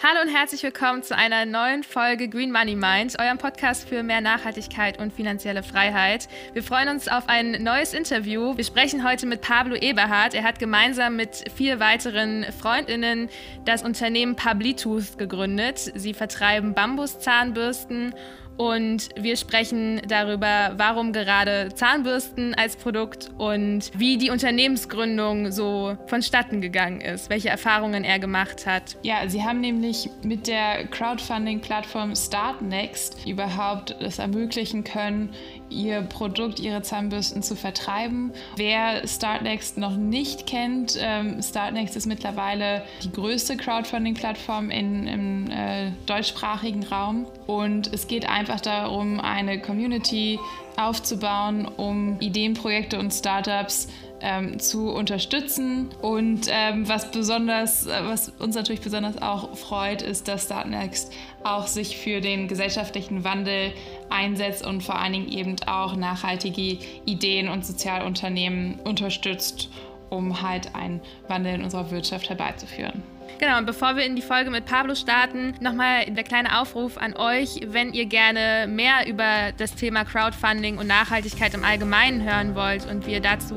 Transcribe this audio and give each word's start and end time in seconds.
Hallo 0.00 0.20
und 0.22 0.28
herzlich 0.28 0.62
willkommen 0.62 1.02
zu 1.02 1.16
einer 1.16 1.44
neuen 1.44 1.82
Folge 1.82 2.28
Green 2.28 2.52
Money 2.52 2.76
Mind, 2.76 3.18
eurem 3.18 3.36
Podcast 3.36 3.88
für 3.88 4.04
mehr 4.04 4.20
Nachhaltigkeit 4.20 5.00
und 5.00 5.12
finanzielle 5.12 5.64
Freiheit. 5.64 6.28
Wir 6.52 6.62
freuen 6.62 6.88
uns 6.88 7.08
auf 7.08 7.28
ein 7.28 7.64
neues 7.64 7.94
Interview. 7.94 8.56
Wir 8.56 8.62
sprechen 8.62 9.02
heute 9.04 9.26
mit 9.26 9.40
Pablo 9.40 9.74
Eberhardt. 9.74 10.34
Er 10.34 10.44
hat 10.44 10.60
gemeinsam 10.60 11.16
mit 11.16 11.50
vier 11.52 11.80
weiteren 11.80 12.46
Freundinnen 12.60 13.28
das 13.64 13.82
Unternehmen 13.82 14.36
Pablitooth 14.36 15.18
gegründet. 15.18 15.90
Sie 15.96 16.14
vertreiben 16.14 16.74
Bambuszahnbürsten 16.74 18.14
und 18.58 19.08
wir 19.16 19.36
sprechen 19.36 20.02
darüber, 20.06 20.72
warum 20.76 21.12
gerade 21.12 21.70
Zahnbürsten 21.74 22.54
als 22.54 22.76
Produkt 22.76 23.30
und 23.38 23.90
wie 23.96 24.18
die 24.18 24.30
Unternehmensgründung 24.30 25.52
so 25.52 25.96
vonstatten 26.06 26.60
gegangen 26.60 27.00
ist, 27.00 27.30
welche 27.30 27.48
Erfahrungen 27.48 28.04
er 28.04 28.18
gemacht 28.18 28.66
hat. 28.66 28.96
Ja, 29.02 29.28
Sie 29.28 29.42
haben 29.42 29.60
nämlich 29.60 30.10
mit 30.22 30.48
der 30.48 30.86
Crowdfunding-Plattform 30.88 32.14
Startnext 32.16 33.26
überhaupt 33.26 33.96
es 34.00 34.18
ermöglichen 34.18 34.82
können, 34.84 35.30
ihr 35.70 36.02
Produkt, 36.02 36.60
ihre 36.60 36.82
Zahnbürsten 36.82 37.42
zu 37.42 37.56
vertreiben. 37.56 38.32
Wer 38.56 39.06
Startnext 39.06 39.78
noch 39.78 39.96
nicht 39.96 40.46
kennt, 40.46 40.98
ähm, 41.00 41.42
Startnext 41.42 41.96
ist 41.96 42.06
mittlerweile 42.06 42.82
die 43.02 43.12
größte 43.12 43.56
Crowdfunding-Plattform 43.56 44.70
im 44.70 45.50
äh, 45.50 45.90
deutschsprachigen 46.06 46.84
Raum. 46.84 47.26
Und 47.46 47.92
es 47.92 48.06
geht 48.06 48.28
einfach 48.28 48.60
darum, 48.60 49.20
eine 49.20 49.60
Community 49.60 50.38
aufzubauen, 50.76 51.66
um 51.66 52.20
Ideenprojekte 52.20 52.98
und 52.98 53.12
Startups 53.12 53.88
ähm, 54.20 54.58
zu 54.58 54.90
unterstützen. 54.90 55.90
Und 56.02 56.48
ähm, 56.50 56.88
was 56.88 57.10
besonders, 57.10 57.86
was 57.86 58.30
uns 58.38 58.54
natürlich 58.54 58.80
besonders 58.80 59.20
auch 59.20 59.56
freut, 59.56 60.02
ist, 60.02 60.28
dass 60.28 60.44
Startnext 60.44 61.12
auch 61.44 61.66
sich 61.66 61.96
für 61.96 62.20
den 62.20 62.48
gesellschaftlichen 62.48 63.24
Wandel 63.24 63.72
einsetzt 64.10 64.66
und 64.66 64.82
vor 64.82 64.98
allen 64.98 65.12
Dingen 65.12 65.28
eben 65.28 65.56
auch 65.66 65.96
nachhaltige 65.96 66.78
Ideen 67.04 67.48
und 67.48 67.64
Sozialunternehmen 67.64 68.80
unterstützt, 68.84 69.70
um 70.10 70.42
halt 70.42 70.74
einen 70.74 71.00
Wandel 71.28 71.54
in 71.54 71.64
unserer 71.64 71.90
Wirtschaft 71.90 72.28
herbeizuführen. 72.28 73.02
Genau, 73.38 73.58
und 73.58 73.66
bevor 73.66 73.94
wir 73.94 74.04
in 74.04 74.16
die 74.16 74.22
Folge 74.22 74.50
mit 74.50 74.64
Pablo 74.64 74.96
starten, 74.96 75.54
nochmal 75.60 76.06
der 76.06 76.24
kleine 76.24 76.60
Aufruf 76.60 76.98
an 76.98 77.14
euch, 77.16 77.60
wenn 77.68 77.92
ihr 77.92 78.06
gerne 78.06 78.66
mehr 78.68 79.06
über 79.06 79.52
das 79.56 79.76
Thema 79.76 80.04
Crowdfunding 80.04 80.76
und 80.76 80.88
Nachhaltigkeit 80.88 81.54
im 81.54 81.62
Allgemeinen 81.62 82.24
hören 82.24 82.56
wollt 82.56 82.84
und 82.90 83.06
wir 83.06 83.20
dazu 83.20 83.54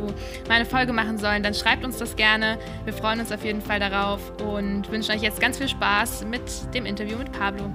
mal 0.48 0.56
eine 0.56 0.66
Folge 0.66 0.94
machen 0.94 1.18
sollen, 1.18 1.42
dann 1.42 1.56
schreibt 1.56 1.84
uns 1.84 1.98
das 1.98 2.16
gerne. 2.16 2.60
Wir 2.86 2.94
freuen 2.94 3.20
uns 3.22 3.32
auf 3.32 3.44
jeden 3.44 3.62
Fall 3.62 3.80
darauf 3.80 4.22
und 4.42 4.92
wünschen 4.92 5.14
euch 5.14 5.23
jetzt 5.23 5.42
ganz 5.42 5.58
viel 5.58 5.68
Spaß 5.68 6.26
mit 6.26 6.44
dem 6.76 6.86
Interview 6.86 7.18
mit 7.18 7.32
Pablo. 7.32 7.72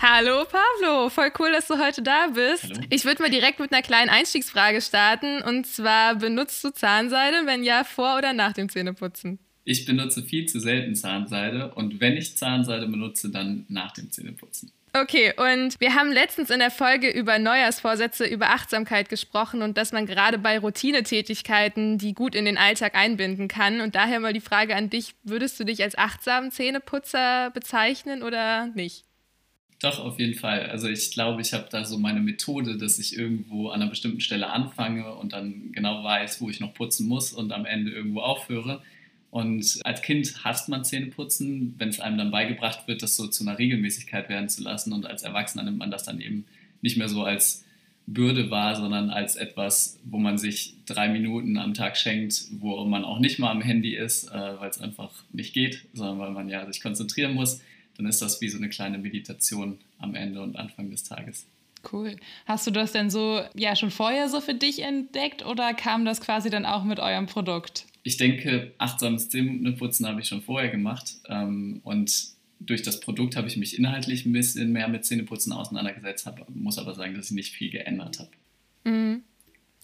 Hallo 0.00 0.44
Pablo, 0.44 1.08
voll 1.08 1.32
cool, 1.40 1.50
dass 1.50 1.66
du 1.66 1.76
heute 1.76 2.02
da 2.02 2.28
bist. 2.28 2.64
Hallo. 2.64 2.80
Ich 2.88 3.04
würde 3.04 3.20
mal 3.20 3.30
direkt 3.30 3.58
mit 3.58 3.72
einer 3.72 3.82
kleinen 3.82 4.08
Einstiegsfrage 4.08 4.80
starten. 4.80 5.42
Und 5.42 5.66
zwar, 5.66 6.14
benutzt 6.14 6.62
du 6.62 6.70
Zahnseide? 6.70 7.46
Wenn 7.46 7.64
ja, 7.64 7.82
vor 7.82 8.16
oder 8.16 8.32
nach 8.32 8.52
dem 8.52 8.68
Zähneputzen? 8.68 9.40
Ich 9.64 9.84
benutze 9.84 10.22
viel 10.22 10.46
zu 10.46 10.60
selten 10.60 10.94
Zahnseide 10.94 11.74
und 11.74 12.00
wenn 12.00 12.16
ich 12.16 12.36
Zahnseide 12.36 12.86
benutze, 12.86 13.28
dann 13.28 13.66
nach 13.68 13.92
dem 13.92 14.10
Zähneputzen. 14.10 14.72
Okay, 14.94 15.34
und 15.36 15.78
wir 15.80 15.94
haben 15.94 16.10
letztens 16.12 16.48
in 16.48 16.60
der 16.60 16.70
Folge 16.70 17.10
über 17.10 17.38
Neujahrsvorsätze, 17.38 18.24
über 18.24 18.50
Achtsamkeit 18.50 19.08
gesprochen 19.08 19.60
und 19.62 19.76
dass 19.76 19.92
man 19.92 20.06
gerade 20.06 20.38
bei 20.38 20.58
Routinetätigkeiten 20.58 21.98
die 21.98 22.14
gut 22.14 22.34
in 22.34 22.46
den 22.46 22.56
Alltag 22.56 22.94
einbinden 22.94 23.48
kann. 23.48 23.80
Und 23.80 23.94
daher 23.94 24.20
mal 24.20 24.32
die 24.32 24.40
Frage 24.40 24.74
an 24.74 24.88
dich, 24.90 25.14
würdest 25.24 25.60
du 25.60 25.64
dich 25.64 25.82
als 25.82 25.98
achtsamen 25.98 26.50
Zähneputzer 26.50 27.50
bezeichnen 27.50 28.22
oder 28.22 28.68
nicht? 28.68 29.04
Doch, 29.80 30.00
auf 30.00 30.18
jeden 30.18 30.34
Fall. 30.34 30.66
Also 30.66 30.88
ich 30.88 31.12
glaube, 31.12 31.40
ich 31.40 31.52
habe 31.52 31.68
da 31.70 31.84
so 31.84 31.98
meine 31.98 32.20
Methode, 32.20 32.76
dass 32.76 32.98
ich 32.98 33.16
irgendwo 33.16 33.68
an 33.68 33.80
einer 33.80 33.90
bestimmten 33.90 34.20
Stelle 34.20 34.50
anfange 34.50 35.14
und 35.14 35.32
dann 35.32 35.70
genau 35.72 36.02
weiß, 36.02 36.40
wo 36.40 36.50
ich 36.50 36.58
noch 36.58 36.74
putzen 36.74 37.06
muss 37.06 37.32
und 37.32 37.52
am 37.52 37.64
Ende 37.64 37.92
irgendwo 37.92 38.20
aufhöre. 38.20 38.82
Und 39.30 39.80
als 39.84 40.02
Kind 40.02 40.42
hasst 40.42 40.68
man 40.68 40.84
Zähneputzen, 40.84 41.74
wenn 41.78 41.90
es 41.90 42.00
einem 42.00 42.18
dann 42.18 42.30
beigebracht 42.32 42.88
wird, 42.88 43.02
das 43.02 43.14
so 43.14 43.28
zu 43.28 43.44
einer 43.44 43.58
Regelmäßigkeit 43.58 44.28
werden 44.28 44.48
zu 44.48 44.64
lassen. 44.64 44.92
Und 44.92 45.06
als 45.06 45.22
Erwachsener 45.22 45.62
nimmt 45.62 45.78
man 45.78 45.92
das 45.92 46.02
dann 46.02 46.20
eben 46.20 46.44
nicht 46.82 46.96
mehr 46.96 47.08
so 47.08 47.22
als 47.22 47.64
Bürde 48.06 48.50
wahr, 48.50 48.74
sondern 48.74 49.10
als 49.10 49.36
etwas, 49.36 50.00
wo 50.04 50.18
man 50.18 50.38
sich 50.38 50.74
drei 50.86 51.08
Minuten 51.08 51.56
am 51.56 51.74
Tag 51.74 51.96
schenkt, 51.96 52.46
wo 52.58 52.84
man 52.84 53.04
auch 53.04 53.20
nicht 53.20 53.38
mal 53.38 53.50
am 53.50 53.60
Handy 53.60 53.94
ist, 53.94 54.28
äh, 54.28 54.58
weil 54.58 54.70
es 54.70 54.80
einfach 54.80 55.12
nicht 55.32 55.52
geht, 55.52 55.84
sondern 55.92 56.18
weil 56.18 56.30
man 56.32 56.48
ja 56.48 56.66
sich 56.66 56.80
konzentrieren 56.80 57.34
muss 57.34 57.60
dann 57.98 58.06
ist 58.06 58.22
das 58.22 58.40
wie 58.40 58.48
so 58.48 58.56
eine 58.56 58.70
kleine 58.70 58.96
Meditation 58.96 59.78
am 59.98 60.14
Ende 60.14 60.40
und 60.40 60.56
Anfang 60.56 60.90
des 60.90 61.04
Tages. 61.04 61.46
Cool. 61.92 62.16
Hast 62.46 62.66
du 62.66 62.70
das 62.70 62.92
denn 62.92 63.10
so 63.10 63.42
ja 63.54 63.76
schon 63.76 63.90
vorher 63.90 64.28
so 64.28 64.40
für 64.40 64.54
dich 64.54 64.82
entdeckt 64.82 65.44
oder 65.44 65.74
kam 65.74 66.04
das 66.04 66.20
quasi 66.20 66.48
dann 66.50 66.64
auch 66.64 66.84
mit 66.84 67.00
eurem 67.00 67.26
Produkt? 67.26 67.86
Ich 68.02 68.16
denke, 68.16 68.72
achtsames 68.78 69.28
Zähneputzen 69.28 70.06
habe 70.06 70.20
ich 70.20 70.28
schon 70.28 70.42
vorher 70.42 70.70
gemacht 70.70 71.16
ähm, 71.28 71.80
und 71.84 72.38
durch 72.60 72.82
das 72.82 73.00
Produkt 73.00 73.36
habe 73.36 73.46
ich 73.48 73.56
mich 73.56 73.78
inhaltlich 73.78 74.26
ein 74.26 74.32
bisschen 74.32 74.72
mehr 74.72 74.88
mit 74.88 75.04
Zähneputzen 75.04 75.52
auseinandergesetzt, 75.52 76.26
hab, 76.26 76.48
muss 76.50 76.78
aber 76.78 76.94
sagen, 76.94 77.14
dass 77.14 77.26
ich 77.26 77.32
nicht 77.32 77.54
viel 77.54 77.70
geändert 77.70 78.18
habe. 78.18 78.30
Mhm. 78.84 79.22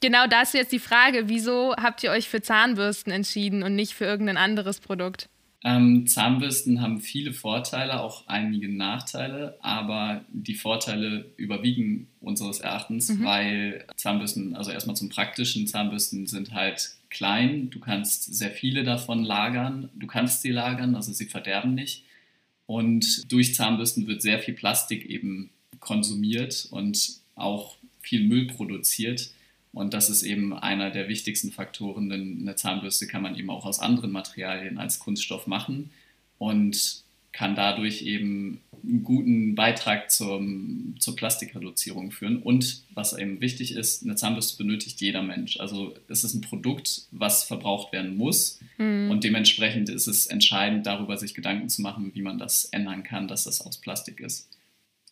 Genau 0.01 0.27
da 0.27 0.43
ist 0.43 0.55
jetzt 0.55 0.73
die 0.73 0.79
Frage, 0.79 1.29
wieso 1.29 1.75
habt 1.77 2.03
ihr 2.03 2.11
euch 2.11 2.29
für 2.29 2.43
Zahnbürsten 2.43 3.13
entschieden 3.13 3.63
und 3.63 3.75
nicht 3.75 3.95
für 3.95 4.05
irgendein 4.05 4.37
anderes 4.37 4.81
Produkt? 4.81 5.29
Ähm, 5.67 6.07
Zahnbürsten 6.07 6.83
haben 6.83 7.01
viele 7.01 7.33
Vorteile, 7.33 8.03
auch 8.03 8.27
einige 8.27 8.69
Nachteile, 8.69 9.57
aber 9.63 10.23
die 10.31 10.55
Vorteile 10.55 11.25
überwiegen 11.39 12.09
unseres 12.21 12.61
Erachtens, 12.61 13.09
mhm. 13.09 13.25
weil 13.25 13.87
Zahnbürsten, 13.97 14.55
also 14.57 14.71
erstmal 14.71 14.95
zum 14.95 15.09
praktischen, 15.09 15.67
Zahnbürsten 15.67 16.27
sind 16.27 16.53
halt 16.53 16.91
klein, 17.09 17.71
du 17.71 17.81
kannst 17.81 18.35
sehr 18.35 18.51
viele 18.51 18.85
davon 18.85 19.25
lagern, 19.25 19.89
du 19.95 20.07
kannst 20.07 20.43
sie 20.43 20.51
lagern, 20.51 20.95
also 20.95 21.15
sie 21.15 21.27
verderben 21.27 21.75
nicht. 21.75 22.05
Und 22.67 23.31
durch 23.33 23.55
Zahnbürsten 23.55 24.07
wird 24.07 24.21
sehr 24.21 24.41
viel 24.41 24.55
Plastik 24.55 25.07
eben 25.07 25.51
konsumiert 25.81 26.69
und 26.71 27.21
auch 27.37 27.77
viel 28.01 28.27
Müll 28.27 28.49
produziert. 28.49 29.31
Und 29.75 29.93
das 29.93 30.09
ist 30.09 30.23
eben 30.23 30.57
einer 30.57 30.91
der 30.91 31.09
wichtigsten 31.09 31.51
Faktoren, 31.51 32.09
denn 32.09 32.39
eine 32.41 32.55
Zahnbürste 32.55 33.07
kann 33.07 33.23
man 33.23 33.37
eben 33.37 33.51
auch 33.51 33.67
aus 33.67 33.81
anderen 33.81 34.13
Materialien 34.13 34.79
als 34.79 35.01
Kunststoff 35.01 35.47
machen 35.47 35.91
und 36.39 37.03
kann 37.33 37.57
dadurch 37.57 38.03
eben 38.03 38.61
einen 38.85 39.03
guten 39.03 39.55
Beitrag 39.57 40.11
zum, 40.11 40.95
zur 41.01 41.17
Plastikreduzierung 41.17 42.13
führen. 42.13 42.41
Und 42.41 42.85
was 42.95 43.19
eben 43.19 43.41
wichtig 43.41 43.75
ist, 43.75 44.05
eine 44.05 44.15
Zahnbürste 44.15 44.57
benötigt 44.57 45.01
jeder 45.01 45.23
Mensch. 45.23 45.59
Also 45.59 45.95
es 46.07 46.23
ist 46.23 46.35
ein 46.35 46.43
Produkt, 46.43 47.07
was 47.11 47.43
verbraucht 47.43 47.93
werden 47.93 48.17
muss. 48.17 48.61
Mhm. 48.79 49.11
Und 49.11 49.25
dementsprechend 49.25 49.89
ist 49.89 50.07
es 50.07 50.29
entscheidend, 50.29 50.87
darüber 50.87 51.19
sich 51.19 51.35
Gedanken 51.35 51.69
zu 51.69 51.83
machen, 51.83 52.13
wie 52.15 52.23
man 52.23 52.39
das 52.39 52.67
ändern 52.67 53.03
kann, 53.03 53.27
dass 53.27 53.45
das 53.45 53.61
aus 53.61 53.79
Plastik 53.79 54.21
ist. 54.21 54.49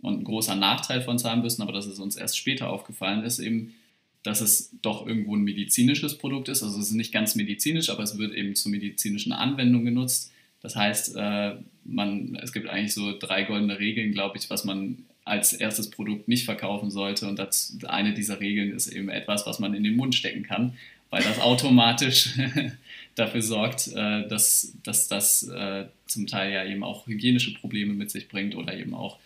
Und 0.00 0.20
ein 0.20 0.24
großer 0.24 0.54
Nachteil 0.54 1.02
von 1.02 1.18
Zahnbürsten, 1.18 1.62
aber 1.62 1.72
das 1.72 1.86
ist 1.86 1.98
uns 1.98 2.14
erst 2.14 2.38
später 2.38 2.70
aufgefallen, 2.70 3.24
ist 3.24 3.40
eben, 3.40 3.74
dass 4.22 4.40
es 4.40 4.70
doch 4.82 5.06
irgendwo 5.06 5.36
ein 5.36 5.42
medizinisches 5.42 6.16
Produkt 6.16 6.48
ist. 6.48 6.62
Also 6.62 6.78
es 6.78 6.88
ist 6.88 6.94
nicht 6.94 7.12
ganz 7.12 7.34
medizinisch, 7.34 7.90
aber 7.90 8.02
es 8.02 8.18
wird 8.18 8.34
eben 8.34 8.54
zur 8.54 8.70
medizinischen 8.70 9.32
Anwendung 9.32 9.84
genutzt. 9.84 10.32
Das 10.60 10.76
heißt, 10.76 11.16
äh, 11.16 11.54
man, 11.84 12.38
es 12.40 12.52
gibt 12.52 12.68
eigentlich 12.68 12.94
so 12.94 13.18
drei 13.18 13.42
goldene 13.42 13.78
Regeln, 13.80 14.12
glaube 14.12 14.38
ich, 14.38 14.48
was 14.48 14.64
man 14.64 15.04
als 15.24 15.52
erstes 15.52 15.90
Produkt 15.90 16.28
nicht 16.28 16.44
verkaufen 16.44 16.90
sollte. 16.90 17.26
Und 17.26 17.38
das, 17.38 17.76
eine 17.86 18.14
dieser 18.14 18.38
Regeln 18.38 18.72
ist 18.72 18.88
eben 18.88 19.08
etwas, 19.08 19.44
was 19.46 19.58
man 19.58 19.74
in 19.74 19.82
den 19.82 19.96
Mund 19.96 20.14
stecken 20.14 20.44
kann, 20.44 20.74
weil 21.10 21.22
das 21.22 21.40
automatisch 21.40 22.30
dafür 23.16 23.42
sorgt, 23.42 23.88
äh, 23.88 24.28
dass, 24.28 24.72
dass 24.84 25.08
das 25.08 25.48
äh, 25.48 25.86
zum 26.06 26.28
Teil 26.28 26.52
ja 26.52 26.64
eben 26.64 26.84
auch 26.84 27.08
hygienische 27.08 27.54
Probleme 27.54 27.92
mit 27.92 28.10
sich 28.10 28.28
bringt 28.28 28.54
oder 28.54 28.76
eben 28.76 28.94
auch 28.94 29.18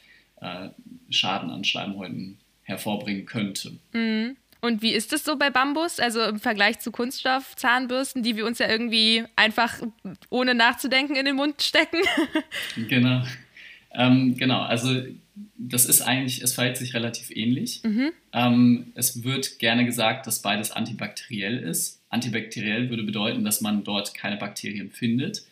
Schaden 1.08 1.48
an 1.48 1.64
Schleimhäuten 1.64 2.36
hervorbringen 2.64 3.24
könnte. 3.24 3.72
Mhm. 3.94 4.36
Und 4.66 4.82
wie 4.82 4.92
ist 4.92 5.12
es 5.12 5.24
so 5.24 5.36
bei 5.36 5.50
Bambus, 5.50 6.00
also 6.00 6.22
im 6.22 6.40
Vergleich 6.40 6.80
zu 6.80 6.90
Kunststoff-Zahnbürsten, 6.90 8.22
die 8.22 8.36
wir 8.36 8.44
uns 8.46 8.58
ja 8.58 8.68
irgendwie 8.68 9.24
einfach 9.36 9.80
ohne 10.28 10.54
nachzudenken 10.54 11.14
in 11.14 11.24
den 11.24 11.36
Mund 11.36 11.62
stecken? 11.62 11.98
genau. 12.88 13.22
Ähm, 13.92 14.36
genau, 14.36 14.60
also 14.62 15.02
das 15.56 15.86
ist 15.86 16.02
eigentlich, 16.02 16.42
es 16.42 16.54
verhält 16.54 16.76
sich 16.76 16.94
relativ 16.94 17.30
ähnlich. 17.30 17.82
Mhm. 17.84 18.10
Ähm, 18.32 18.92
es 18.94 19.22
wird 19.22 19.58
gerne 19.58 19.84
gesagt, 19.84 20.26
dass 20.26 20.42
beides 20.42 20.70
antibakteriell 20.72 21.58
ist. 21.58 22.02
Antibakteriell 22.08 22.90
würde 22.90 23.04
bedeuten, 23.04 23.44
dass 23.44 23.60
man 23.60 23.84
dort 23.84 24.14
keine 24.14 24.36
Bakterien 24.36 24.90
findet. 24.90 25.44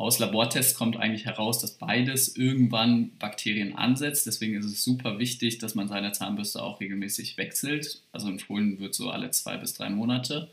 Aus 0.00 0.18
Labortests 0.18 0.74
kommt 0.76 0.96
eigentlich 0.96 1.26
heraus, 1.26 1.58
dass 1.58 1.72
beides 1.72 2.34
irgendwann 2.34 3.10
Bakterien 3.18 3.76
ansetzt. 3.76 4.26
Deswegen 4.26 4.54
ist 4.54 4.64
es 4.64 4.82
super 4.82 5.18
wichtig, 5.18 5.58
dass 5.58 5.74
man 5.74 5.88
seine 5.88 6.12
Zahnbürste 6.12 6.62
auch 6.62 6.80
regelmäßig 6.80 7.36
wechselt. 7.36 8.00
Also 8.10 8.30
empfohlen 8.30 8.80
wird 8.80 8.94
so 8.94 9.10
alle 9.10 9.30
zwei 9.30 9.58
bis 9.58 9.74
drei 9.74 9.90
Monate. 9.90 10.48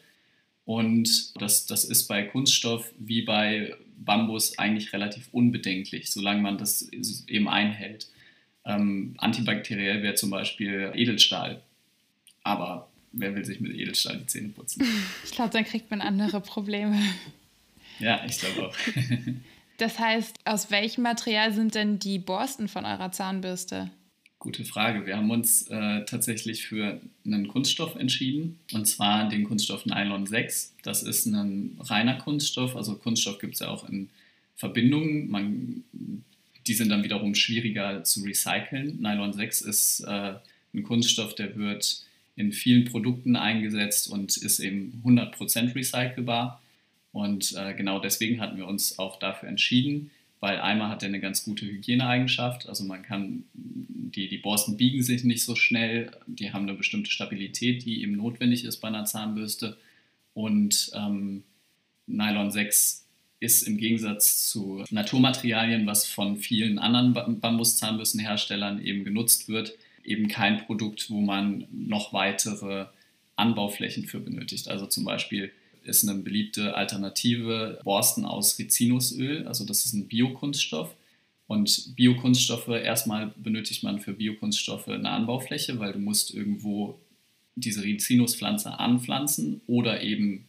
Und 0.66 1.32
das, 1.42 1.66
das 1.66 1.86
ist 1.86 2.10
bei 2.10 2.24
Kunststoff 2.24 2.92
wie 3.00 3.22
bei 3.22 3.74
Bambus 3.98 4.60
eigentlich 4.60 4.92
relativ 4.92 5.30
unbedenklich, 5.32 6.12
solange 6.12 6.42
man 6.42 6.58
das 6.58 6.90
eben 7.30 7.48
einhält. 7.48 8.10
Ähm, 8.66 9.16
antibakteriell 9.18 10.04
wäre 10.04 10.16
zum 10.16 10.30
Beispiel 10.30 10.92
Edelstahl. 10.94 11.62
Aber 12.44 12.90
wer 13.14 13.34
will 13.34 13.46
sich 13.46 13.62
mit 13.62 13.74
Edelstahl 13.74 14.18
die 14.18 14.26
Zähne 14.26 14.50
putzen? 14.50 14.84
Ich 15.24 15.32
glaube, 15.32 15.52
dann 15.52 15.64
kriegt 15.64 15.90
man 15.90 16.02
andere 16.02 16.42
Probleme. 16.42 17.00
Ja, 18.00 18.24
ich 18.26 18.38
glaube 18.40 18.68
auch. 18.68 18.76
Das 19.78 20.00
heißt, 20.00 20.40
aus 20.46 20.72
welchem 20.72 21.04
Material 21.04 21.54
sind 21.54 21.76
denn 21.76 22.00
die 22.00 22.18
Borsten 22.18 22.68
von 22.68 22.84
eurer 22.84 23.12
Zahnbürste? 23.12 23.92
Gute 24.40 24.66
Frage. 24.66 25.06
Wir 25.06 25.18
haben 25.18 25.30
uns 25.30 25.68
äh, 25.68 26.04
tatsächlich 26.06 26.66
für 26.66 27.00
einen 27.26 27.48
Kunststoff 27.48 27.96
entschieden, 27.96 28.60
und 28.74 28.88
zwar 28.88 29.30
den 29.30 29.44
Kunststoff 29.44 29.86
Nylon 29.86 30.26
6. 30.26 30.76
Das 30.84 31.04
ist 31.04 31.26
ein 31.28 31.78
reiner 31.80 32.16
Kunststoff, 32.16 32.76
also 32.76 32.96
Kunststoff 32.96 33.40
gibt 33.40 33.54
es 33.56 33.60
ja 33.60 33.68
auch 33.68 33.88
in 33.88 34.10
Verbindungen. 34.56 35.30
Man, 35.30 35.84
die 36.66 36.74
sind 36.74 36.90
dann 36.90 37.04
wiederum 37.04 37.36
schwieriger 37.36 38.04
zu 38.04 38.24
recyceln. 38.24 39.00
Nylon 39.00 39.34
6 39.34 39.62
ist 39.62 40.00
äh, 40.02 40.34
ein 40.74 40.84
Kunststoff, 40.84 41.36
der 41.36 41.56
wird 41.56 42.04
in 42.36 42.52
vielen 42.52 42.86
Produkten 42.86 43.36
eingesetzt 43.36 44.10
und 44.10 44.38
ist 44.38 44.60
eben 44.60 45.02
100% 45.06 45.76
recycelbar. 45.76 46.62
Und 47.18 47.56
äh, 47.58 47.74
genau 47.74 47.98
deswegen 47.98 48.40
hatten 48.40 48.58
wir 48.58 48.68
uns 48.68 49.00
auch 49.00 49.18
dafür 49.18 49.50
entschieden, 49.50 50.12
weil 50.40 50.60
einmal 50.60 50.90
hat 50.90 51.02
er 51.02 51.10
eine 51.10 51.20
ganz 51.20 51.44
gute 51.44 51.66
Hygieneeigenschaft. 51.66 52.70
Also 52.70 52.84
man 52.84 53.02
kann, 53.02 53.46
die, 53.56 54.28
die 54.28 54.38
Borsten 54.38 54.78
biegen 54.78 55.02
sich 55.02 55.24
nicht 55.24 55.44
so 55.44 55.56
schnell, 55.56 56.12
die 56.28 56.54
haben 56.54 56.70
eine 56.70 56.78
bestimmte 56.78 57.10
Stabilität, 57.10 57.84
die 57.86 58.04
eben 58.04 58.18
notwendig 58.18 58.66
ist 58.66 58.78
bei 58.82 58.90
einer 58.90 59.06
Zahnbürste. 59.06 59.78
Und 60.36 60.92
ähm, 60.94 61.42
Nylon 62.06 62.52
6 62.52 63.08
ist 63.40 63.64
im 63.64 63.78
Gegensatz 63.78 64.48
zu 64.52 64.84
Naturmaterialien, 64.92 65.88
was 65.88 66.06
von 66.06 66.38
vielen 66.38 66.78
anderen 66.78 67.16
Bambuszahnbürstenherstellern 67.42 68.80
eben 68.86 69.04
genutzt 69.04 69.50
wird, 69.50 69.74
eben 70.04 70.28
kein 70.28 70.60
Produkt, 70.68 71.10
wo 71.10 71.20
man 71.20 71.66
noch 71.72 72.14
weitere 72.14 72.86
Anbauflächen 73.36 74.06
für 74.06 74.20
benötigt. 74.20 74.68
Also 74.68 74.86
zum 74.86 75.04
Beispiel 75.04 75.52
ist 75.88 76.08
eine 76.08 76.20
beliebte 76.22 76.76
Alternative 76.76 77.80
Borsten 77.84 78.26
aus 78.26 78.60
Rizinusöl, 78.60 79.48
also 79.48 79.66
das 79.66 79.86
ist 79.86 79.94
ein 79.94 80.08
Biokunststoff. 80.08 80.94
Und 81.48 81.96
Biokunststoffe, 81.96 82.68
erstmal 82.68 83.34
benötigt 83.38 83.82
man 83.82 84.00
für 84.00 84.14
Biokunststoffe 84.14 84.90
eine 84.90 85.10
Anbaufläche, 85.10 85.80
weil 85.80 85.94
du 85.94 86.00
musst 86.00 86.34
irgendwo 86.34 87.00
diese 87.56 87.84
Rizinuspflanze 87.84 88.80
anpflanzen 88.80 89.62
oder 89.66 90.02
eben 90.04 90.46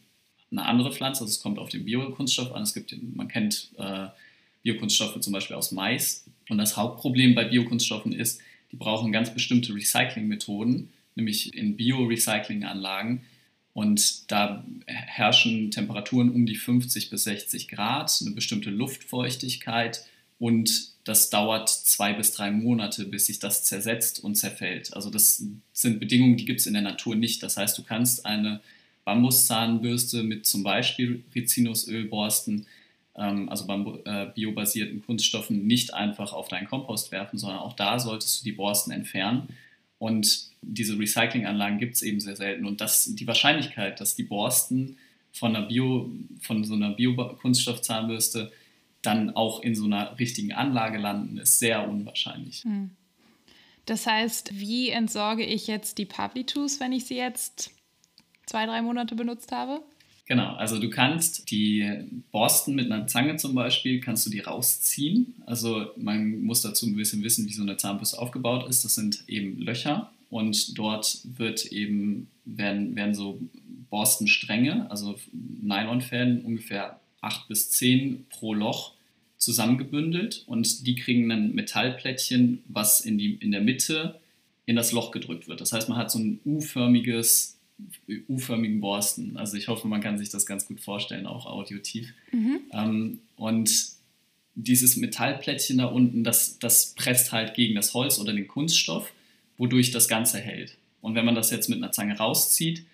eine 0.51 0.65
andere 0.65 0.91
Pflanze. 0.91 1.21
Also 1.21 1.31
es 1.31 1.39
kommt 1.39 1.57
auf 1.57 1.69
den 1.69 1.85
Biokunststoff 1.85 2.53
an. 2.53 2.63
Es 2.63 2.73
gibt, 2.73 2.93
man 3.15 3.29
kennt 3.29 3.71
äh, 3.77 4.07
Biokunststoffe 4.63 5.19
zum 5.21 5.33
Beispiel 5.33 5.55
aus 5.55 5.71
Mais. 5.71 6.25
Und 6.49 6.57
das 6.57 6.75
Hauptproblem 6.75 7.33
bei 7.33 7.45
Biokunststoffen 7.45 8.11
ist, 8.11 8.41
die 8.71 8.75
brauchen 8.75 9.11
ganz 9.11 9.33
bestimmte 9.33 9.73
Recyclingmethoden, 9.73 10.89
nämlich 11.15 11.53
in 11.55 11.75
Bio-Recycling-Anlagen, 11.77 13.21
und 13.79 14.29
da 14.29 14.65
herrschen 14.87 15.71
Temperaturen 15.71 16.31
um 16.31 16.45
die 16.45 16.57
50 16.57 17.09
bis 17.09 17.23
60 17.23 17.69
Grad, 17.69 18.13
eine 18.19 18.31
bestimmte 18.31 18.71
Luftfeuchtigkeit 18.71 20.05
und 20.37 20.89
das 21.05 21.29
dauert 21.29 21.69
zwei 21.69 22.11
bis 22.11 22.33
drei 22.33 22.51
Monate, 22.51 23.05
bis 23.05 23.27
sich 23.27 23.39
das 23.39 23.63
zersetzt 23.63 24.21
und 24.21 24.35
zerfällt. 24.35 24.93
Also 24.93 25.09
das 25.09 25.45
sind 25.71 25.99
Bedingungen, 26.01 26.35
die 26.35 26.43
gibt 26.43 26.59
es 26.59 26.67
in 26.67 26.73
der 26.73 26.81
Natur 26.81 27.15
nicht. 27.15 27.41
Das 27.41 27.55
heißt, 27.55 27.77
du 27.77 27.83
kannst 27.83 28.25
eine 28.25 28.59
Bambuszahnbürste 29.05 30.23
mit 30.23 30.45
zum 30.45 30.61
Beispiel 30.63 31.23
Rizinusölborsten, 31.33 32.65
ähm, 33.15 33.47
also 33.47 33.65
äh, 34.03 34.27
biobasierten 34.35 35.05
Kunststoffen, 35.05 35.65
nicht 35.65 35.93
einfach 35.93 36.33
auf 36.33 36.49
deinen 36.49 36.67
Kompost 36.67 37.13
werfen, 37.13 37.39
sondern 37.39 37.59
auch 37.59 37.77
da 37.77 37.97
solltest 37.97 38.41
du 38.41 38.43
die 38.43 38.51
Borsten 38.51 38.91
entfernen 38.91 39.47
und 39.99 40.47
diese 40.61 40.97
Recyclinganlagen 40.97 41.77
gibt 41.77 41.95
es 41.95 42.01
eben 42.01 42.19
sehr 42.19 42.35
selten. 42.35 42.65
Und 42.65 42.81
das, 42.81 43.13
die 43.15 43.27
Wahrscheinlichkeit, 43.27 43.99
dass 43.99 44.15
die 44.15 44.23
Borsten 44.23 44.97
von, 45.31 45.55
einer 45.55 45.67
Bio, 45.67 46.09
von 46.41 46.63
so 46.63 46.73
einer 46.73 46.91
Bio-Kunststoffzahnbürste 46.91 48.51
dann 49.01 49.35
auch 49.35 49.61
in 49.61 49.75
so 49.75 49.85
einer 49.85 50.17
richtigen 50.17 50.53
Anlage 50.53 50.97
landen, 50.97 51.37
ist 51.37 51.59
sehr 51.59 51.87
unwahrscheinlich. 51.87 52.63
Hm. 52.63 52.91
Das 53.85 54.05
heißt, 54.05 54.59
wie 54.59 54.89
entsorge 54.89 55.45
ich 55.45 55.67
jetzt 55.67 55.97
die 55.97 56.05
Publitus, 56.05 56.79
wenn 56.79 56.91
ich 56.91 57.05
sie 57.05 57.17
jetzt 57.17 57.71
zwei, 58.45 58.65
drei 58.65 58.81
Monate 58.81 59.15
benutzt 59.15 59.51
habe? 59.51 59.81
Genau, 60.29 60.53
also 60.53 60.77
du 60.77 60.91
kannst 60.91 61.49
die 61.49 62.03
Borsten 62.31 62.75
mit 62.75 62.91
einer 62.91 63.07
Zange 63.07 63.37
zum 63.37 63.55
Beispiel, 63.55 63.99
kannst 63.99 64.27
du 64.27 64.29
die 64.29 64.41
rausziehen. 64.41 65.33
Also 65.47 65.87
man 65.97 66.43
muss 66.43 66.61
dazu 66.61 66.85
ein 66.85 66.95
bisschen 66.95 67.23
wissen, 67.23 67.49
wie 67.49 67.53
so 67.53 67.63
eine 67.63 67.77
Zahnbürste 67.77 68.19
aufgebaut 68.19 68.69
ist. 68.69 68.85
Das 68.85 68.93
sind 68.93 69.23
eben 69.27 69.59
Löcher 69.59 70.11
und 70.29 70.77
dort 70.77 71.21
wird 71.35 71.65
eben, 71.71 72.27
werden, 72.45 72.95
werden 72.95 73.15
so 73.15 73.41
Borstenstränge, 73.89 74.89
also 74.91 75.15
Nylonfäden, 75.33 76.45
ungefähr 76.45 76.99
8 77.21 77.47
bis 77.47 77.71
10 77.71 78.27
pro 78.29 78.53
Loch 78.53 78.93
zusammengebündelt 79.37 80.43
und 80.45 80.85
die 80.85 80.93
kriegen 80.93 81.31
ein 81.31 81.55
Metallplättchen, 81.55 82.61
was 82.67 83.01
in, 83.01 83.17
die, 83.17 83.33
in 83.33 83.49
der 83.49 83.61
Mitte 83.61 84.19
in 84.67 84.75
das 84.75 84.91
Loch 84.91 85.09
gedrückt 85.09 85.47
wird. 85.47 85.59
Das 85.59 85.73
heißt, 85.73 85.89
man 85.89 85.97
hat 85.97 86.11
so 86.11 86.19
ein 86.19 86.39
U-förmiges 86.45 87.58
U-förmigen 88.27 88.81
Borsten. 88.81 89.37
Also 89.37 89.57
ich 89.57 89.67
hoffe, 89.67 89.87
man 89.87 90.01
kann 90.01 90.17
sich 90.17 90.29
das 90.29 90.45
ganz 90.45 90.67
gut 90.67 90.81
vorstellen, 90.81 91.25
auch 91.25 91.45
audiotiv. 91.45 92.13
Mhm. 92.31 92.59
Ähm, 92.71 93.19
und 93.35 93.71
dieses 94.55 94.97
Metallplättchen 94.97 95.77
da 95.77 95.85
unten, 95.85 96.23
das, 96.23 96.59
das 96.59 96.93
presst 96.95 97.31
halt 97.31 97.53
gegen 97.53 97.75
das 97.75 97.93
Holz 97.93 98.19
oder 98.19 98.33
den 98.33 98.47
Kunststoff, 98.47 99.11
wodurch 99.57 99.91
das 99.91 100.07
Ganze 100.07 100.39
hält. 100.39 100.77
Und 101.01 101.15
wenn 101.15 101.25
man 101.25 101.35
das 101.35 101.51
jetzt 101.51 101.69
mit 101.69 101.77
einer 101.77 101.91
Zange 101.91 102.17
rauszieht, 102.17 102.85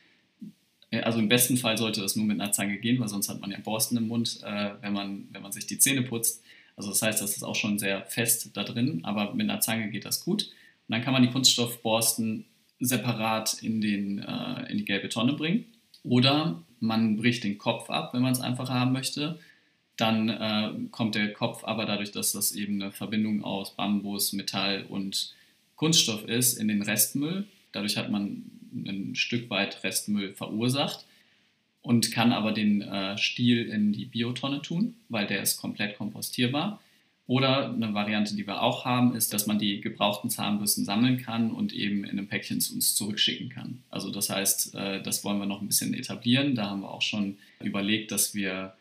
äh, 0.92 1.02
also 1.02 1.20
im 1.20 1.30
besten 1.30 1.58
Fall 1.58 1.78
sollte 1.78 2.02
das 2.02 2.16
nur 2.16 2.26
mit 2.26 2.40
einer 2.40 2.52
Zange 2.52 2.78
gehen, 2.78 3.00
weil 3.00 3.08
sonst 3.08 3.30
hat 3.30 3.42
man 3.42 3.52
ja 3.52 3.60
Borsten 3.60 3.98
im 3.98 4.08
Mund, 4.08 4.40
äh, 4.44 4.72
wenn, 4.81 4.94
man, 4.94 5.28
wenn 5.31 5.42
man 5.42 5.52
sich 5.52 5.66
die 5.66 5.80
Zähne 5.80 6.04
putzt. 6.04 6.44
Also 6.76 6.90
das 6.90 7.02
heißt, 7.02 7.22
das 7.22 7.36
ist 7.36 7.44
auch 7.44 7.56
schon 7.56 7.80
sehr 7.80 8.06
fest 8.06 8.52
da 8.54 8.64
drin, 8.64 9.02
aber 9.04 9.34
mit 9.34 9.50
einer 9.50 9.62
Zange 9.62 9.90
geht 9.90 10.06
das 10.06 10.24
gut. 10.24 10.44
Und 10.44 10.94
dann 10.94 11.02
kann 11.02 11.14
man 11.14 11.24
die 11.24 11.31
Kunststoffborsten 11.31 12.46
separat 12.80 13.62
in, 13.62 13.81
den, 13.81 14.19
äh, 14.19 14.72
in 14.72 14.77
die 14.77 14.86
gelbe 14.86 15.10
Tonne 15.10 15.33
bringen. 15.33 15.66
Oder 16.04 16.63
man 16.80 17.18
bricht 17.18 17.44
den 17.44 17.57
Kopf 17.57 17.89
ab, 17.89 18.13
wenn 18.13 18.22
man 18.22 18.33
es 18.33 18.42
einfacher 18.42 18.73
haben 18.73 18.92
möchte. 18.92 19.40
Dann 19.97 20.30
äh, 20.30 20.71
kommt 20.92 21.16
der 21.16 21.33
Kopf 21.33 21.64
aber 21.64 21.85
dadurch, 21.85 22.11
dass 22.11 22.33
das 22.33 22.52
eben 22.52 22.81
eine 22.81 22.92
Verbindung 22.92 23.44
aus 23.44 23.76
Bambus, 23.76 24.33
Metall 24.33 24.85
und 24.90 25.33
Kunststoff 25.76 26.26
ist, 26.26 26.57
in 26.57 26.68
den 26.68 26.81
Restmüll. 26.81 27.45
Dadurch 27.71 27.97
hat 27.97 28.11
man 28.11 28.44
ein 28.73 29.16
Stück 29.16 29.50
weit 29.50 29.83
Restmüll 29.83 30.33
verursacht 30.33 31.06
und 31.81 32.11
kann 32.11 32.33
aber 32.33 32.52
den 32.52 32.81
äh, 32.81 33.18
Stiel 33.18 33.66
in 33.68 33.94
die 33.94 34.06
Biotonne 34.06 34.61
tun, 34.61 34.95
weil 35.07 35.28
der 35.28 35.42
ist 35.42 35.57
komplett 35.57 35.97
kompostierbar. 35.97 36.81
Oder 37.28 37.74
eine 37.74 37.94
Variante, 37.96 38.36
die 38.36 38.46
wir 38.46 38.62
auch 38.62 38.86
haben, 38.86 39.16
ist, 39.16 39.34
dass 39.34 39.48
man 39.48 39.58
die 39.58 39.82
gebrauchten 39.82 40.30
Zahnbürsten 40.30 40.86
sammeln 40.86 41.18
kann 41.18 41.50
und 41.50 41.74
eben 41.74 42.04
in 42.04 42.12
einem 42.12 42.28
Päckchen 42.28 42.62
zu 42.62 42.76
uns 42.76 42.94
zurückschicken 42.94 43.50
kann. 43.50 43.82
Also 43.90 44.12
das 44.12 44.30
heißt, 44.30 44.76
äh, 44.76 45.02
das 45.02 45.24
wollen 45.24 45.40
wir 45.40 45.48
noch 45.48 45.62
ein 45.62 45.68
bisschen 45.68 45.96
etablieren. 45.96 46.54
Da 46.54 46.70
haben 46.70 46.82
wir 46.82 46.92
auch 46.92 47.02
schon 47.02 47.38
überlegt, 47.62 48.12
dass 48.12 48.36
wir 48.36 48.76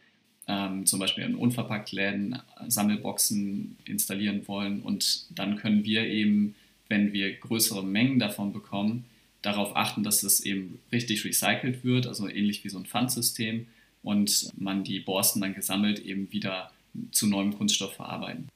ähm, 0.47 0.85
zum 0.85 1.01
Beispiel 1.01 1.25
in 1.25 1.37
Unverpacktläden 1.37 2.39
Sammelboxen 2.69 3.77
installieren 3.87 4.47
wollen 4.47 4.83
und 4.83 5.25
dann 5.31 5.57
können 5.57 5.85
wir 5.85 6.07
eben, 6.07 6.55
wenn 6.89 7.15
wir 7.15 7.33
größere 7.35 7.83
Mengen 7.83 8.19
davon 8.19 8.53
bekommen, 8.53 9.07
darauf 9.41 9.75
achten, 9.75 10.03
dass 10.03 10.23
es 10.23 10.41
eben 10.41 10.81
richtig 10.93 11.25
recycelt 11.25 11.83
wird, 11.83 12.07
also 12.07 12.29
ähnlich 12.29 12.63
wie 12.65 12.69
so 12.69 12.79
ein 12.79 12.87
Pfandsystem 12.87 13.67
und 14.03 14.51
man 14.59 14.85
die 14.85 15.01
Borsten 15.01 15.41
dann 15.41 15.55
gesammelt 15.55 15.99
eben 15.99 16.31
wieder 16.31 16.71
zu 17.11 17.27
neuem 17.27 17.57
Kunststoff 17.57 17.95
verarbeiten. 17.95 18.49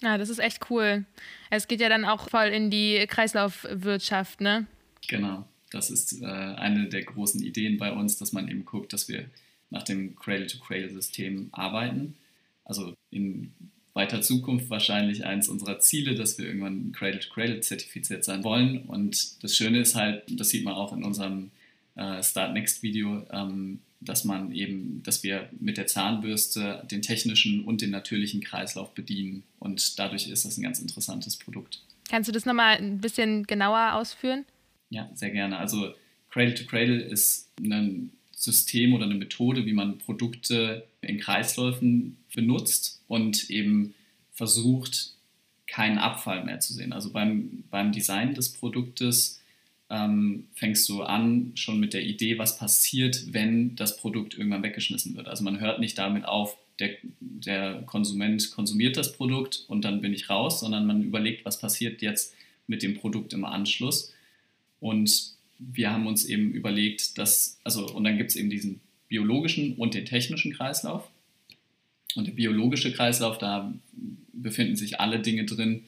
Ja, 0.00 0.18
das 0.18 0.28
ist 0.28 0.38
echt 0.38 0.70
cool. 0.70 1.04
Es 1.50 1.68
geht 1.68 1.80
ja 1.80 1.88
dann 1.88 2.04
auch 2.04 2.28
voll 2.28 2.48
in 2.48 2.70
die 2.70 3.06
Kreislaufwirtschaft, 3.06 4.40
ne? 4.40 4.66
Genau. 5.08 5.46
Das 5.70 5.90
ist 5.90 6.22
äh, 6.22 6.26
eine 6.26 6.88
der 6.88 7.02
großen 7.02 7.42
Ideen 7.42 7.78
bei 7.78 7.92
uns, 7.92 8.16
dass 8.18 8.32
man 8.32 8.48
eben 8.48 8.64
guckt, 8.64 8.92
dass 8.92 9.08
wir 9.08 9.26
nach 9.70 9.82
dem 9.82 10.14
Cradle-to-Cradle-System 10.16 11.48
arbeiten. 11.52 12.16
Also 12.64 12.94
in 13.10 13.52
weiter 13.92 14.20
Zukunft 14.22 14.70
wahrscheinlich 14.70 15.24
eins 15.24 15.48
unserer 15.48 15.78
Ziele, 15.80 16.14
dass 16.14 16.38
wir 16.38 16.46
irgendwann 16.46 16.92
Cradle-to-Cradle 16.92 17.60
zertifiziert 17.60 18.24
sein 18.24 18.44
wollen. 18.44 18.82
Und 18.82 19.42
das 19.42 19.56
Schöne 19.56 19.80
ist 19.80 19.94
halt, 19.94 20.24
das 20.28 20.50
sieht 20.50 20.64
man 20.64 20.74
auch 20.74 20.92
in 20.92 21.04
unserem 21.04 21.50
äh, 21.96 22.22
Start 22.22 22.52
Next 22.54 22.82
Video, 22.82 23.26
ähm, 23.30 23.80
dass 24.04 24.24
man 24.24 24.52
eben, 24.52 25.02
dass 25.02 25.22
wir 25.22 25.48
mit 25.58 25.76
der 25.76 25.86
Zahnbürste 25.86 26.86
den 26.90 27.02
technischen 27.02 27.64
und 27.64 27.80
den 27.80 27.90
natürlichen 27.90 28.42
Kreislauf 28.42 28.94
bedienen. 28.94 29.44
Und 29.58 29.98
dadurch 29.98 30.28
ist 30.28 30.44
das 30.44 30.56
ein 30.56 30.62
ganz 30.62 30.78
interessantes 30.78 31.36
Produkt. 31.36 31.82
Kannst 32.08 32.28
du 32.28 32.32
das 32.32 32.44
nochmal 32.44 32.76
ein 32.76 33.00
bisschen 33.00 33.44
genauer 33.46 33.94
ausführen? 33.94 34.44
Ja, 34.90 35.10
sehr 35.14 35.30
gerne. 35.30 35.58
Also 35.58 35.94
Cradle 36.30 36.54
to 36.54 36.64
Cradle 36.64 37.00
ist 37.00 37.48
ein 37.60 38.10
System 38.36 38.92
oder 38.94 39.04
eine 39.04 39.14
Methode, 39.14 39.64
wie 39.66 39.72
man 39.72 39.98
Produkte 39.98 40.86
in 41.00 41.18
Kreisläufen 41.18 42.16
benutzt 42.34 43.00
und 43.08 43.50
eben 43.50 43.94
versucht, 44.32 45.14
keinen 45.66 45.98
Abfall 45.98 46.44
mehr 46.44 46.60
zu 46.60 46.72
sehen. 46.72 46.92
Also 46.92 47.10
beim, 47.10 47.64
beim 47.70 47.92
Design 47.92 48.34
des 48.34 48.52
Produktes 48.52 49.40
ähm, 49.90 50.48
fängst 50.54 50.88
du 50.88 51.02
an 51.02 51.52
schon 51.54 51.78
mit 51.78 51.94
der 51.94 52.02
Idee, 52.02 52.38
was 52.38 52.58
passiert, 52.58 53.32
wenn 53.32 53.76
das 53.76 53.96
Produkt 53.96 54.34
irgendwann 54.34 54.62
weggeschmissen 54.62 55.16
wird. 55.16 55.28
Also 55.28 55.44
man 55.44 55.60
hört 55.60 55.80
nicht 55.80 55.98
damit 55.98 56.24
auf, 56.24 56.56
der, 56.78 56.96
der 57.20 57.82
Konsument 57.82 58.50
konsumiert 58.50 58.96
das 58.96 59.12
Produkt 59.12 59.64
und 59.68 59.84
dann 59.84 60.00
bin 60.00 60.12
ich 60.12 60.28
raus, 60.28 60.60
sondern 60.60 60.86
man 60.86 61.02
überlegt, 61.02 61.44
was 61.44 61.60
passiert 61.60 62.02
jetzt 62.02 62.34
mit 62.66 62.82
dem 62.82 62.94
Produkt 62.94 63.32
im 63.32 63.44
Anschluss. 63.44 64.12
Und 64.80 65.34
wir 65.58 65.92
haben 65.92 66.06
uns 66.06 66.24
eben 66.24 66.52
überlegt, 66.52 67.18
dass, 67.18 67.58
also, 67.62 67.86
und 67.86 68.04
dann 68.04 68.18
gibt 68.18 68.30
es 68.30 68.36
eben 68.36 68.50
diesen 68.50 68.80
biologischen 69.08 69.74
und 69.76 69.94
den 69.94 70.04
technischen 70.04 70.52
Kreislauf. 70.52 71.08
Und 72.16 72.26
der 72.26 72.32
biologische 72.32 72.92
Kreislauf, 72.92 73.38
da 73.38 73.72
befinden 74.32 74.76
sich 74.76 75.00
alle 75.00 75.20
Dinge 75.20 75.44
drin, 75.44 75.84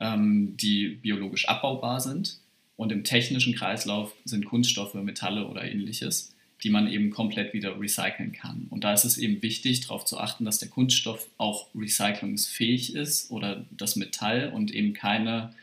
ähm, 0.00 0.56
die 0.56 0.88
biologisch 0.88 1.48
abbaubar 1.48 2.00
sind. 2.00 2.38
Und 2.76 2.92
im 2.92 3.04
technischen 3.04 3.54
Kreislauf 3.54 4.12
sind 4.24 4.46
Kunststoffe, 4.46 4.94
Metalle 4.94 5.46
oder 5.46 5.64
ähnliches, 5.64 6.34
die 6.62 6.70
man 6.70 6.90
eben 6.90 7.10
komplett 7.10 7.52
wieder 7.52 7.78
recyceln 7.78 8.32
kann. 8.32 8.66
Und 8.70 8.84
da 8.84 8.92
ist 8.92 9.04
es 9.04 9.18
eben 9.18 9.42
wichtig, 9.42 9.82
darauf 9.82 10.04
zu 10.04 10.18
achten, 10.18 10.44
dass 10.44 10.58
der 10.58 10.68
Kunststoff 10.68 11.28
auch 11.36 11.68
recyclungsfähig 11.74 12.94
ist 12.94 13.30
oder 13.30 13.64
das 13.70 13.96
Metall 13.96 14.50
und 14.52 14.72
eben 14.72 14.94
keine 14.94 15.54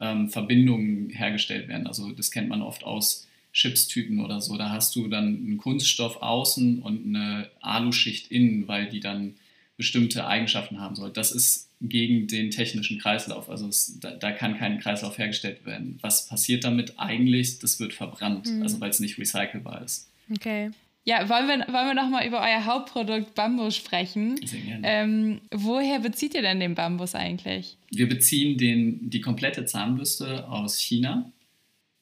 ähm, 0.00 0.28
Verbindungen 0.30 1.10
hergestellt 1.10 1.68
werden. 1.68 1.86
Also 1.86 2.12
das 2.12 2.30
kennt 2.30 2.48
man 2.48 2.62
oft 2.62 2.84
aus 2.84 3.26
Chipstüten 3.52 4.20
oder 4.20 4.40
so. 4.40 4.56
Da 4.56 4.70
hast 4.70 4.94
du 4.96 5.08
dann 5.08 5.26
einen 5.26 5.56
Kunststoff 5.58 6.22
außen 6.22 6.80
und 6.80 7.06
eine 7.06 7.50
Aluschicht 7.60 8.30
innen, 8.30 8.68
weil 8.68 8.88
die 8.88 9.00
dann 9.00 9.34
bestimmte 9.76 10.26
Eigenschaften 10.26 10.80
haben 10.80 10.96
soll. 10.96 11.10
Das 11.10 11.32
ist 11.32 11.68
gegen 11.80 12.26
den 12.26 12.50
technischen 12.50 12.98
Kreislauf. 12.98 13.50
Also 13.50 13.68
es, 13.68 13.98
da, 14.00 14.12
da, 14.12 14.32
kann 14.32 14.58
kein 14.58 14.80
Kreislauf 14.80 15.18
hergestellt 15.18 15.66
werden. 15.66 15.98
Was 16.00 16.28
passiert 16.28 16.64
damit 16.64 16.94
eigentlich? 16.98 17.58
Das 17.58 17.78
wird 17.78 17.92
verbrannt, 17.92 18.46
mhm. 18.46 18.62
also 18.62 18.80
weil 18.80 18.90
es 18.90 19.00
nicht 19.00 19.18
recycelbar 19.18 19.82
ist. 19.84 20.08
Okay. 20.30 20.70
Ja, 21.04 21.28
wollen 21.28 21.46
wir, 21.46 21.72
wollen 21.72 21.86
wir 21.86 21.94
noch 21.94 22.10
mal 22.10 22.26
über 22.26 22.40
euer 22.40 22.64
Hauptprodukt 22.64 23.34
Bambus 23.36 23.76
sprechen? 23.76 24.36
Sehr 24.44 24.60
gerne. 24.60 24.82
Ähm, 24.84 25.40
woher 25.52 26.00
bezieht 26.00 26.34
ihr 26.34 26.42
denn 26.42 26.58
den 26.58 26.74
Bambus 26.74 27.14
eigentlich? 27.14 27.76
Wir 27.90 28.08
beziehen 28.08 28.58
den, 28.58 29.08
die 29.08 29.20
komplette 29.20 29.66
Zahnbürste 29.66 30.48
aus 30.48 30.80
China 30.80 31.30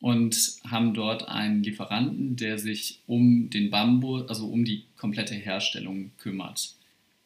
und 0.01 0.55
haben 0.71 0.95
dort 0.95 1.29
einen 1.29 1.63
Lieferanten, 1.63 2.37
der 2.37 2.59
sich 2.59 3.01
um 3.07 3.51
den 3.51 3.71
Bambus, 3.71 4.29
also 4.29 4.47
um 4.47 4.65
die 4.65 4.85
komplette 4.97 5.35
Herstellung 5.35 6.13
kümmert. 6.17 6.75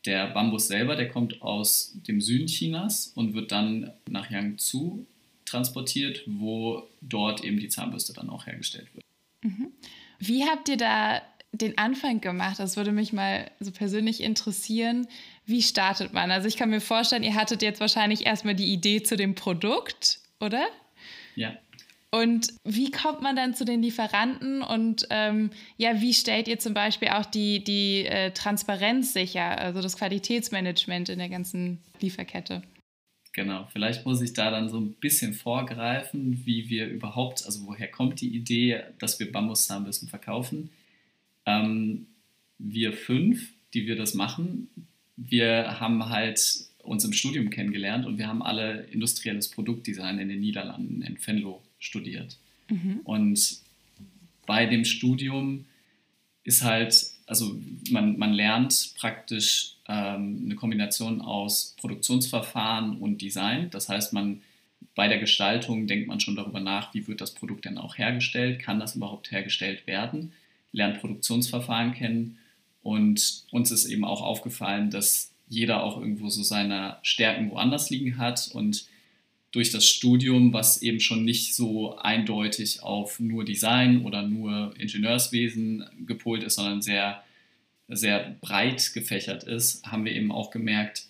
Der 0.07 0.29
Bambus 0.29 0.69
selber, 0.69 0.97
der 0.97 1.09
kommt 1.09 1.43
aus 1.43 1.95
dem 2.07 2.21
Süden 2.21 2.47
Chinas 2.47 3.13
und 3.15 3.35
wird 3.35 3.53
dann 3.53 3.93
nach 4.09 4.31
Yangzhou 4.31 5.07
transportiert, 5.45 6.23
wo 6.27 6.89
dort 7.01 7.43
eben 7.45 7.59
die 7.59 7.69
Zahnbürste 7.69 8.13
dann 8.13 8.31
auch 8.31 8.47
hergestellt 8.47 8.89
wird. 8.95 9.05
Mhm. 9.43 9.73
Wie 10.19 10.45
habt 10.45 10.69
ihr 10.69 10.77
da 10.77 11.23
den 11.53 11.79
Anfang 11.79 12.21
gemacht? 12.21 12.59
Das 12.59 12.77
würde 12.77 12.93
mich 12.93 13.13
mal 13.13 13.51
so 13.61 13.71
persönlich 13.71 14.23
interessieren. 14.23 15.07
Wie 15.47 15.63
startet 15.63 16.13
man? 16.13 16.31
Also 16.31 16.47
ich 16.49 16.57
kann 16.57 16.71
mir 16.71 16.81
vorstellen, 16.81 17.23
ihr 17.23 17.35
hattet 17.35 17.63
jetzt 17.63 17.81
wahrscheinlich 17.81 18.27
erstmal 18.27 18.55
die 18.55 18.73
Idee 18.73 19.03
zu 19.03 19.17
dem 19.17 19.35
Produkt, 19.35 20.21
oder? 20.41 20.67
Ja. 21.35 21.57
Und 22.11 22.55
wie 22.65 22.91
kommt 22.91 23.21
man 23.21 23.37
dann 23.37 23.55
zu 23.55 23.67
den 23.67 23.83
Lieferanten 23.83 24.63
und 24.63 25.07
ähm, 25.11 25.51
ja, 25.77 26.01
wie 26.01 26.15
stellt 26.15 26.49
ihr 26.49 26.59
zum 26.59 26.73
Beispiel 26.73 27.09
auch 27.09 27.27
die, 27.27 27.63
die 27.63 28.07
äh, 28.07 28.31
Transparenz 28.31 29.13
sicher, 29.13 29.59
also 29.59 29.83
das 29.83 29.99
Qualitätsmanagement 29.99 31.11
in 31.11 31.19
der 31.19 31.29
ganzen 31.29 31.81
Lieferkette? 32.01 32.63
Genau, 33.35 33.69
vielleicht 33.73 34.07
muss 34.07 34.23
ich 34.23 34.33
da 34.33 34.51
dann 34.51 34.71
so 34.71 34.81
ein 34.81 34.95
bisschen 34.95 35.35
vorgreifen, 35.35 36.47
wie 36.47 36.71
wir 36.71 36.89
überhaupt, 36.89 37.45
also 37.45 37.67
woher 37.67 37.89
kommt 37.89 38.23
die 38.23 38.35
Idee, 38.35 38.83
dass 38.99 39.21
wir 39.21 39.31
Bambuszahnbürsten 39.31 40.09
verkaufen. 40.09 40.71
Ähm, 41.45 42.07
wir 42.59 42.95
fünf, 42.95 43.53
die 43.75 43.87
wir 43.87 43.97
das 43.97 44.15
machen, 44.15 44.69
wir 45.17 45.79
haben 45.79 46.09
halt 46.09 46.41
uns 46.83 47.05
im 47.05 47.13
Studium 47.13 47.51
kennengelernt 47.51 48.07
und 48.07 48.19
wir 48.19 48.29
haben 48.29 48.43
alle 48.43 48.85
industrielles 48.85 49.51
Produktdesign 49.51 50.19
in 50.19 50.29
den 50.29 50.41
Niederlanden, 50.41 51.03
in 51.03 51.19
Venlo, 51.25 51.63
studiert. 51.79 52.39
Mhm. 52.69 53.01
Und 53.05 53.61
bei 54.47 54.67
dem 54.67 54.85
Studium 54.85 55.67
ist 56.45 56.63
halt, 56.63 57.11
also 57.27 57.59
man, 57.91 58.19
man 58.19 58.33
lernt 58.33 58.95
praktisch 58.97 59.77
ähm, 59.87 60.43
eine 60.45 60.55
Kombination 60.55 61.21
aus 61.21 61.75
Produktionsverfahren 61.79 62.99
und 62.99 63.21
Design. 63.21 63.71
Das 63.71 63.89
heißt, 63.89 64.13
man 64.13 64.41
bei 64.95 65.09
der 65.09 65.19
Gestaltung 65.19 65.87
denkt 65.87 66.09
man 66.09 66.21
schon 66.21 66.37
darüber 66.37 66.61
nach, 66.61 66.93
wie 66.95 67.07
wird 67.07 67.21
das 67.21 67.33
Produkt 67.35 67.67
denn 67.67 67.79
auch 67.79 67.99
hergestellt, 67.99 68.59
kann 68.59 68.81
das 68.81 68.97
überhaupt 68.97 69.31
hergestellt 69.31 69.87
werden, 69.87 70.33
lernt 70.73 71.01
Produktionsverfahren 71.01 71.95
kennen 71.95 72.39
und 72.83 73.45
uns 73.51 73.71
ist 73.71 73.87
eben 73.87 74.05
auch 74.05 74.23
aufgefallen, 74.23 74.91
dass 74.91 75.31
jeder 75.49 75.83
auch 75.83 75.99
irgendwo 75.99 76.29
so 76.31 76.43
seine 76.43 76.97
Stärken 77.03 77.51
woanders 77.51 77.91
liegen 77.91 78.19
hat 78.19 78.51
und 78.53 78.87
durch 79.53 79.71
das 79.71 79.87
Studium, 79.87 80.53
was 80.53 80.83
eben 80.83 81.01
schon 81.01 81.25
nicht 81.25 81.55
so 81.55 81.97
eindeutig 81.97 82.83
auf 82.83 83.19
nur 83.19 83.45
Design 83.45 84.05
oder 84.05 84.23
nur 84.23 84.75
Ingenieurswesen 84.79 85.85
gepolt 86.07 86.43
ist, 86.43 86.57
sondern 86.57 86.83
sehr, 86.83 87.23
sehr 87.89 88.37
breit 88.41 88.93
gefächert 88.93 89.45
ist, 89.45 89.87
haben 89.87 90.05
wir 90.05 90.13
eben 90.13 90.33
auch 90.33 90.51
gemerkt, 90.51 91.07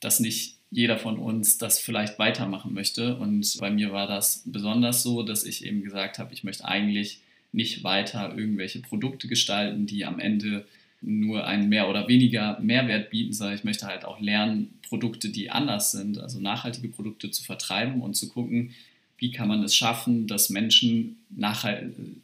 dass 0.00 0.20
nicht 0.20 0.56
jeder 0.70 0.98
von 0.98 1.18
uns 1.18 1.56
das 1.56 1.78
vielleicht 1.78 2.18
weitermachen 2.18 2.74
möchte. 2.74 3.16
Und 3.16 3.56
bei 3.58 3.70
mir 3.70 3.90
war 3.90 4.06
das 4.06 4.42
besonders 4.44 5.02
so, 5.02 5.22
dass 5.22 5.44
ich 5.44 5.64
eben 5.64 5.82
gesagt 5.82 6.18
habe, 6.18 6.34
ich 6.34 6.44
möchte 6.44 6.66
eigentlich 6.66 7.20
nicht 7.52 7.82
weiter 7.84 8.34
irgendwelche 8.36 8.80
Produkte 8.80 9.28
gestalten, 9.28 9.86
die 9.86 10.04
am 10.04 10.20
Ende 10.20 10.66
nur 11.00 11.46
einen 11.46 11.68
mehr 11.68 11.88
oder 11.88 12.08
weniger 12.08 12.58
Mehrwert 12.60 13.10
bieten, 13.10 13.32
sondern 13.32 13.56
ich 13.56 13.64
möchte 13.64 13.86
halt 13.86 14.04
auch 14.04 14.20
lernen, 14.20 14.78
Produkte, 14.88 15.28
die 15.28 15.50
anders 15.50 15.92
sind, 15.92 16.18
also 16.18 16.40
nachhaltige 16.40 16.88
Produkte 16.88 17.30
zu 17.30 17.44
vertreiben 17.44 18.00
und 18.00 18.14
zu 18.14 18.28
gucken, 18.28 18.74
wie 19.18 19.30
kann 19.30 19.48
man 19.48 19.62
es 19.62 19.74
schaffen, 19.74 20.26
dass 20.26 20.48
Menschen 20.48 21.16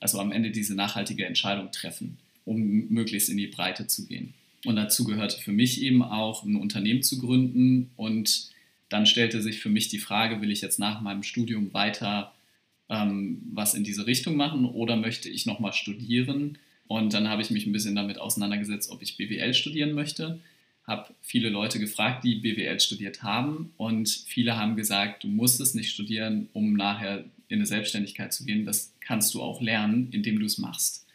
also 0.01 0.21
am 0.21 0.33
Ende 0.33 0.51
diese 0.51 0.75
nachhaltige 0.75 1.27
Entscheidung 1.27 1.71
treffen, 1.73 2.19
um 2.45 2.89
möglichst 2.89 3.29
in 3.29 3.37
die 3.37 3.49
Breite 3.49 3.87
zu 3.87 4.07
gehen. 4.07 4.33
Und 4.65 4.77
dazu 4.77 5.05
gehörte 5.05 5.41
für 5.41 5.53
mich 5.53 5.83
eben 5.83 6.03
auch, 6.03 6.45
ein 6.45 6.57
Unternehmen 6.57 7.03
zu 7.03 7.19
gründen. 7.19 7.91
Und 7.97 8.51
dann 8.89 9.07
stellte 9.07 9.43
sich 9.43 9.59
für 9.59 9.69
mich 9.69 9.89
die 9.89 9.99
Frage, 9.99 10.41
will 10.41 10.51
ich 10.51 10.63
jetzt 10.63 10.79
nach 10.79 11.01
meinem 11.01 11.23
Studium 11.23 11.75
weiter 11.75 12.33
ähm, 12.89 13.43
was 13.53 13.75
in 13.75 13.85
diese 13.85 14.07
Richtung 14.07 14.37
machen 14.37 14.67
oder 14.67 14.97
möchte 14.97 15.29
ich 15.29 15.47
nochmal 15.47 15.73
studieren? 15.73 16.59
Und 16.87 17.15
dann 17.15 17.29
habe 17.29 17.43
ich 17.43 17.51
mich 17.51 17.67
ein 17.67 17.73
bisschen 17.73 17.95
damit 17.95 18.19
auseinandergesetzt, 18.19 18.91
ob 18.91 19.03
ich 19.03 19.17
BWL 19.17 19.55
studieren 19.55 19.93
möchte. 19.93 20.41
Habe 20.87 21.15
viele 21.23 21.49
Leute 21.49 21.79
gefragt, 21.79 22.25
die 22.25 22.37
BWL 22.37 22.79
studiert 22.79 23.23
haben. 23.23 23.73
Und 23.77 24.09
viele 24.27 24.57
haben 24.57 24.77
gesagt, 24.77 25.25
du 25.25 25.29
musst 25.29 25.61
es 25.61 25.75
nicht 25.75 25.91
studieren, 25.91 26.49
um 26.53 26.75
nachher 26.75 27.25
in 27.49 27.59
eine 27.59 27.67
Selbstständigkeit 27.67 28.33
zu 28.33 28.45
gehen. 28.45 28.67
Das 28.67 28.93
kannst 29.01 29.33
du 29.35 29.43
auch 29.43 29.63
lernen, 29.63 30.09
indem 30.11 30.39
du 30.39 30.47
es 30.47 30.59
machst. 30.59 31.07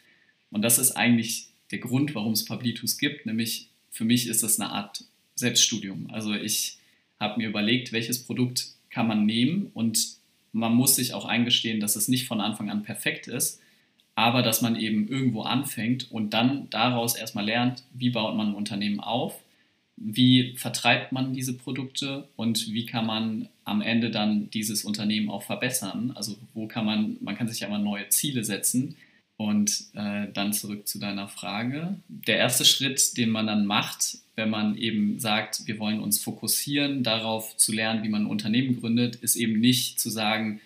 Und 0.50 0.62
das 0.62 0.78
ist 0.78 0.92
eigentlich 0.92 1.48
der 1.70 1.78
Grund, 1.78 2.14
warum 2.14 2.32
es 2.32 2.44
Publitus 2.44 2.98
gibt. 2.98 3.26
Nämlich 3.26 3.68
für 3.90 4.04
mich 4.04 4.26
ist 4.26 4.42
das 4.42 4.58
eine 4.58 4.70
Art 4.70 5.04
Selbststudium. 5.36 6.10
Also 6.10 6.34
ich 6.34 6.78
habe 7.20 7.40
mir 7.40 7.48
überlegt, 7.48 7.92
welches 7.92 8.24
Produkt 8.24 8.68
kann 8.90 9.06
man 9.06 9.24
nehmen 9.24 9.70
und 9.74 10.18
man 10.52 10.74
muss 10.74 10.96
sich 10.96 11.14
auch 11.14 11.26
eingestehen, 11.26 11.78
dass 11.78 11.94
es 11.94 12.08
nicht 12.08 12.26
von 12.26 12.40
Anfang 12.40 12.70
an 12.70 12.82
perfekt 12.82 13.28
ist 13.28 13.60
aber 14.20 14.42
dass 14.42 14.60
man 14.60 14.76
eben 14.76 15.08
irgendwo 15.08 15.42
anfängt 15.42 16.12
und 16.12 16.34
dann 16.34 16.68
daraus 16.68 17.16
erstmal 17.16 17.46
lernt, 17.46 17.84
wie 17.94 18.10
baut 18.10 18.36
man 18.36 18.48
ein 18.48 18.54
Unternehmen 18.54 19.00
auf, 19.00 19.40
wie 19.96 20.54
vertreibt 20.56 21.10
man 21.10 21.32
diese 21.32 21.54
Produkte 21.56 22.28
und 22.36 22.70
wie 22.70 22.84
kann 22.84 23.06
man 23.06 23.48
am 23.64 23.80
Ende 23.80 24.10
dann 24.10 24.50
dieses 24.50 24.84
Unternehmen 24.84 25.30
auch 25.30 25.42
verbessern. 25.42 26.12
Also 26.14 26.36
wo 26.52 26.66
kann 26.66 26.84
man, 26.84 27.16
man 27.22 27.34
kann 27.34 27.48
sich 27.48 27.60
ja 27.60 27.68
immer 27.68 27.78
neue 27.78 28.10
Ziele 28.10 28.44
setzen. 28.44 28.96
Und 29.38 29.86
äh, 29.94 30.26
dann 30.34 30.52
zurück 30.52 30.86
zu 30.86 30.98
deiner 30.98 31.26
Frage. 31.26 31.96
Der 32.08 32.36
erste 32.36 32.66
Schritt, 32.66 33.16
den 33.16 33.30
man 33.30 33.46
dann 33.46 33.64
macht, 33.64 34.18
wenn 34.36 34.50
man 34.50 34.76
eben 34.76 35.18
sagt, 35.18 35.66
wir 35.66 35.78
wollen 35.78 36.00
uns 36.00 36.22
fokussieren 36.22 37.02
darauf 37.02 37.56
zu 37.56 37.72
lernen, 37.72 38.02
wie 38.02 38.10
man 38.10 38.24
ein 38.24 38.30
Unternehmen 38.30 38.78
gründet, 38.78 39.16
ist 39.16 39.36
eben 39.36 39.58
nicht 39.58 39.98
zu 39.98 40.10
sagen, 40.10 40.60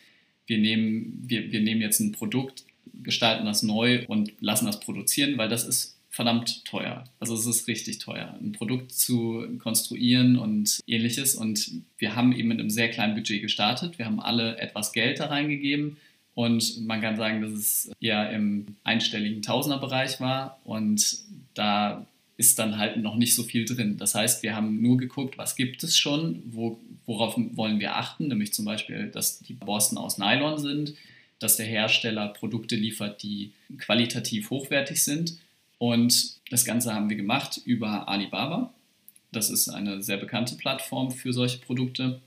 wir 0.49 0.59
nehmen, 0.59 1.23
wir, 1.25 1.53
wir 1.53 1.61
nehmen 1.61 1.83
jetzt 1.83 2.01
ein 2.01 2.11
Produkt, 2.11 2.65
gestalten 3.03 3.47
das 3.47 3.63
neu 3.63 4.05
und 4.07 4.33
lassen 4.41 4.67
das 4.67 4.81
produzieren, 4.81 5.37
weil 5.39 5.49
das 5.49 5.65
ist 5.65 5.99
verdammt 6.11 6.65
teuer. 6.65 7.05
Also 7.19 7.35
es 7.35 7.45
ist 7.45 7.67
richtig 7.67 7.99
teuer, 7.99 8.39
ein 8.41 8.53
Produkt 8.53 8.93
zu 8.93 9.45
konstruieren 9.59 10.39
und 10.39 10.79
ähnliches. 10.87 11.35
Und 11.35 11.83
wir 11.99 12.15
haben 12.15 12.33
eben 12.33 12.49
mit 12.49 12.61
einem 12.61 12.71
sehr 12.71 12.89
kleinen 12.89 13.15
Budget 13.15 13.43
gestartet. 13.43 13.99
Wir 13.99 14.07
haben 14.07 14.21
alle 14.21 14.57
etwas 14.59 14.93
Geld 14.93 15.19
da 15.19 15.27
reingegeben 15.27 15.97
Und 16.35 16.85
man 16.87 17.01
kann 17.01 17.17
sagen, 17.17 17.41
dass 17.41 17.53
es 17.53 17.91
eher 18.01 18.31
im 18.31 18.77
einstelligen 18.83 19.43
Tausenderbereich 19.43 20.21
war. 20.21 20.61
Und 20.65 21.19
da 21.55 22.07
ist 22.37 22.59
dann 22.59 22.79
halt 22.79 22.97
noch 22.97 23.17
nicht 23.17 23.35
so 23.35 23.45
viel 23.45 23.65
drin. 23.65 23.97
Das 23.97 24.15
heißt, 24.15 24.43
wir 24.43 24.57
haben 24.57 24.83
nur 24.83 24.97
geguckt, 24.97 25.39
was 25.39 25.55
gibt 25.55 25.85
es 25.85 25.97
schon, 25.97 26.43
wo, 26.47 26.81
worauf 27.07 27.37
wollen 27.37 27.79
wir 27.79 27.97
achten, 27.97 28.27
nämlich 28.27 28.53
zum 28.53 28.65
Beispiel, 28.65 29.09
dass 29.09 29.39
die 29.39 29.55
Borsten 29.55 29.99
aus 29.99 30.19
Nylon 30.19 30.59
sind, 30.59 30.95
dass 31.39 31.57
der 31.57 31.67
Hersteller 31.67 32.29
Produkte 32.29 32.77
liefert, 32.77 33.23
die 33.23 33.53
qualitativ 33.79 34.51
hochwertig 34.51 35.03
sind. 35.03 35.39
Und 35.79 36.37
das 36.51 36.65
Ganze 36.65 36.95
haben 36.95 37.11
wir 37.11 37.17
gemacht 37.17 37.61
über 37.65 38.09
Alibaba. 38.09 38.73
Das 39.33 39.51
ist 39.51 39.69
eine 39.69 40.03
sehr 40.03 40.17
bekannte 40.17 40.57
Plattform 40.57 41.11
für 41.11 41.33
solche 41.33 41.59
Produkte, 41.59 42.21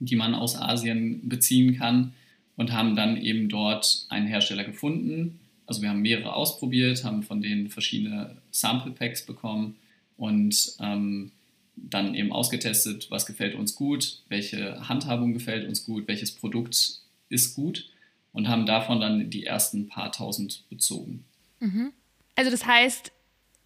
die 0.00 0.16
man 0.16 0.34
aus 0.34 0.56
Asien 0.56 1.28
beziehen 1.28 1.78
kann 1.78 2.12
und 2.56 2.72
haben 2.72 2.96
dann 2.96 3.16
eben 3.16 3.48
dort 3.48 4.06
einen 4.08 4.26
Hersteller 4.26 4.64
gefunden. 4.64 5.38
Also 5.66 5.80
wir 5.80 5.88
haben 5.88 6.02
mehrere 6.02 6.34
ausprobiert, 6.34 7.04
haben 7.04 7.22
von 7.22 7.40
denen 7.40 7.70
verschiedene 7.70 8.36
Sample 8.50 8.92
Packs 8.92 9.24
bekommen 9.24 9.76
und 10.16 10.74
ähm, 10.80 11.30
dann 11.76 12.14
eben 12.14 12.32
ausgetestet, 12.32 13.10
was 13.10 13.26
gefällt 13.26 13.54
uns 13.54 13.74
gut, 13.74 14.20
welche 14.28 14.88
Handhabung 14.88 15.32
gefällt 15.32 15.66
uns 15.66 15.84
gut, 15.84 16.06
welches 16.08 16.32
Produkt 16.32 17.00
ist 17.28 17.54
gut 17.54 17.88
und 18.34 18.48
haben 18.48 18.66
davon 18.66 19.00
dann 19.00 19.30
die 19.30 19.46
ersten 19.46 19.88
paar 19.88 20.12
tausend 20.12 20.68
bezogen. 20.68 21.24
Mhm. 21.60 21.92
Also 22.34 22.50
das 22.50 22.66
heißt, 22.66 23.12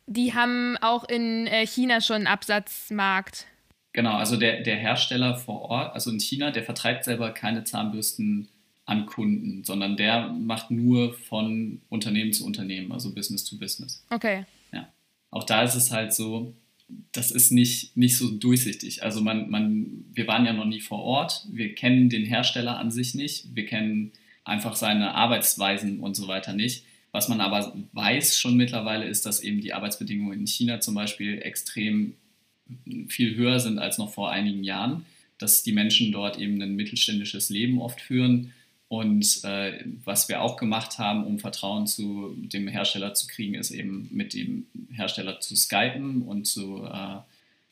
die 0.06 0.34
haben 0.34 0.76
auch 0.80 1.04
in 1.08 1.46
äh, 1.48 1.66
China 1.66 2.00
schon 2.00 2.16
einen 2.16 2.26
Absatzmarkt. 2.28 3.46
Genau, 3.92 4.12
also 4.12 4.37
der, 4.37 4.62
der 4.62 4.76
Hersteller 4.76 5.37
vor 5.37 5.62
Ort, 5.62 5.94
also 5.94 6.10
in 6.10 6.20
China, 6.20 6.50
der 6.50 6.62
vertreibt 6.62 7.04
selber 7.04 7.30
keine 7.30 7.64
Zahnbürsten 7.64 8.48
an 8.84 9.06
Kunden, 9.06 9.64
sondern 9.64 9.96
der 9.96 10.28
macht 10.28 10.70
nur 10.70 11.14
von 11.14 11.80
Unternehmen 11.88 12.32
zu 12.32 12.44
Unternehmen, 12.44 12.92
also 12.92 13.14
Business 13.14 13.44
to 13.44 13.56
Business. 13.56 14.04
Okay. 14.10 14.44
Ja. 14.72 14.88
Auch 15.30 15.44
da 15.44 15.62
ist 15.62 15.75
es 15.75 15.90
halt 15.90 16.12
so, 16.12 16.54
das 17.12 17.30
ist 17.30 17.52
nicht, 17.52 17.96
nicht 17.96 18.16
so 18.16 18.30
durchsichtig. 18.30 19.02
Also 19.02 19.20
man, 19.20 19.50
man, 19.50 20.04
wir 20.12 20.26
waren 20.26 20.46
ja 20.46 20.52
noch 20.52 20.64
nie 20.64 20.80
vor 20.80 21.02
Ort, 21.02 21.46
wir 21.50 21.75
kennen 21.75 22.08
den 22.08 22.25
Hersteller 22.25 22.78
an 22.78 22.90
sich 22.90 23.14
nicht, 23.14 23.54
wir 23.54 23.66
kennen 23.66 24.12
einfach 24.49 24.76
seine 24.76 25.14
Arbeitsweisen 25.14 26.00
und 26.00 26.14
so 26.14 26.28
weiter 26.28 26.52
nicht. 26.52 26.85
Was 27.12 27.28
man 27.28 27.40
aber 27.40 27.75
weiß 27.93 28.38
schon 28.38 28.57
mittlerweile 28.57 29.07
ist, 29.07 29.25
dass 29.25 29.43
eben 29.43 29.61
die 29.61 29.73
Arbeitsbedingungen 29.73 30.40
in 30.40 30.47
China 30.47 30.81
zum 30.81 30.95
Beispiel 30.95 31.40
extrem 31.43 32.14
viel 33.09 33.35
höher 33.35 33.61
sind 33.61 33.78
als 33.78 33.97
noch 33.99 34.12
vor 34.12 34.31
einigen 34.31 34.62
Jahren, 34.62 35.07
dass 35.38 35.62
die 35.62 35.73
Menschen 35.73 36.12
dort 36.12 36.38
eben 36.38 36.61
ein 36.61 36.76
mittelständisches 36.76 37.49
Leben 37.49 37.81
oft 37.81 38.00
führen 38.00 38.52
und 38.88 39.45
äh, 39.45 39.85
was 40.05 40.31
wir 40.31 40.40
auch 40.40 40.57
gemacht 40.57 40.99
haben, 40.99 41.25
um 41.25 41.38
Vertrauen 41.38 41.87
zu 41.87 42.35
dem 42.38 42.69
Hersteller 42.69 43.12
zu 43.12 43.26
kriegen, 43.26 43.55
ist 43.55 43.71
eben 43.71 44.09
mit 44.11 44.33
dem 44.33 44.67
Hersteller 44.90 45.40
zu 45.40 45.55
skypen 45.57 46.23
und 46.23 46.47
zu, 46.47 46.85
äh, 46.87 47.19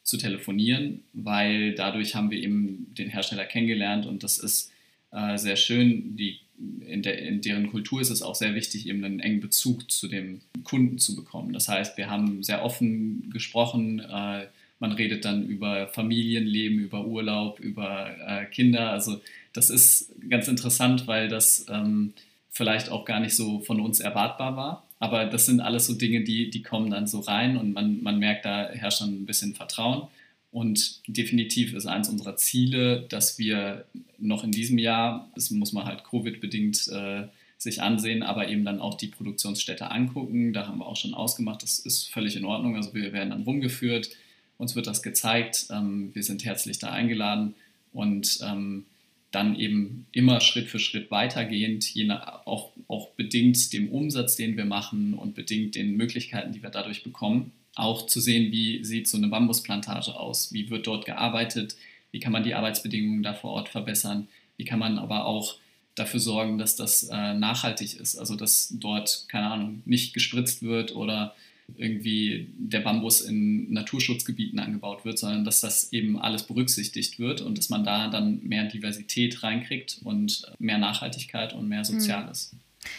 zu 0.03 0.19
telefonieren, 0.19 1.05
weil 1.15 1.75
dadurch 1.75 2.15
haben 2.15 2.31
wir 2.31 2.39
eben 2.39 2.95
den 2.95 3.09
Hersteller 3.09 3.47
kennengelernt 3.47 4.05
und 4.05 4.23
das 4.23 4.37
ist 4.37 4.71
äh, 5.11 5.39
sehr 5.39 5.57
schön. 5.57 6.17
Die, 6.17 6.41
in, 6.87 7.03
der, 7.03 7.19
in 7.19 7.41
deren 7.41 7.71
Kultur 7.71 8.01
ist 8.01 8.11
es 8.11 8.23
auch 8.23 8.35
sehr 8.35 8.55
wichtig, 8.55 8.89
eben 8.89 9.05
einen 9.05 9.21
engen 9.21 9.41
Bezug 9.41 9.91
zu 9.91 10.09
dem 10.09 10.41
Kunden 10.65 10.99
zu 10.99 11.15
bekommen. 11.15 11.53
Das 11.53 11.69
heißt, 11.69 11.97
wir 11.97 12.11
haben 12.11 12.43
sehr 12.43 12.65
offen 12.65 13.31
gesprochen. 13.31 14.01
Äh, 14.01 14.47
man 14.79 14.93
redet 14.93 15.25
dann 15.25 15.47
über 15.47 15.89
Familienleben, 15.89 16.79
über 16.79 17.07
Urlaub, 17.07 17.61
über 17.61 18.11
äh, 18.27 18.47
Kinder. 18.47 18.91
Also 18.91 19.21
das 19.53 19.71
ist 19.71 20.13
ganz 20.29 20.49
interessant, 20.49 21.07
weil 21.07 21.29
das 21.29 21.67
ähm, 21.71 22.13
vielleicht 22.51 22.91
auch 22.91 23.05
gar 23.05 23.21
nicht 23.21 23.35
so 23.35 23.61
von 23.61 23.81
uns 23.81 24.01
erwartbar 24.01 24.57
war. 24.57 24.87
Aber 24.99 25.27
das 25.27 25.47
sind 25.47 25.61
alles 25.61 25.87
so 25.87 25.95
Dinge, 25.95 26.25
die, 26.25 26.51
die 26.51 26.63
kommen 26.63 26.91
dann 26.91 27.07
so 27.07 27.21
rein 27.21 27.57
und 27.59 27.75
man, 27.75 28.03
man 28.03 28.19
merkt, 28.19 28.47
da 28.47 28.71
herrscht 28.71 29.03
dann 29.03 29.23
ein 29.23 29.27
bisschen 29.27 29.55
Vertrauen. 29.55 30.09
Und 30.57 31.03
definitiv 31.07 31.75
ist 31.75 31.85
eines 31.85 32.09
unserer 32.09 32.37
Ziele, 32.37 33.05
dass 33.11 33.39
wir 33.39 33.85
noch 34.17 34.43
in 34.43 34.53
diesem 34.53 34.79
Jahr, 34.79 35.31
das 35.35 35.51
muss 35.51 35.75
man 35.75 35.85
halt 35.85 36.03
Covid-bedingt 36.05 36.89
äh, 36.89 37.25
sich 37.59 37.83
ansehen, 37.83 38.23
aber 38.23 38.49
eben 38.49 38.65
dann 38.65 38.81
auch 38.81 38.95
die 38.95 39.09
Produktionsstätte 39.09 39.91
angucken. 39.91 40.55
Da 40.55 40.67
haben 40.67 40.79
wir 40.79 40.87
auch 40.87 40.97
schon 40.97 41.13
ausgemacht, 41.13 41.63
das 41.63 41.79
ist 41.79 42.11
völlig 42.11 42.37
in 42.37 42.47
Ordnung. 42.47 42.75
Also 42.75 42.95
wir 42.95 43.13
werden 43.13 43.29
dann 43.29 43.43
rumgeführt, 43.43 44.09
uns 44.57 44.75
wird 44.75 44.87
das 44.87 45.03
gezeigt, 45.03 45.67
ähm, 45.69 46.15
wir 46.15 46.23
sind 46.23 46.47
herzlich 46.47 46.79
da 46.79 46.91
eingeladen. 46.91 47.55
Und 47.93 48.39
ähm, 48.43 48.87
dann 49.33 49.57
eben 49.57 50.07
immer 50.13 50.41
Schritt 50.41 50.69
für 50.69 50.79
Schritt 50.79 51.11
weitergehend, 51.11 51.85
je 51.95 52.05
nach, 52.05 52.47
auch, 52.47 52.73
auch 52.89 53.11
bedingt 53.11 53.75
dem 53.75 53.91
Umsatz, 53.91 54.37
den 54.37 54.57
wir 54.57 54.65
machen 54.65 55.13
und 55.13 55.35
bedingt 55.35 55.75
den 55.75 55.99
Möglichkeiten, 55.99 56.53
die 56.53 56.63
wir 56.63 56.71
dadurch 56.71 57.03
bekommen, 57.03 57.53
auch 57.77 58.07
zu 58.07 58.21
sehen, 58.21 58.51
wie 58.51 58.85
sieht 58.85 59.07
so 59.07 59.17
eine 59.17 59.29
Bambusplantage 59.29 60.19
aus, 60.19 60.53
wie 60.53 60.71
wird 60.71 60.87
dort 60.87 61.05
gearbeitet, 61.05 61.77
wie 62.11 62.21
kann 62.21 62.33
man 62.33 62.43
die 62.43 62.55
Arbeitsbedingungen 62.55 63.23
da 63.23 63.35
vor 63.35 63.53
Ort 63.53 63.69
verbessern, 63.69 64.29
wie 64.57 64.65
kann 64.65 64.79
man 64.79 64.99
aber 64.99 65.27
auch 65.27 65.57
dafür 65.95 66.21
sorgen, 66.21 66.59
dass 66.59 66.77
das 66.77 67.05
äh, 67.05 67.35
nachhaltig 67.35 67.99
ist, 68.01 68.17
also 68.17 68.35
dass 68.35 68.75
dort, 68.79 69.27
keine 69.29 69.51
Ahnung, 69.51 69.83
nicht 69.85 70.15
gespritzt 70.15 70.63
wird 70.63 70.97
oder 70.97 71.35
irgendwie 71.77 72.49
der 72.59 72.81
Bambus 72.81 73.23
in 73.23 73.73
Naturschutzgebieten 73.73 74.59
angebaut 74.59 75.05
wird, 75.05 75.19
sondern 75.19 75.45
dass 75.45 75.61
das 75.61 75.93
eben 75.93 76.19
alles 76.19 76.45
berücksichtigt 76.45 77.19
wird 77.19 77.41
und 77.41 77.59
dass 77.59 77.71
man 77.71 77.85
da 77.85 78.09
dann 78.09 78.43
mehr 78.45 78.65
Diversität 78.65 79.43
reinkriegt 79.43 79.99
und 80.05 80.47
mehr 80.59 80.79
Nachhaltigkeit 80.79 81.55
und 81.55 81.69
mehr 81.69 81.79
hm. 81.79 81.85
Soziales. 81.85 82.55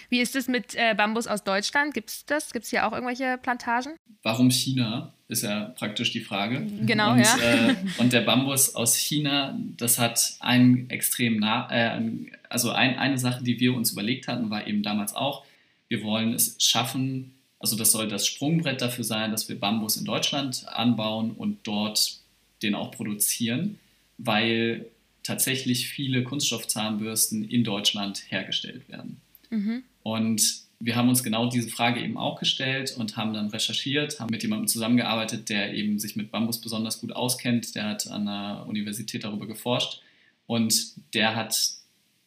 Wie 0.09 0.19
ist 0.19 0.35
es 0.35 0.47
mit 0.47 0.75
äh, 0.75 0.93
Bambus 0.95 1.27
aus 1.27 1.43
Deutschland? 1.43 1.93
Gibt 1.93 2.09
es 2.09 2.25
das? 2.25 2.51
Gibt 2.51 2.65
es 2.65 2.71
hier 2.71 2.87
auch 2.87 2.93
irgendwelche 2.93 3.37
Plantagen? 3.41 3.93
Warum 4.23 4.51
China, 4.51 5.13
ist 5.27 5.43
ja 5.43 5.73
praktisch 5.77 6.11
die 6.11 6.21
Frage. 6.21 6.65
Genau, 6.85 7.13
und, 7.13 7.19
ja. 7.19 7.37
Äh, 7.37 7.75
und 7.97 8.13
der 8.13 8.21
Bambus 8.21 8.75
aus 8.75 8.95
China, 8.95 9.57
das 9.77 9.99
hat 9.99 10.37
einen 10.39 10.89
extrem, 10.89 11.37
nah, 11.37 11.69
äh, 11.71 12.01
also 12.49 12.71
ein, 12.71 12.97
eine 12.97 13.17
Sache, 13.17 13.43
die 13.43 13.59
wir 13.59 13.73
uns 13.73 13.91
überlegt 13.91 14.27
hatten, 14.27 14.49
war 14.49 14.67
eben 14.67 14.83
damals 14.83 15.15
auch, 15.15 15.45
wir 15.89 16.03
wollen 16.03 16.33
es 16.33 16.55
schaffen, 16.59 17.33
also 17.59 17.75
das 17.75 17.91
soll 17.91 18.07
das 18.07 18.27
Sprungbrett 18.27 18.81
dafür 18.81 19.03
sein, 19.03 19.31
dass 19.31 19.49
wir 19.49 19.59
Bambus 19.59 19.97
in 19.97 20.05
Deutschland 20.05 20.65
anbauen 20.67 21.31
und 21.31 21.59
dort 21.63 22.19
den 22.61 22.75
auch 22.75 22.91
produzieren, 22.91 23.79
weil 24.17 24.85
tatsächlich 25.23 25.89
viele 25.89 26.23
Kunststoffzahnbürsten 26.23 27.43
in 27.43 27.63
Deutschland 27.63 28.23
hergestellt 28.29 28.87
werden. 28.87 29.19
Mhm. 29.49 29.83
Und 30.03 30.67
wir 30.79 30.95
haben 30.95 31.09
uns 31.09 31.23
genau 31.23 31.49
diese 31.49 31.69
Frage 31.69 32.01
eben 32.01 32.17
auch 32.17 32.39
gestellt 32.39 32.95
und 32.97 33.17
haben 33.17 33.33
dann 33.33 33.49
recherchiert, 33.49 34.19
haben 34.19 34.29
mit 34.29 34.43
jemandem 34.43 34.67
zusammengearbeitet, 34.67 35.49
der 35.49 35.73
eben 35.73 35.99
sich 35.99 36.15
mit 36.15 36.31
Bambus 36.31 36.61
besonders 36.61 37.01
gut 37.01 37.11
auskennt. 37.11 37.75
Der 37.75 37.85
hat 37.85 38.07
an 38.07 38.25
der 38.25 38.65
Universität 38.67 39.23
darüber 39.23 39.47
geforscht 39.47 40.01
und 40.45 40.93
der 41.13 41.35
hat 41.35 41.57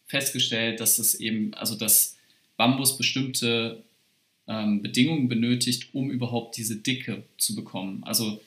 festgestellt, 0.07 0.81
dass 0.81 0.99
es 0.99 1.15
eben, 1.15 1.55
also 1.55 1.77
dass 1.77 2.17
Bambus 2.57 2.99
bestimmte 2.99 3.85
ähm, 4.49 4.83
Bedingungen 4.83 5.29
benötigt, 5.29 5.95
um 5.95 6.11
überhaupt 6.11 6.57
diese 6.57 6.77
Dicke 6.77 7.23
zu 7.39 7.55
bekommen. 7.55 8.03
Also 8.05 8.41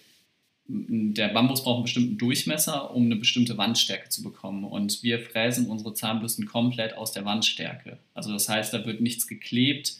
der 0.67 1.27
Bambus 1.29 1.63
braucht 1.63 1.75
einen 1.75 1.83
bestimmten 1.83 2.17
Durchmesser, 2.17 2.95
um 2.95 3.05
eine 3.05 3.17
bestimmte 3.17 3.57
Wandstärke 3.57 4.09
zu 4.09 4.23
bekommen. 4.23 4.63
Und 4.63 5.03
wir 5.03 5.19
fräsen 5.19 5.67
unsere 5.67 5.93
Zahnbürsten 5.93 6.45
komplett 6.45 6.95
aus 6.95 7.11
der 7.11 7.25
Wandstärke. 7.25 7.97
Also 8.13 8.31
das 8.31 8.47
heißt, 8.47 8.73
da 8.73 8.85
wird 8.85 9.01
nichts 9.01 9.27
geklebt, 9.27 9.97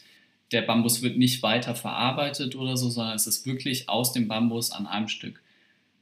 der 0.52 0.62
Bambus 0.62 1.02
wird 1.02 1.18
nicht 1.18 1.42
weiter 1.42 1.74
verarbeitet 1.74 2.54
oder 2.54 2.76
so, 2.76 2.88
sondern 2.88 3.16
es 3.16 3.26
ist 3.26 3.46
wirklich 3.46 3.88
aus 3.88 4.12
dem 4.12 4.28
Bambus 4.28 4.70
an 4.70 4.86
einem 4.86 5.08
Stück. 5.08 5.42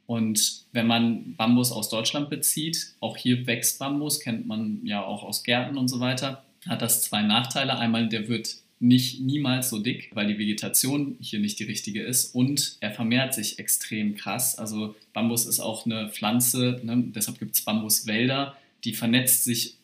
Und 0.06 0.64
wenn 0.72 0.86
man 0.86 1.36
Bambus 1.36 1.72
aus 1.72 1.88
Deutschland 1.88 2.28
bezieht, 2.28 2.94
auch 3.00 3.16
hier 3.16 3.46
wächst 3.46 3.78
Bambus, 3.78 4.20
kennt 4.20 4.46
man 4.46 4.80
ja 4.84 5.02
auch 5.02 5.22
aus 5.22 5.42
Gärten 5.42 5.78
und 5.78 5.88
so 5.88 6.00
weiter, 6.00 6.44
hat 6.68 6.82
das 6.82 7.02
zwei 7.02 7.22
Nachteile. 7.22 7.78
Einmal, 7.78 8.08
der 8.08 8.28
wird 8.28 8.56
nicht 8.82 9.20
niemals 9.20 9.70
so 9.70 9.78
dick, 9.78 10.10
weil 10.12 10.26
die 10.26 10.38
Vegetation 10.38 11.16
hier 11.20 11.38
nicht 11.38 11.60
die 11.60 11.64
richtige 11.64 12.02
ist 12.02 12.34
und 12.34 12.78
er 12.80 12.90
vermehrt 12.90 13.32
sich 13.32 13.60
extrem 13.60 14.16
krass. 14.16 14.58
Also 14.58 14.96
Bambus 15.12 15.46
ist 15.46 15.60
auch 15.60 15.86
eine 15.86 16.08
Pflanze, 16.08 16.80
ne? 16.82 17.04
deshalb 17.14 17.38
gibt 17.38 17.54
es 17.54 17.62
Bambuswälder, 17.62 18.56
die 18.82 18.92
vernetzt 18.92 19.44
sich 19.44 19.76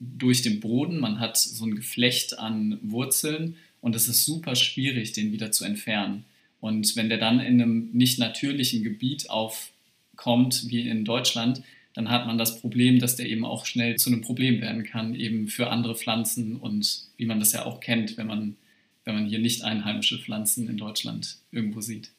durch 0.00 0.40
den 0.40 0.60
Boden. 0.60 0.98
Man 0.98 1.20
hat 1.20 1.36
so 1.36 1.66
ein 1.66 1.76
Geflecht 1.76 2.38
an 2.38 2.78
Wurzeln 2.80 3.56
und 3.82 3.94
es 3.94 4.08
ist 4.08 4.24
super 4.24 4.56
schwierig, 4.56 5.12
den 5.12 5.32
wieder 5.32 5.52
zu 5.52 5.66
entfernen. 5.66 6.24
Und 6.58 6.96
wenn 6.96 7.10
der 7.10 7.18
dann 7.18 7.40
in 7.40 7.60
einem 7.60 7.90
nicht 7.92 8.18
natürlichen 8.18 8.82
Gebiet 8.82 9.28
aufkommt, 9.28 10.64
wie 10.68 10.88
in 10.88 11.04
Deutschland, 11.04 11.62
dann 11.96 12.10
hat 12.10 12.26
man 12.26 12.36
das 12.36 12.60
Problem, 12.60 12.98
dass 12.98 13.16
der 13.16 13.26
eben 13.26 13.46
auch 13.46 13.64
schnell 13.64 13.96
zu 13.96 14.10
einem 14.10 14.20
Problem 14.20 14.60
werden 14.60 14.84
kann, 14.84 15.14
eben 15.14 15.48
für 15.48 15.70
andere 15.70 15.96
Pflanzen 15.96 16.56
und 16.56 17.04
wie 17.16 17.24
man 17.24 17.40
das 17.40 17.52
ja 17.52 17.64
auch 17.64 17.80
kennt, 17.80 18.18
wenn 18.18 18.26
man, 18.26 18.56
wenn 19.04 19.14
man 19.14 19.26
hier 19.26 19.38
nicht 19.38 19.64
einheimische 19.64 20.18
Pflanzen 20.18 20.68
in 20.68 20.76
Deutschland 20.76 21.38
irgendwo 21.50 21.80
sieht. 21.80 22.10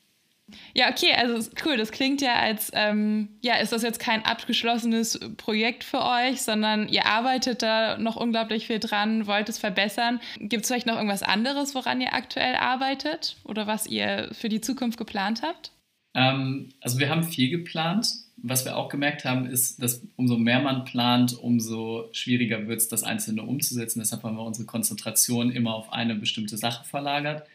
Ja, 0.74 0.90
okay, 0.90 1.14
also 1.14 1.48
cool. 1.64 1.78
Das 1.78 1.92
klingt 1.92 2.22
ja 2.22 2.40
als, 2.40 2.72
ähm, 2.74 3.30
ja, 3.42 3.58
ist 3.58 3.72
das 3.72 3.84
jetzt 3.84 4.00
kein 4.00 4.26
abgeschlossenes 4.26 5.20
Projekt 5.38 5.84
für 5.84 6.04
euch, 6.04 6.42
sondern 6.42 6.88
ihr 6.90 7.06
arbeitet 7.06 7.62
da 7.62 8.00
noch 8.00 8.16
unglaublich 8.16 8.66
viel 8.66 8.80
dran, 8.80 9.28
wollt 9.28 9.48
es 9.48 9.60
verbessern. 9.60 10.20
Gibt 10.40 10.64
es 10.64 10.70
vielleicht 10.70 10.88
noch 10.88 10.96
irgendwas 10.96 11.22
anderes, 11.22 11.76
woran 11.76 12.02
ihr 12.02 12.14
aktuell 12.14 12.56
arbeitet 12.56 13.36
oder 13.44 13.68
was 13.68 13.86
ihr 13.86 14.30
für 14.32 14.50
die 14.50 14.62
Zukunft 14.62 14.98
geplant 14.98 15.44
habt? 15.44 15.72
Ähm, 16.16 16.70
also 16.82 16.98
wir 16.98 17.10
haben 17.10 17.24
viel 17.24 17.50
geplant. 17.50 18.08
Was 18.38 18.66
wir 18.66 18.78
auch 18.78 18.90
gemerkt 18.90 19.26
haben, 19.26 19.48
ist, 19.48 19.82
dass 19.82 20.04
umso 20.16 20.38
mehr 20.38 20.60
man 20.62 20.86
plant, 20.86 21.38
umso 21.38 22.08
schwieriger 22.12 22.68
wird 22.68 22.80
es, 22.80 22.88
das 22.88 23.04
Einzelne 23.04 23.42
umzusetzen. 23.42 24.00
Deshalb 24.00 24.24
haben 24.24 24.38
wir 24.38 24.44
unsere 24.44 24.68
Konzentration 24.68 25.52
immer 25.52 25.74
auf 25.74 25.92
eine 25.92 26.16
bestimmte 26.16 26.58
Sache 26.58 26.86
verlagert. 26.86 27.48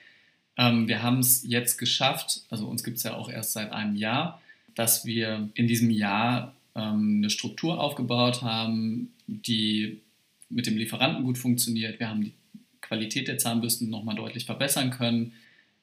Ähm, 0.56 0.88
wir 0.88 1.02
haben 1.02 1.20
es 1.20 1.44
jetzt 1.46 1.78
geschafft, 1.78 2.42
also 2.50 2.66
uns 2.66 2.82
gibt 2.82 2.98
es 2.98 3.04
ja 3.04 3.14
auch 3.14 3.30
erst 3.30 3.52
seit 3.52 3.72
einem 3.72 3.94
Jahr, 3.94 4.42
dass 4.74 5.06
wir 5.06 5.48
in 5.54 5.66
diesem 5.66 5.90
Jahr 5.90 6.54
ähm, 6.74 7.18
eine 7.18 7.30
Struktur 7.30 7.80
aufgebaut 7.80 8.42
haben, 8.42 9.12
die 9.26 10.00
mit 10.48 10.66
dem 10.66 10.76
Lieferanten 10.76 11.24
gut 11.24 11.38
funktioniert. 11.38 12.00
Wir 12.00 12.08
haben 12.08 12.22
die 12.22 12.32
Qualität 12.80 13.28
der 13.28 13.38
Zahnbürsten 13.38 13.88
nochmal 13.88 14.16
deutlich 14.16 14.44
verbessern 14.44 14.90
können. 14.90 15.32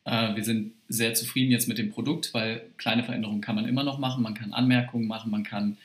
Äh, 0.10 0.36
wir 0.36 0.43
sind 0.43 0.74
sehr 0.88 1.13
zufrieden 1.13 1.52
jetzt 1.52 1.67
mit 1.67 1.78
dem 1.78 1.91
Produkt, 1.91 2.34
weil 2.34 2.63
kleine 2.78 3.04
Veränderungen 3.04 3.41
kann 3.41 3.56
man 3.56 3.67
immer 3.67 3.84
noch 3.84 4.00
machen. 4.00 4.24
Man 4.24 4.34
kann 4.34 4.54
Anmerkungen 4.54 5.08
machen, 5.08 5.30
man 5.30 5.43
kann 5.43 5.78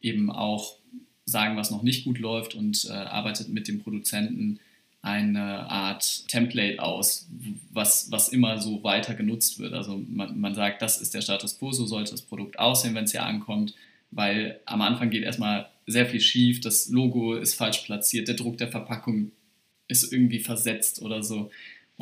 eben 0.00 0.30
auch 0.30 0.76
sagen, 1.24 1.56
was 1.56 1.70
noch 1.70 1.82
nicht 1.82 2.04
gut 2.04 2.18
läuft 2.18 2.54
und 2.54 2.86
äh, 2.88 2.92
arbeitet 2.92 3.48
mit 3.48 3.68
dem 3.68 3.82
Produzenten 3.82 4.60
eine 5.00 5.68
Art 5.68 6.28
Template 6.28 6.80
aus, 6.80 7.28
was, 7.72 8.12
was 8.12 8.28
immer 8.28 8.60
so 8.60 8.84
weiter 8.84 9.14
genutzt 9.14 9.58
wird. 9.58 9.72
Also 9.72 10.00
man, 10.08 10.38
man 10.38 10.54
sagt, 10.54 10.80
das 10.80 11.00
ist 11.00 11.14
der 11.14 11.22
Status 11.22 11.58
quo, 11.58 11.72
so 11.72 11.86
sollte 11.86 12.12
das 12.12 12.22
Produkt 12.22 12.60
aussehen, 12.60 12.94
wenn 12.94 13.04
es 13.04 13.10
hier 13.10 13.24
ankommt, 13.24 13.74
weil 14.12 14.60
am 14.64 14.80
Anfang 14.80 15.10
geht 15.10 15.24
erstmal 15.24 15.68
sehr 15.86 16.06
viel 16.06 16.20
schief, 16.20 16.60
das 16.60 16.88
Logo 16.88 17.34
ist 17.34 17.54
falsch 17.54 17.78
platziert, 17.78 18.28
der 18.28 18.36
Druck 18.36 18.58
der 18.58 18.68
Verpackung 18.68 19.32
ist 19.88 20.12
irgendwie 20.12 20.38
versetzt 20.38 21.02
oder 21.02 21.24
so. 21.24 21.50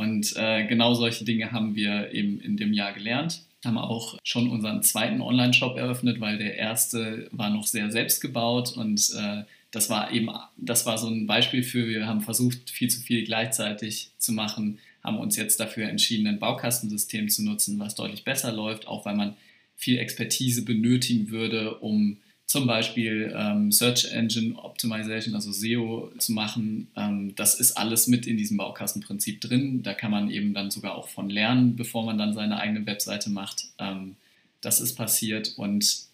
Und 0.00 0.34
äh, 0.36 0.66
genau 0.66 0.94
solche 0.94 1.26
Dinge 1.26 1.52
haben 1.52 1.74
wir 1.74 2.10
eben 2.14 2.40
in 2.40 2.56
dem 2.56 2.72
Jahr 2.72 2.94
gelernt. 2.94 3.42
Haben 3.62 3.76
auch 3.76 4.16
schon 4.24 4.48
unseren 4.48 4.82
zweiten 4.82 5.20
Online-Shop 5.20 5.76
eröffnet, 5.76 6.22
weil 6.22 6.38
der 6.38 6.56
erste 6.56 7.28
war 7.32 7.50
noch 7.50 7.66
sehr 7.66 7.90
selbst 7.90 8.22
gebaut 8.22 8.78
und 8.78 9.10
äh, 9.14 9.42
das 9.70 9.90
war 9.90 10.10
eben, 10.10 10.30
das 10.56 10.86
war 10.86 10.96
so 10.96 11.06
ein 11.06 11.26
Beispiel 11.26 11.62
für, 11.62 11.86
wir 11.86 12.06
haben 12.06 12.22
versucht, 12.22 12.70
viel 12.70 12.88
zu 12.88 12.98
viel 12.98 13.26
gleichzeitig 13.26 14.12
zu 14.16 14.32
machen, 14.32 14.78
haben 15.04 15.18
uns 15.18 15.36
jetzt 15.36 15.60
dafür 15.60 15.86
entschieden, 15.90 16.26
ein 16.26 16.38
Baukastensystem 16.38 17.28
zu 17.28 17.44
nutzen, 17.44 17.78
was 17.78 17.94
deutlich 17.94 18.24
besser 18.24 18.52
läuft, 18.52 18.88
auch 18.88 19.04
weil 19.04 19.16
man 19.16 19.36
viel 19.76 19.98
Expertise 19.98 20.64
benötigen 20.64 21.28
würde, 21.28 21.74
um 21.74 22.16
zum 22.50 22.66
Beispiel 22.66 23.32
ähm, 23.32 23.70
Search 23.70 24.06
Engine 24.12 24.56
Optimization, 24.56 25.36
also 25.36 25.52
SEO 25.52 26.10
zu 26.18 26.32
machen. 26.32 26.88
Ähm, 26.96 27.32
das 27.36 27.60
ist 27.60 27.76
alles 27.76 28.08
mit 28.08 28.26
in 28.26 28.36
diesem 28.36 28.56
Baukastenprinzip 28.56 29.40
drin. 29.40 29.84
Da 29.84 29.94
kann 29.94 30.10
man 30.10 30.28
eben 30.32 30.52
dann 30.52 30.72
sogar 30.72 30.96
auch 30.96 31.06
von 31.06 31.30
lernen, 31.30 31.76
bevor 31.76 32.04
man 32.04 32.18
dann 32.18 32.34
seine 32.34 32.58
eigene 32.58 32.84
Webseite 32.86 33.30
macht. 33.30 33.66
Ähm, 33.78 34.16
das 34.62 34.80
ist 34.80 34.96
passiert 34.96 35.54
und 35.58 36.06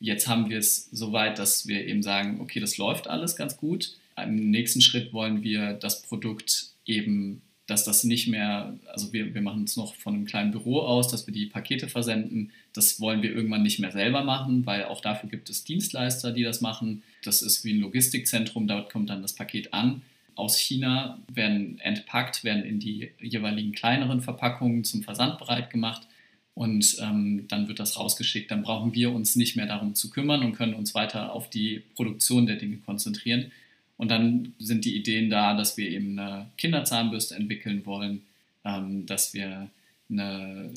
jetzt 0.00 0.26
haben 0.26 0.48
wir 0.48 0.56
es 0.56 0.88
so 0.92 1.12
weit, 1.12 1.38
dass 1.38 1.66
wir 1.66 1.86
eben 1.86 2.02
sagen, 2.02 2.40
okay, 2.40 2.58
das 2.58 2.78
läuft 2.78 3.06
alles 3.06 3.36
ganz 3.36 3.58
gut. 3.58 3.98
Im 4.16 4.50
nächsten 4.50 4.80
Schritt 4.80 5.12
wollen 5.12 5.42
wir 5.42 5.74
das 5.74 6.00
Produkt 6.00 6.70
eben, 6.86 7.42
dass 7.70 7.84
das 7.84 8.02
nicht 8.02 8.26
mehr, 8.26 8.76
also 8.92 9.12
wir, 9.12 9.32
wir 9.32 9.42
machen 9.42 9.64
es 9.64 9.76
noch 9.76 9.94
von 9.94 10.14
einem 10.14 10.24
kleinen 10.24 10.50
Büro 10.50 10.80
aus, 10.80 11.08
dass 11.08 11.26
wir 11.26 11.32
die 11.32 11.46
Pakete 11.46 11.88
versenden. 11.88 12.50
Das 12.72 13.00
wollen 13.00 13.22
wir 13.22 13.32
irgendwann 13.32 13.62
nicht 13.62 13.78
mehr 13.78 13.92
selber 13.92 14.24
machen, 14.24 14.66
weil 14.66 14.84
auch 14.84 15.00
dafür 15.00 15.30
gibt 15.30 15.48
es 15.50 15.62
Dienstleister, 15.64 16.32
die 16.32 16.42
das 16.42 16.60
machen. 16.60 17.02
Das 17.22 17.42
ist 17.42 17.64
wie 17.64 17.72
ein 17.72 17.80
Logistikzentrum, 17.80 18.66
dort 18.66 18.92
kommt 18.92 19.08
dann 19.08 19.22
das 19.22 19.34
Paket 19.34 19.72
an. 19.72 20.02
Aus 20.34 20.58
China 20.58 21.18
werden 21.32 21.78
entpackt, 21.80 22.44
werden 22.44 22.64
in 22.64 22.80
die 22.80 23.10
jeweiligen 23.20 23.72
kleineren 23.72 24.20
Verpackungen 24.20 24.84
zum 24.84 25.02
Versand 25.02 25.38
bereit 25.38 25.70
gemacht 25.70 26.08
und 26.54 26.96
ähm, 27.00 27.46
dann 27.48 27.68
wird 27.68 27.78
das 27.78 27.98
rausgeschickt. 27.98 28.50
Dann 28.50 28.62
brauchen 28.62 28.94
wir 28.94 29.12
uns 29.12 29.36
nicht 29.36 29.56
mehr 29.56 29.66
darum 29.66 29.94
zu 29.94 30.10
kümmern 30.10 30.42
und 30.42 30.54
können 30.54 30.74
uns 30.74 30.94
weiter 30.94 31.32
auf 31.32 31.48
die 31.50 31.82
Produktion 31.94 32.46
der 32.46 32.56
Dinge 32.56 32.78
konzentrieren. 32.78 33.52
Und 34.00 34.10
dann 34.10 34.54
sind 34.58 34.86
die 34.86 34.96
Ideen 34.96 35.28
da, 35.28 35.54
dass 35.54 35.76
wir 35.76 35.90
eben 35.90 36.18
eine 36.18 36.46
Kinderzahnbürste 36.56 37.34
entwickeln 37.34 37.84
wollen, 37.84 38.22
ähm, 38.64 39.04
dass 39.04 39.34
wir 39.34 39.68
eine, 40.08 40.70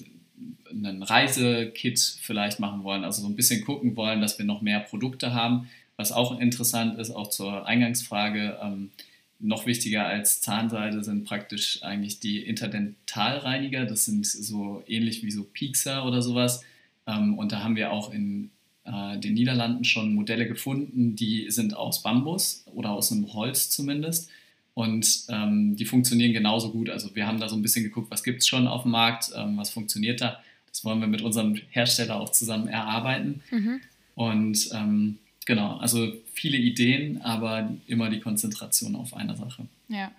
einen 0.70 1.02
Reisekit 1.02 2.18
vielleicht 2.20 2.60
machen 2.60 2.84
wollen, 2.84 3.06
also 3.06 3.22
so 3.22 3.30
ein 3.30 3.38
bisschen 3.38 3.64
gucken 3.64 3.96
wollen, 3.96 4.20
dass 4.20 4.40
wir 4.40 4.46
noch 4.46 4.62
mehr 4.62 4.82
Produkte 4.82 5.34
haben. 5.34 5.70
Was 5.96 6.12
auch 6.12 6.38
interessant 6.38 7.00
ist, 7.00 7.12
auch 7.12 7.30
zur 7.30 7.66
Eingangsfrage, 7.66 8.58
ähm, 8.62 8.92
noch 9.40 9.66
wichtiger 9.66 10.06
als 10.06 10.42
Zahnseide 10.42 11.02
sind 11.02 11.24
praktisch 11.24 11.82
eigentlich 11.82 12.20
die 12.20 12.40
Interdentalreiniger. 12.40 13.86
Das 13.86 14.04
sind 14.04 14.28
so 14.28 14.84
ähnlich 14.86 15.24
wie 15.24 15.32
so 15.32 15.46
Piekser 15.46 16.06
oder 16.06 16.22
sowas. 16.22 16.66
Ähm, 17.08 17.38
und 17.38 17.54
da 17.54 17.64
haben 17.64 17.78
wir 17.78 17.94
auch 17.94 18.12
in 18.12 18.52
äh, 18.86 19.18
den 19.20 19.34
Niederlanden 19.34 19.84
schon 19.84 20.14
Modelle 20.14 20.48
gefunden, 20.48 21.16
die 21.16 21.50
sind 21.50 21.76
aus 21.76 22.04
Bambus 22.04 22.66
oder 22.74 22.92
aus 22.92 23.12
einem 23.12 23.34
Holz 23.34 23.70
zumindest. 23.70 24.30
Und 24.76 25.26
ähm, 25.30 25.76
die 25.76 25.86
funktionieren 25.86 26.34
genauso 26.34 26.72
gut. 26.72 26.90
Also 26.90 27.16
wir 27.16 27.28
haben 27.28 27.40
da 27.40 27.48
so 27.48 27.56
ein 27.56 27.62
bisschen 27.62 27.84
geguckt, 27.84 28.10
was 28.10 28.24
gibt 28.24 28.42
es 28.42 28.48
schon 28.48 28.68
auf 28.68 28.84
dem 28.84 28.92
Markt, 28.92 29.32
ähm, 29.36 29.56
was 29.58 29.70
funktioniert 29.70 30.22
da. 30.22 30.42
Das 30.68 30.84
wollen 30.84 31.00
wir 31.00 31.08
mit 31.08 31.22
unserem 31.22 31.56
Hersteller 31.70 32.20
auch 32.20 32.30
zusammen 32.30 32.68
erarbeiten. 32.68 33.44
Mhm. 33.52 33.82
Und 34.16 34.70
ähm, 34.74 35.20
Genau, 35.46 35.78
also 35.78 36.14
viele 36.32 36.58
Ideen, 36.58 37.22
aber 37.22 37.70
immer 37.88 38.10
die 38.10 38.20
Konzentration 38.20 38.96
auf 38.96 39.14
eine 39.14 39.36
Sache. 39.36 39.68
Ja, 39.90 40.12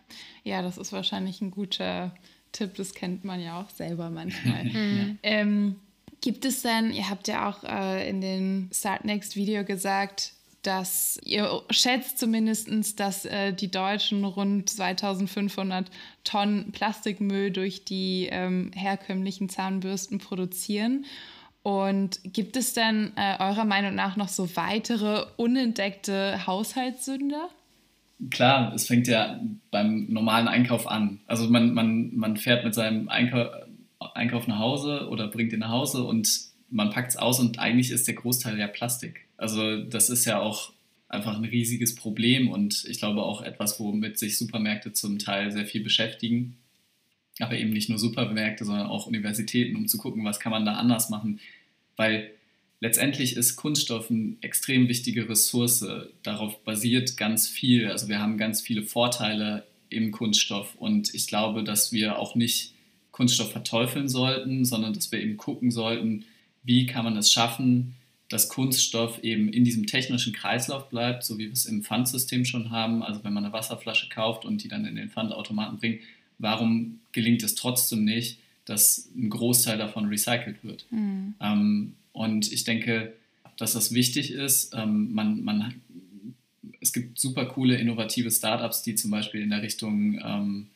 ja, 0.43 0.63
das 0.63 0.77
ist 0.77 0.93
wahrscheinlich 0.93 1.41
ein 1.41 1.51
guter 1.51 2.15
Tipp, 2.53 2.75
das 2.75 2.95
kennt 2.95 3.25
man 3.25 3.41
ja 3.41 3.61
auch 3.61 3.71
selber 3.71 4.11
manchmal. 4.11 4.65
mhm. 4.65 5.19
ähm, 5.23 5.77
gibt 6.21 6.45
es 6.45 6.63
denn, 6.63 6.93
ihr 6.93 7.09
habt 7.11 7.29
ja 7.29 7.49
auch 7.49 7.65
äh, 7.65 8.09
in 8.09 8.21
dem 8.21 8.71
Start 8.73 9.05
Next 9.05 9.37
Video 9.37 9.65
gesagt, 9.65 10.33
dass 10.63 11.21
ihr 11.23 11.63
schätzt 11.71 12.19
zumindest, 12.19 12.69
dass 12.99 13.25
äh, 13.27 13.53
die 13.53 13.71
Deutschen 13.71 14.25
rund 14.25 14.71
2500 14.71 15.91
Tonnen 16.25 16.73
Plastikmüll 16.73 17.51
durch 17.51 17.85
die 17.85 18.29
ähm, 18.31 18.71
herkömmlichen 18.75 19.49
Zahnbürsten 19.49 20.19
produzieren. 20.19 21.05
Und 21.63 22.21
gibt 22.25 22.57
es 22.57 22.75
denn 22.75 23.13
äh, 23.17 23.43
eurer 23.43 23.65
Meinung 23.65 23.95
nach 23.95 24.17
noch 24.17 24.29
so 24.29 24.55
weitere 24.57 25.25
unentdeckte 25.37 26.47
Haushaltssünder? 26.47 27.49
Klar, 28.31 28.73
es 28.75 28.87
fängt 28.87 29.07
ja 29.09 29.41
beim 29.71 30.07
normalen 30.09 30.49
Einkauf 30.49 30.87
an. 30.87 31.21
Also 31.27 31.49
man, 31.49 31.75
man, 31.75 32.15
man 32.15 32.37
fährt 32.37 32.65
mit 32.65 32.75
seinem 32.75 33.09
Einkauf, 33.09 33.49
Einkauf 34.15 34.47
nach 34.47 34.59
Hause 34.59 35.09
oder 35.09 35.29
bringt 35.29 35.53
ihn 35.53 35.61
nach 35.61 35.71
Hause 35.71 36.05
und 36.05 36.29
man 36.71 36.91
packt 36.91 37.11
es 37.11 37.17
aus 37.17 37.41
und 37.41 37.59
eigentlich 37.59 37.91
ist 37.91 38.07
der 38.07 38.15
Großteil 38.15 38.59
ja 38.59 38.67
Plastik. 38.67 39.27
Also 39.37 39.83
das 39.83 40.11
ist 40.11 40.25
ja 40.25 40.41
auch 40.41 40.73
einfach 41.09 41.37
ein 41.37 41.45
riesiges 41.45 41.95
Problem 41.95 42.49
und 42.49 42.85
ich 42.89 42.99
glaube 42.99 43.23
auch 43.23 43.43
etwas, 43.43 43.79
womit 43.79 44.19
sich 44.19 44.39
Supermärkte 44.39 44.93
zum 44.93 45.19
Teil 45.19 45.53
sehr 45.53 45.67
viel 45.67 45.83
beschäftigen 45.83 46.57
aber 47.41 47.59
eben 47.59 47.71
nicht 47.71 47.89
nur 47.89 47.99
Supermärkte, 47.99 48.65
sondern 48.65 48.87
auch 48.87 49.07
Universitäten, 49.07 49.77
um 49.77 49.89
zu 49.89 49.99
gucken, 49.99 50.25
was 50.25 50.41
kann 50.41 50.53
man 50.53 50.65
da 50.65 50.75
anders 50.75 51.11
machen. 51.11 51.41
Weil 51.97 52.31
letztendlich 52.81 53.37
ist 53.37 53.57
Kunststoff 53.57 54.11
eine 54.11 54.37
extrem 54.41 54.89
wichtige 54.89 55.29
Ressource. 55.29 55.85
Darauf 56.23 56.63
basiert 56.65 57.17
ganz 57.17 57.49
viel. 57.49 57.91
Also 57.91 58.09
wir 58.09 58.21
haben 58.21 58.39
ganz 58.39 58.61
viele 58.61 58.83
Vorteile 58.83 59.67
im 59.89 60.13
Kunststoff 60.13 60.75
und 60.77 61.15
ich 61.15 61.27
glaube, 61.27 61.65
dass 61.65 61.93
wir 61.93 62.19
auch 62.19 62.35
nicht 62.35 62.74
Kunststoff 63.15 63.53
verteufeln 63.53 64.09
sollten, 64.09 64.65
sondern 64.65 64.93
dass 64.93 65.13
wir 65.13 65.21
eben 65.21 65.37
gucken 65.37 65.71
sollten, 65.71 66.25
wie 66.65 66.87
kann 66.87 67.05
man 67.05 67.17
es 67.17 67.31
schaffen, 67.31 67.95
dass 68.29 68.49
Kunststoff 68.49 69.23
eben 69.23 69.49
in 69.51 69.63
diesem 69.63 69.87
technischen 69.87 70.33
Kreislauf 70.33 70.89
bleibt, 70.89 71.23
so 71.23 71.39
wie 71.39 71.45
wir 71.45 71.53
es 71.53 71.65
im 71.67 71.85
Pfandsystem 71.85 72.45
schon 72.45 72.73
haben. 72.73 73.05
Also 73.05 73.23
wenn 73.23 73.33
man 73.33 73.45
eine 73.45 73.53
Wasserflasche 73.53 74.09
kauft 74.09 74.45
und 74.45 74.65
die 74.65 74.69
dann 74.69 74.85
in 74.85 74.97
den 74.97 75.11
Pfandautomaten 75.11 75.79
bringt, 75.79 76.01
warum 76.39 76.99
gelingt 77.13 77.45
es 77.45 77.55
trotzdem 77.55 78.05
nicht, 78.05 78.41
dass 78.65 79.09
ein 79.17 79.31
Großteil 79.31 79.79
davon 79.79 80.07
recycelt 80.07 80.65
wird? 80.65 80.85
Mhm. 80.91 81.35
Ähm, 81.41 81.93
und 82.13 82.51
ich 82.51 82.65
denke, 82.65 83.13
dass 83.59 83.75
das 83.75 83.95
wichtig 83.95 84.33
ist. 84.33 84.75
Ähm, 84.75 85.13
man, 85.13 85.45
man, 85.45 85.75
es 86.81 86.93
gibt 86.93 87.21
super 87.21 87.47
coole, 87.47 87.77
innovative 87.77 88.33
Startups, 88.33 88.83
die 88.83 88.97
zum 88.97 89.13
Beispiel 89.13 89.41
in 89.43 89.51
der 89.51 89.63
Richtung 89.63 90.21
ähm, 90.21 90.67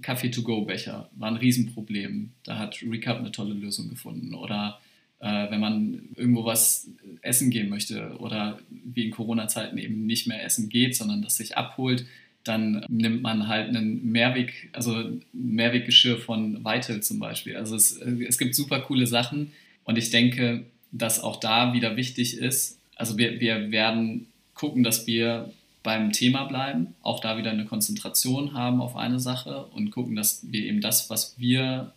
Kaffee-to-go-Becher 0.00 1.10
war 1.16 1.28
ein 1.28 1.36
Riesenproblem. 1.36 2.30
Da 2.44 2.58
hat 2.58 2.82
Recap 2.82 3.18
eine 3.18 3.32
tolle 3.32 3.54
Lösung 3.54 3.90
gefunden. 3.90 4.34
Oder 4.34 4.80
äh, 5.20 5.50
wenn 5.50 5.60
man 5.60 6.08
irgendwo 6.16 6.44
was 6.44 6.88
essen 7.20 7.50
gehen 7.50 7.68
möchte 7.68 8.16
oder 8.18 8.58
wie 8.70 9.04
in 9.06 9.10
Corona-Zeiten 9.10 9.78
eben 9.78 10.06
nicht 10.06 10.26
mehr 10.26 10.44
essen 10.44 10.68
geht, 10.68 10.96
sondern 10.96 11.22
das 11.22 11.36
sich 11.36 11.56
abholt, 11.56 12.06
dann 12.44 12.84
nimmt 12.88 13.22
man 13.22 13.46
halt 13.46 13.68
einen 13.68 14.10
Mehrweg, 14.10 14.68
also 14.72 15.10
Mehrweggeschirr 15.32 16.18
von 16.18 16.64
Vital 16.64 17.00
zum 17.02 17.20
Beispiel. 17.20 17.56
Also 17.56 17.76
es, 17.76 17.96
es 17.96 18.38
gibt 18.38 18.54
super 18.54 18.80
coole 18.80 19.06
Sachen 19.06 19.52
und 19.84 19.96
ich 19.96 20.10
denke, 20.10 20.64
dass 20.90 21.20
auch 21.20 21.38
da 21.38 21.72
wieder 21.72 21.96
wichtig 21.96 22.38
ist, 22.38 22.78
also 22.96 23.16
wir, 23.16 23.40
wir 23.40 23.70
werden 23.70 24.26
gucken, 24.54 24.82
dass 24.82 25.06
wir 25.06 25.52
beim 25.82 26.12
Thema 26.12 26.44
bleiben, 26.44 26.94
auch 27.02 27.20
da 27.20 27.36
wieder 27.36 27.50
eine 27.50 27.64
Konzentration 27.64 28.54
haben 28.54 28.80
auf 28.80 28.96
eine 28.96 29.18
Sache 29.18 29.66
und 29.66 29.90
gucken, 29.90 30.14
dass 30.14 30.40
wir 30.50 30.64
eben 30.64 30.80
das, 30.80 31.10
was 31.10 31.38
wir 31.38 31.92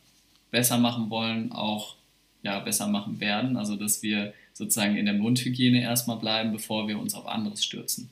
besser 0.52 0.78
machen 0.78 1.10
wollen, 1.10 1.52
auch 1.52 1.96
ja, 2.42 2.60
besser 2.60 2.88
machen 2.88 3.20
werden. 3.20 3.58
Also 3.58 3.76
dass 3.76 4.04
wir 4.04 4.34
sozusagen 4.54 4.96
in 4.96 5.06
der 5.06 5.16
Mundhygiene 5.16 5.82
erstmal 5.82 6.18
bleiben, 6.18 6.52
bevor 6.52 6.88
wir 6.88 6.98
uns 7.00 7.14
auf 7.14 7.28
anderes 7.28 7.64
stürzen. 7.64 8.10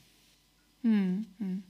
Hm, 0.82 1.26
hm. 1.40 1.64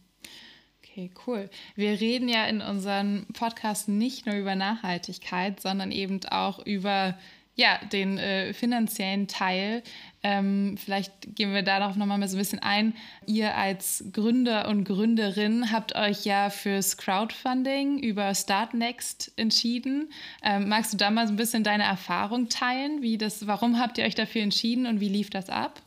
Okay, 0.82 1.12
cool. 1.26 1.50
Wir 1.76 2.00
reden 2.00 2.30
ja 2.30 2.46
in 2.46 2.62
unserem 2.62 3.26
Podcast 3.34 3.88
nicht 3.88 4.26
nur 4.26 4.36
über 4.36 4.56
Nachhaltigkeit, 4.56 5.60
sondern 5.60 5.92
eben 5.92 6.24
auch 6.26 6.64
über 6.66 7.18
ja, 7.56 7.80
den 7.92 8.18
äh, 8.18 8.54
finanziellen 8.54 9.28
Teil. 9.28 9.84
Ähm, 10.24 10.76
vielleicht 10.78 11.36
gehen 11.36 11.54
wir 11.54 11.62
darauf 11.62 11.96
nochmal 11.96 12.28
so 12.28 12.36
ein 12.36 12.40
bisschen 12.40 12.60
ein. 12.60 12.94
Ihr 13.28 13.56
als 13.56 14.06
Gründer 14.12 14.68
und 14.70 14.86
Gründerin 14.86 15.72
habt 15.72 15.96
euch 15.96 16.26
ja 16.26 16.50
fürs 16.50 16.98
Crowdfunding 16.98 18.00
über 18.00 18.34
Startnext 18.34 19.34
entschieden. 19.36 20.10
Ähm, 20.44 20.70
magst 20.70 20.94
du 20.94 20.98
da 20.98 21.12
mal 21.12 21.28
so 21.28 21.34
ein 21.34 21.38
bisschen 21.38 21.64
deine 21.64 21.84
Erfahrung 21.84 22.50
teilen? 22.50 23.02
Wie 23.02 23.18
das, 23.18 23.46
warum 23.46 23.80
habt 23.80 23.98
ihr 23.98 24.06
euch 24.06 24.16
dafür 24.16 24.42
entschieden 24.42 24.88
und 24.88 25.00
wie 25.00 25.10
lief 25.10 25.30
das 25.30 25.50
ab? 25.50 25.82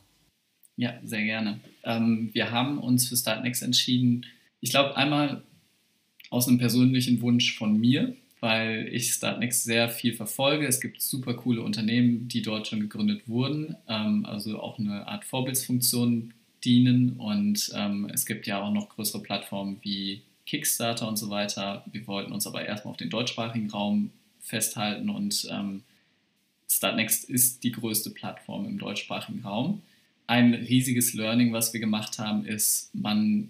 Ja, 0.77 0.93
sehr 1.03 1.23
gerne. 1.23 1.59
Ähm, 1.83 2.29
wir 2.33 2.51
haben 2.51 2.77
uns 2.77 3.09
für 3.09 3.17
Startnext 3.17 3.63
entschieden, 3.63 4.25
ich 4.59 4.69
glaube 4.69 4.95
einmal 4.95 5.43
aus 6.29 6.47
einem 6.47 6.57
persönlichen 6.57 7.21
Wunsch 7.21 7.57
von 7.57 7.79
mir, 7.79 8.15
weil 8.39 8.89
ich 8.91 9.13
Startnext 9.13 9.63
sehr 9.63 9.89
viel 9.89 10.13
verfolge. 10.13 10.67
Es 10.67 10.79
gibt 10.79 11.01
super 11.01 11.33
coole 11.33 11.61
Unternehmen, 11.61 12.27
die 12.27 12.41
dort 12.41 12.67
schon 12.67 12.79
gegründet 12.79 13.27
wurden, 13.27 13.75
ähm, 13.87 14.25
also 14.25 14.59
auch 14.59 14.77
eine 14.77 15.07
Art 15.07 15.25
Vorbildsfunktion 15.25 16.33
dienen. 16.63 17.13
Und 17.17 17.71
ähm, 17.75 18.09
es 18.13 18.25
gibt 18.25 18.47
ja 18.47 18.61
auch 18.61 18.71
noch 18.71 18.89
größere 18.89 19.21
Plattformen 19.21 19.77
wie 19.81 20.21
Kickstarter 20.45 21.07
und 21.07 21.17
so 21.17 21.29
weiter. 21.29 21.83
Wir 21.91 22.05
wollten 22.07 22.31
uns 22.31 22.47
aber 22.47 22.65
erstmal 22.65 22.91
auf 22.91 22.97
den 22.97 23.09
deutschsprachigen 23.09 23.69
Raum 23.69 24.11
festhalten 24.39 25.09
und 25.09 25.47
ähm, 25.51 25.83
Startnext 26.69 27.29
ist 27.29 27.63
die 27.63 27.71
größte 27.71 28.09
Plattform 28.11 28.65
im 28.65 28.77
deutschsprachigen 28.77 29.41
Raum. 29.41 29.81
Ein 30.25 30.53
riesiges 30.53 31.13
Learning, 31.13 31.53
was 31.53 31.73
wir 31.73 31.79
gemacht 31.79 32.19
haben, 32.19 32.45
ist, 32.45 32.93
man, 32.93 33.49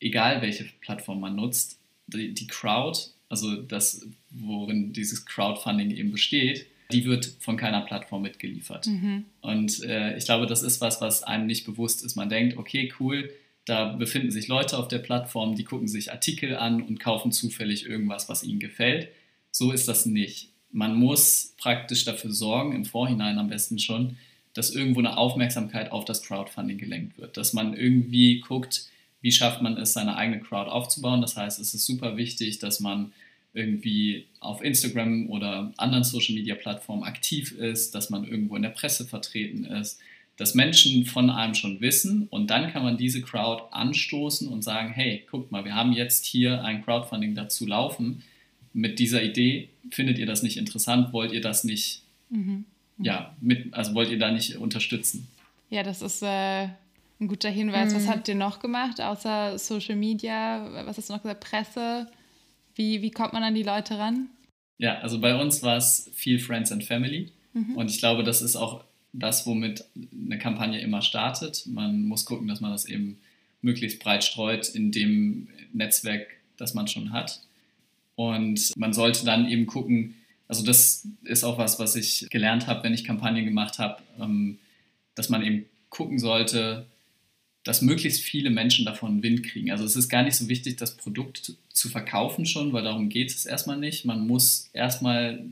egal 0.00 0.42
welche 0.42 0.64
Plattform 0.80 1.20
man 1.20 1.34
nutzt, 1.34 1.78
die, 2.06 2.32
die 2.32 2.46
Crowd 2.46 3.10
also 3.28 3.56
das, 3.56 4.06
worin 4.30 4.92
dieses 4.92 5.26
Crowdfunding 5.26 5.90
eben 5.90 6.12
besteht, 6.12 6.66
die 6.92 7.04
wird 7.04 7.36
von 7.40 7.56
keiner 7.56 7.80
Plattform 7.80 8.22
mitgeliefert. 8.22 8.86
Mhm. 8.86 9.24
Und 9.40 9.82
äh, 9.82 10.16
ich 10.16 10.24
glaube, 10.24 10.46
das 10.46 10.62
ist 10.62 10.80
was, 10.80 11.00
was 11.00 11.22
einem 11.22 11.46
nicht 11.46 11.66
bewusst 11.66 12.04
ist. 12.04 12.14
Man 12.14 12.28
denkt, 12.28 12.56
okay, 12.56 12.92
cool, 13.00 13.30
da 13.64 13.92
befinden 13.94 14.30
sich 14.30 14.46
Leute 14.46 14.78
auf 14.78 14.86
der 14.86 14.98
Plattform, 14.98 15.56
die 15.56 15.64
gucken 15.64 15.88
sich 15.88 16.12
Artikel 16.12 16.56
an 16.56 16.82
und 16.82 17.00
kaufen 17.00 17.32
zufällig 17.32 17.86
irgendwas, 17.86 18.28
was 18.28 18.44
ihnen 18.44 18.60
gefällt. 18.60 19.08
So 19.50 19.72
ist 19.72 19.88
das 19.88 20.06
nicht. 20.06 20.50
Man 20.70 20.94
muss 20.94 21.54
praktisch 21.58 22.04
dafür 22.04 22.32
sorgen, 22.32 22.74
im 22.74 22.84
Vorhinein 22.84 23.38
am 23.38 23.48
besten 23.48 23.78
schon, 23.78 24.16
dass 24.54 24.70
irgendwo 24.70 25.00
eine 25.00 25.18
Aufmerksamkeit 25.18 25.90
auf 25.90 26.04
das 26.04 26.22
Crowdfunding 26.22 26.78
gelenkt 26.78 27.18
wird. 27.18 27.36
Dass 27.36 27.52
man 27.52 27.74
irgendwie 27.74 28.40
guckt, 28.40 28.86
wie 29.20 29.32
schafft 29.32 29.62
man 29.62 29.76
es, 29.76 29.92
seine 29.92 30.16
eigene 30.16 30.40
Crowd 30.40 30.70
aufzubauen. 30.70 31.20
Das 31.20 31.36
heißt, 31.36 31.58
es 31.58 31.74
ist 31.74 31.86
super 31.86 32.16
wichtig, 32.16 32.58
dass 32.58 32.80
man 32.80 33.12
irgendwie 33.56 34.26
auf 34.38 34.62
Instagram 34.62 35.30
oder 35.30 35.72
anderen 35.78 36.04
Social-Media-Plattformen 36.04 37.04
aktiv 37.04 37.52
ist, 37.52 37.94
dass 37.94 38.10
man 38.10 38.24
irgendwo 38.24 38.54
in 38.56 38.62
der 38.62 38.68
Presse 38.68 39.06
vertreten 39.06 39.64
ist, 39.64 39.98
dass 40.36 40.54
Menschen 40.54 41.06
von 41.06 41.30
einem 41.30 41.54
schon 41.54 41.80
wissen 41.80 42.28
und 42.28 42.50
dann 42.50 42.70
kann 42.70 42.82
man 42.82 42.98
diese 42.98 43.22
Crowd 43.22 43.64
anstoßen 43.70 44.48
und 44.48 44.62
sagen, 44.62 44.92
hey, 44.92 45.24
guckt 45.30 45.50
mal, 45.50 45.64
wir 45.64 45.74
haben 45.74 45.92
jetzt 45.92 46.26
hier 46.26 46.62
ein 46.62 46.84
Crowdfunding 46.84 47.34
dazu 47.34 47.66
laufen. 47.66 48.22
Mit 48.74 48.98
dieser 48.98 49.22
Idee 49.22 49.70
findet 49.90 50.18
ihr 50.18 50.26
das 50.26 50.42
nicht 50.42 50.58
interessant? 50.58 51.14
Wollt 51.14 51.32
ihr 51.32 51.40
das 51.40 51.64
nicht, 51.64 52.02
mhm. 52.28 52.66
ja, 52.98 53.34
mit, 53.40 53.72
also 53.72 53.94
wollt 53.94 54.10
ihr 54.10 54.18
da 54.18 54.30
nicht 54.30 54.56
unterstützen? 54.56 55.26
Ja, 55.70 55.82
das 55.82 56.02
ist 56.02 56.22
äh, 56.22 56.68
ein 57.20 57.28
guter 57.28 57.50
Hinweis. 57.50 57.92
Mhm. 57.92 57.96
Was 57.96 58.08
habt 58.08 58.28
ihr 58.28 58.34
noch 58.34 58.60
gemacht, 58.60 59.00
außer 59.00 59.58
Social 59.58 59.96
Media? 59.96 60.84
Was 60.84 60.98
hast 60.98 61.08
du 61.08 61.14
noch 61.14 61.22
gesagt? 61.22 61.40
Presse? 61.40 62.08
Wie, 62.74 63.02
wie 63.02 63.10
kommt 63.10 63.32
man 63.32 63.42
an 63.42 63.54
die 63.54 63.62
Leute 63.62 63.98
ran? 63.98 64.28
Ja, 64.78 64.98
also 64.98 65.20
bei 65.20 65.40
uns 65.40 65.62
war 65.62 65.76
es 65.76 66.10
viel 66.14 66.38
Friends 66.38 66.70
and 66.72 66.84
Family. 66.84 67.32
Mhm. 67.54 67.76
Und 67.76 67.90
ich 67.90 67.98
glaube, 67.98 68.22
das 68.22 68.42
ist 68.42 68.56
auch 68.56 68.84
das, 69.12 69.46
womit 69.46 69.84
eine 69.94 70.38
Kampagne 70.38 70.80
immer 70.80 71.00
startet. 71.00 71.64
Man 71.66 72.02
muss 72.02 72.26
gucken, 72.26 72.48
dass 72.48 72.60
man 72.60 72.70
das 72.70 72.84
eben 72.84 73.18
möglichst 73.62 74.00
breit 74.00 74.22
streut 74.22 74.68
in 74.68 74.92
dem 74.92 75.48
Netzwerk, 75.72 76.26
das 76.58 76.74
man 76.74 76.86
schon 76.86 77.12
hat. 77.12 77.40
Und 78.14 78.72
man 78.76 78.92
sollte 78.92 79.24
dann 79.24 79.48
eben 79.48 79.66
gucken, 79.66 80.14
also 80.48 80.64
das 80.64 81.08
ist 81.24 81.44
auch 81.44 81.58
was, 81.58 81.78
was 81.78 81.96
ich 81.96 82.26
gelernt 82.30 82.66
habe, 82.66 82.84
wenn 82.84 82.94
ich 82.94 83.04
Kampagnen 83.04 83.44
gemacht 83.44 83.78
habe, 83.78 84.02
ähm, 84.20 84.58
dass 85.14 85.28
man 85.28 85.42
eben 85.42 85.64
gucken 85.90 86.18
sollte, 86.18 86.86
dass 87.66 87.82
möglichst 87.82 88.22
viele 88.22 88.50
Menschen 88.50 88.84
davon 88.84 89.24
Wind 89.24 89.42
kriegen. 89.42 89.72
Also 89.72 89.84
es 89.84 89.96
ist 89.96 90.08
gar 90.08 90.22
nicht 90.22 90.36
so 90.36 90.48
wichtig, 90.48 90.76
das 90.76 90.96
Produkt 90.96 91.54
zu 91.72 91.88
verkaufen 91.88 92.46
schon, 92.46 92.72
weil 92.72 92.84
darum 92.84 93.08
geht 93.08 93.32
es 93.32 93.44
erstmal 93.44 93.76
nicht. 93.76 94.04
Man 94.04 94.24
muss 94.24 94.70
erstmal 94.72 95.44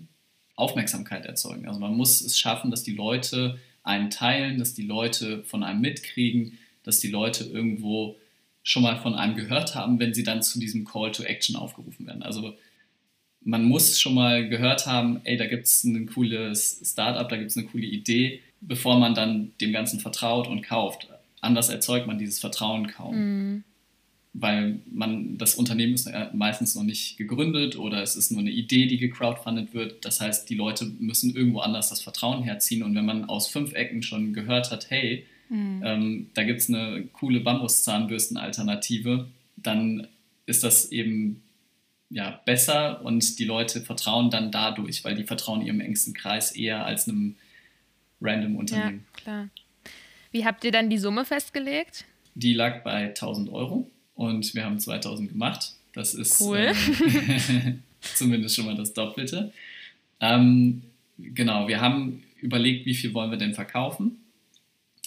Aufmerksamkeit 0.54 1.26
erzeugen. 1.26 1.66
Also 1.66 1.80
man 1.80 1.96
muss 1.96 2.20
es 2.20 2.38
schaffen, 2.38 2.70
dass 2.70 2.84
die 2.84 2.94
Leute 2.94 3.58
einen 3.82 4.10
teilen, 4.10 4.58
dass 4.58 4.74
die 4.74 4.86
Leute 4.86 5.42
von 5.42 5.64
einem 5.64 5.80
mitkriegen, 5.80 6.56
dass 6.84 7.00
die 7.00 7.10
Leute 7.10 7.42
irgendwo 7.46 8.16
schon 8.62 8.84
mal 8.84 8.96
von 8.96 9.16
einem 9.16 9.34
gehört 9.34 9.74
haben, 9.74 9.98
wenn 9.98 10.14
sie 10.14 10.22
dann 10.22 10.40
zu 10.40 10.60
diesem 10.60 10.84
Call 10.84 11.10
to 11.10 11.24
Action 11.24 11.56
aufgerufen 11.56 12.06
werden. 12.06 12.22
Also 12.22 12.56
man 13.42 13.64
muss 13.64 13.98
schon 13.98 14.14
mal 14.14 14.48
gehört 14.48 14.86
haben, 14.86 15.20
ey, 15.24 15.36
da 15.36 15.46
gibt 15.46 15.66
es 15.66 15.82
ein 15.82 16.06
cooles 16.06 16.80
Startup, 16.84 17.28
da 17.28 17.36
gibt 17.36 17.50
es 17.50 17.56
eine 17.56 17.66
coole 17.66 17.86
Idee, 17.86 18.40
bevor 18.60 19.00
man 19.00 19.16
dann 19.16 19.50
dem 19.60 19.72
Ganzen 19.72 19.98
vertraut 19.98 20.46
und 20.46 20.62
kauft 20.62 21.08
anders 21.44 21.68
erzeugt 21.68 22.06
man 22.06 22.18
dieses 22.18 22.40
Vertrauen 22.40 22.88
kaum. 22.88 23.16
Mhm. 23.16 23.64
Weil 24.36 24.80
man, 24.90 25.38
das 25.38 25.54
Unternehmen 25.54 25.94
ist 25.94 26.10
meistens 26.32 26.74
noch 26.74 26.82
nicht 26.82 27.16
gegründet 27.16 27.78
oder 27.78 28.02
es 28.02 28.16
ist 28.16 28.32
nur 28.32 28.40
eine 28.40 28.50
Idee, 28.50 28.86
die 28.86 28.96
gecrowdfundet 28.96 29.74
wird. 29.74 30.04
Das 30.04 30.20
heißt, 30.20 30.50
die 30.50 30.56
Leute 30.56 30.86
müssen 30.98 31.36
irgendwo 31.36 31.60
anders 31.60 31.90
das 31.90 32.02
Vertrauen 32.02 32.42
herziehen. 32.42 32.82
Und 32.82 32.96
wenn 32.96 33.04
man 33.04 33.26
aus 33.26 33.46
fünf 33.46 33.74
Ecken 33.74 34.02
schon 34.02 34.32
gehört 34.32 34.72
hat, 34.72 34.90
hey, 34.90 35.24
mhm. 35.50 35.82
ähm, 35.84 36.30
da 36.34 36.42
gibt 36.42 36.60
es 36.60 36.68
eine 36.68 37.04
coole 37.12 37.38
Bambuszahnbürsten-Alternative, 37.40 39.28
dann 39.56 40.08
ist 40.46 40.64
das 40.64 40.90
eben 40.90 41.44
ja, 42.10 42.40
besser 42.44 43.04
und 43.04 43.38
die 43.38 43.44
Leute 43.44 43.80
vertrauen 43.80 44.30
dann 44.30 44.50
dadurch, 44.50 45.04
weil 45.04 45.14
die 45.14 45.24
vertrauen 45.24 45.62
ihrem 45.62 45.80
engsten 45.80 46.12
Kreis 46.12 46.52
eher 46.52 46.84
als 46.84 47.08
einem 47.08 47.36
random 48.20 48.56
Unternehmen. 48.56 49.04
Ja, 49.14 49.20
klar. 49.20 49.48
Wie 50.34 50.44
habt 50.44 50.64
ihr 50.64 50.72
dann 50.72 50.90
die 50.90 50.98
Summe 50.98 51.24
festgelegt? 51.24 52.04
Die 52.34 52.54
lag 52.54 52.82
bei 52.82 53.10
1000 53.10 53.52
Euro 53.52 53.88
und 54.16 54.52
wir 54.52 54.64
haben 54.64 54.80
2000 54.80 55.30
gemacht. 55.30 55.74
Das 55.92 56.12
ist 56.12 56.40
cool. 56.40 56.72
ähm, 57.48 57.84
zumindest 58.00 58.56
schon 58.56 58.66
mal 58.66 58.74
das 58.74 58.92
Doppelte. 58.92 59.52
Ähm, 60.18 60.82
genau, 61.18 61.68
wir 61.68 61.80
haben 61.80 62.24
überlegt, 62.40 62.84
wie 62.84 62.96
viel 62.96 63.14
wollen 63.14 63.30
wir 63.30 63.38
denn 63.38 63.54
verkaufen. 63.54 64.24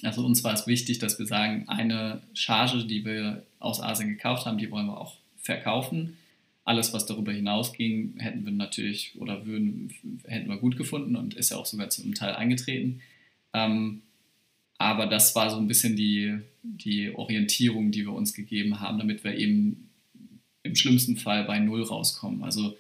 Also 0.02 0.26
uns 0.26 0.46
war 0.46 0.54
es 0.54 0.66
wichtig, 0.66 1.00
dass 1.00 1.20
wir 1.20 1.26
sagen, 1.26 1.66
eine 1.68 2.22
Charge, 2.34 2.86
die 2.86 3.04
wir 3.04 3.44
aus 3.60 3.82
Asien 3.82 4.08
gekauft 4.08 4.46
haben, 4.46 4.58
die 4.58 4.72
wollen 4.72 4.86
wir 4.86 4.98
auch 4.98 5.16
verkaufen. 5.42 6.16
Alles, 6.64 6.94
was 6.94 7.06
darüber 7.06 7.34
hinausging, 7.34 8.14
hätten 8.20 8.46
wir 8.46 8.54
natürlich 8.54 9.12
oder 9.18 9.46
würden, 9.46 9.94
hätten 10.26 10.48
wir 10.48 10.56
gut 10.56 10.78
gefunden 10.78 11.18
und 11.18 11.34
ist 11.34 11.52
ja 11.52 11.58
auch 11.58 11.66
sogar 11.66 11.90
zum 11.90 12.14
Teil 12.14 12.34
eingetreten. 12.34 13.02
Ähm, 13.54 14.04
aber 14.78 15.08
das 15.08 15.36
war 15.36 15.50
so 15.50 15.58
ein 15.58 15.68
bisschen 15.68 15.96
die, 15.96 16.38
die 16.62 17.14
Orientierung, 17.14 17.92
die 17.92 18.06
wir 18.06 18.14
uns 18.14 18.34
gegeben 18.34 18.80
haben, 18.80 19.00
damit 19.00 19.24
wir 19.24 19.36
eben 19.36 19.90
im 20.64 20.76
schlimmsten 20.76 21.18
Fall 21.18 21.46
bei 21.46 21.60
Null 21.60 21.84
rauskommen. 21.84 22.44
Also 22.44 22.78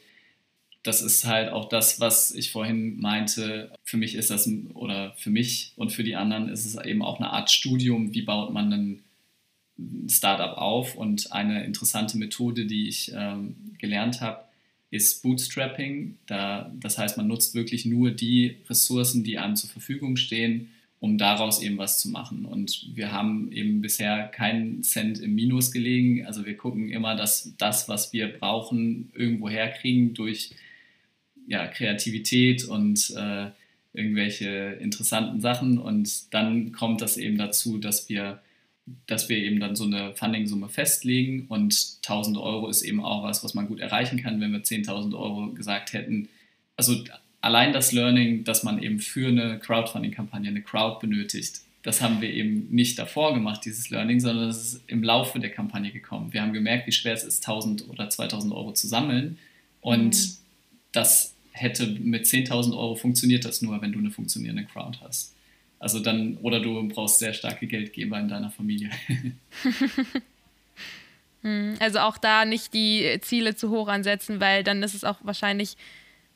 das 0.84 1.02
ist 1.02 1.26
halt 1.26 1.52
auch 1.52 1.70
das, 1.70 2.00
was 2.00 2.34
ich 2.34 2.52
vorhin 2.52 3.00
meinte. 3.00 3.72
Für 3.84 3.98
mich 3.98 4.16
ist 4.16 4.30
das, 4.30 4.50
oder 4.74 5.14
für 5.18 5.32
mich 5.32 5.74
und 5.76 5.92
für 5.92 6.04
die 6.04 6.16
anderen 6.16 6.50
ist 6.50 6.66
es 6.66 6.76
eben 6.84 7.02
auch 7.02 7.20
eine 7.20 7.32
Art 7.32 7.50
Studium, 7.50 8.14
wie 8.14 8.22
baut 8.22 8.54
man 8.54 8.74
ein 8.74 10.10
Startup 10.10 10.58
auf. 10.58 10.96
Und 10.96 11.32
eine 11.32 11.66
interessante 11.66 12.18
Methode, 12.18 12.68
die 12.68 12.88
ich 12.88 13.12
ähm, 13.14 13.56
gelernt 13.80 14.22
habe, 14.22 14.44
ist 14.92 15.24
Bootstrapping. 15.24 16.20
Da, 16.28 16.72
das 16.80 16.98
heißt, 16.98 17.18
man 17.18 17.28
nutzt 17.28 17.56
wirklich 17.56 17.86
nur 17.86 18.12
die 18.12 18.58
Ressourcen, 18.70 19.24
die 19.24 19.40
einem 19.40 19.56
zur 19.56 19.70
Verfügung 19.70 20.16
stehen 20.16 20.70
um 21.00 21.18
daraus 21.18 21.62
eben 21.62 21.78
was 21.78 22.00
zu 22.00 22.10
machen. 22.10 22.46
Und 22.46 22.90
wir 22.96 23.12
haben 23.12 23.52
eben 23.52 23.82
bisher 23.82 24.28
keinen 24.28 24.82
Cent 24.84 25.20
im 25.20 25.36
Minus 25.36 25.72
gelegen. 25.72 26.26
Also 26.26 26.46
wir 26.46 26.58
gucken 26.58 26.90
immer, 26.90 27.16
dass 27.16 27.54
das, 27.58 27.88
was 27.88 28.14
wir 28.14 28.28
brauchen, 28.28 29.12
irgendwo 29.14 29.50
herkriegen 29.50 30.14
durch 30.16 30.52
ja, 31.48 31.68
Kreativität 31.68 32.66
und 32.66 33.14
äh, 33.16 33.52
irgendwelche 33.94 34.78
interessanten 34.82 35.40
Sachen. 35.40 35.78
Und 35.78 36.34
dann 36.34 36.72
kommt 36.72 37.02
das 37.02 37.18
eben 37.18 37.38
dazu, 37.38 37.78
dass 37.78 38.10
wir, 38.10 38.42
dass 39.06 39.30
wir 39.30 39.38
eben 39.38 39.60
dann 39.60 39.76
so 39.76 39.86
eine 39.86 40.16
Funding-Summe 40.16 40.68
festlegen. 40.68 41.46
Und 41.48 41.98
1000 42.04 42.38
Euro 42.38 42.70
ist 42.70 42.82
eben 42.82 43.04
auch 43.04 43.24
was, 43.24 43.44
was 43.44 43.54
man 43.54 43.68
gut 43.68 43.80
erreichen 43.80 44.22
kann, 44.22 44.42
wenn 44.42 44.52
wir 44.52 44.64
10.000 44.64 45.14
Euro 45.16 45.54
gesagt 45.54 45.94
hätten. 45.94 46.28
Also 46.76 47.04
allein 47.42 47.74
das 47.74 47.92
Learning, 47.92 48.44
dass 48.44 48.64
man 48.64 48.82
eben 48.82 49.00
für 49.00 49.28
eine 49.28 49.60
Crowdfunding-Kampagne 49.60 50.50
eine 50.50 50.62
Crowd 50.62 51.00
benötigt, 51.00 51.62
das 51.84 52.02
haben 52.02 52.20
wir 52.20 52.30
eben 52.30 52.68
nicht 52.70 53.00
davor 53.00 53.34
gemacht, 53.34 53.64
dieses 53.64 53.90
Learning, 53.90 54.20
sondern 54.20 54.50
es 54.50 54.74
ist 54.74 54.84
im 54.88 55.04
Laufe 55.04 55.40
der 55.40 55.52
Kampagne 55.52 55.92
gekommen. 55.92 56.34
Wir 56.34 56.42
haben 56.42 56.52
gemerkt, 56.52 56.86
wie 56.86 56.92
schwer 56.92 57.14
es 57.14 57.24
ist, 57.24 57.48
1000 57.48 57.88
oder 57.88 58.10
2000 58.10 58.54
Euro 58.54 58.74
zu 58.74 58.88
sammeln. 58.88 59.38
Und 59.80 60.18
mhm. 60.18 60.38
das 60.92 61.34
hätte 61.52 61.88
mit 61.88 62.26
10.000 62.26 62.78
Euro 62.78 62.96
funktioniert 62.96 63.46
das 63.46 63.62
nur, 63.62 63.82
wenn 63.82 63.94
du 63.94 64.00
eine 64.00 64.12
funktionierende 64.12 64.66
Crowd 64.66 64.98
hast. 65.02 65.34
Also 65.80 66.00
dann, 66.00 66.38
oder 66.42 66.60
du 66.60 66.88
brauchst 66.90 67.20
sehr 67.20 67.34
starke 67.34 67.68
Geldgeber 67.68 68.20
in 68.20 68.28
deiner 68.28 68.52
Familie. 68.52 68.90
Hm, 71.44 71.76
also 71.80 72.00
auch 72.00 72.18
da 72.18 72.46
nicht 72.46 72.74
die 72.74 73.20
Ziele 73.22 73.56
zu 73.56 73.70
hoch 73.70 73.90
ansetzen, 73.90 74.40
weil 74.40 74.64
dann 74.64 74.82
ist 74.82 74.96
es 74.96 75.04
auch 75.04 75.18
wahrscheinlich 75.22 75.78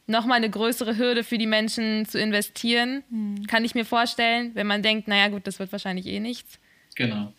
nochmal 0.07 0.37
eine 0.37 0.49
größere 0.49 0.97
Hürde 0.97 1.23
für 1.23 1.37
die 1.37 1.47
Menschen 1.47 2.05
zu 2.05 2.19
investieren. 2.19 3.03
Mhm. 3.09 3.47
Kann 3.47 3.65
ich 3.65 3.75
mir 3.75 3.85
vorstellen, 3.85 4.51
wenn 4.53 4.67
man 4.67 4.83
denkt, 4.83 5.07
naja 5.07 5.29
gut, 5.29 5.47
das 5.47 5.59
wird 5.59 5.71
wahrscheinlich 5.71 6.05
eh 6.07 6.19
nichts. 6.19 6.59
Genau. 6.95 7.33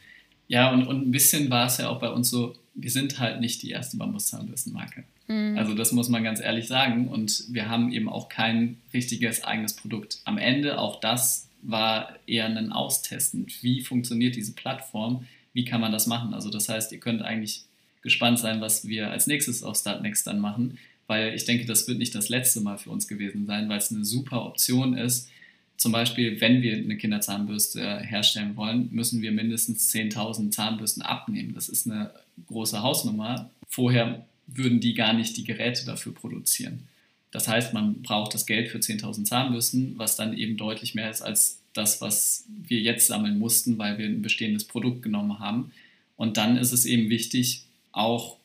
Ja, 0.49 0.71
und, 0.71 0.87
und 0.87 1.07
ein 1.07 1.11
bisschen 1.11 1.51
war 1.51 1.67
es 1.67 1.79
ja 1.79 1.89
auch 1.89 2.01
bei 2.01 2.11
uns 2.11 2.31
so, 2.31 2.55
wir 2.75 2.91
sind 2.91 3.19
halt 3.19 3.41
nicht 3.41 3.63
die 3.63 3.71
erste 3.71 3.97
Bambuszahnbürstenmarke. 3.97 5.05
Mhm. 5.29 5.57
Also 5.57 5.75
das 5.75 5.93
muss 5.93 6.09
man 6.09 6.25
ganz 6.25 6.41
ehrlich 6.41 6.69
sagen. 6.69 7.09
Und 7.09 7.45
wir 7.51 7.69
haben 7.69 7.93
eben 7.93 8.09
auch 8.09 8.29
kein 8.29 8.79
richtiges 8.93 9.45
eigenes 9.45 9.75
Produkt. 9.75 10.21
Am 10.25 10.39
Ende 10.39 10.79
auch 10.79 11.01
das 11.01 11.49
war 11.63 12.17
eher 12.27 12.47
ein 12.47 12.73
Austesten. 12.73 13.47
Wie 13.61 13.83
funktioniert 13.83 14.37
diese 14.37 14.53
Plattform? 14.53 15.27
Wie 15.53 15.65
kann 15.65 15.81
man 15.81 15.93
das 15.93 16.07
machen? 16.07 16.35
Also 16.35 16.51
das 16.51 16.69
heißt, 16.69 16.93
ihr 16.93 16.99
könnt 16.99 17.23
eigentlich 17.23 17.65
gespannt 18.03 18.39
sein, 18.39 18.61
was 18.61 18.89
wir 18.89 19.11
als 19.11 19.27
nächstes 19.27 19.63
auf 19.63 19.77
Startnext 19.77 20.27
dann 20.27 20.41
machen 20.41 20.79
weil 21.13 21.35
ich 21.35 21.45
denke, 21.45 21.67
das 21.67 21.87
wird 21.87 21.99
nicht 21.99 22.15
das 22.15 22.31
letzte 22.31 22.63
Mal 22.63 22.79
für 22.79 22.89
uns 22.89 23.07
gewesen 23.07 23.45
sein, 23.45 23.69
weil 23.69 23.77
es 23.77 23.93
eine 23.93 24.03
super 24.03 24.47
Option 24.47 24.97
ist. 24.97 25.29
Zum 25.77 25.93
Beispiel, 25.93 26.41
wenn 26.41 26.63
wir 26.63 26.75
eine 26.75 26.97
Kinderzahnbürste 26.97 28.01
herstellen 28.01 28.57
wollen, 28.57 28.89
müssen 28.93 29.21
wir 29.21 29.31
mindestens 29.31 29.93
10.000 29.93 30.53
Zahnbürsten 30.53 31.03
abnehmen. 31.03 31.53
Das 31.53 31.69
ist 31.69 31.87
eine 31.87 32.13
große 32.47 32.81
Hausnummer. 32.81 33.51
Vorher 33.69 34.25
würden 34.47 34.81
die 34.81 34.95
gar 34.95 35.13
nicht 35.13 35.37
die 35.37 35.45
Geräte 35.45 35.85
dafür 35.85 36.15
produzieren. 36.15 36.85
Das 37.31 37.47
heißt, 37.47 37.75
man 37.75 38.01
braucht 38.01 38.33
das 38.33 38.47
Geld 38.47 38.71
für 38.71 38.79
10.000 38.79 39.25
Zahnbürsten, 39.27 39.99
was 39.99 40.17
dann 40.17 40.35
eben 40.35 40.57
deutlich 40.57 40.95
mehr 40.95 41.11
ist 41.11 41.21
als 41.21 41.59
das, 41.75 42.01
was 42.01 42.47
wir 42.67 42.81
jetzt 42.81 43.07
sammeln 43.07 43.39
mussten, 43.39 43.77
weil 43.77 43.99
wir 43.99 44.07
ein 44.07 44.23
bestehendes 44.23 44.65
Produkt 44.65 45.03
genommen 45.03 45.41
haben. 45.41 45.73
Und 46.17 46.39
dann 46.39 46.57
ist 46.57 46.73
es 46.73 46.87
eben 46.87 47.11
wichtig, 47.11 47.65
auch 47.93 48.39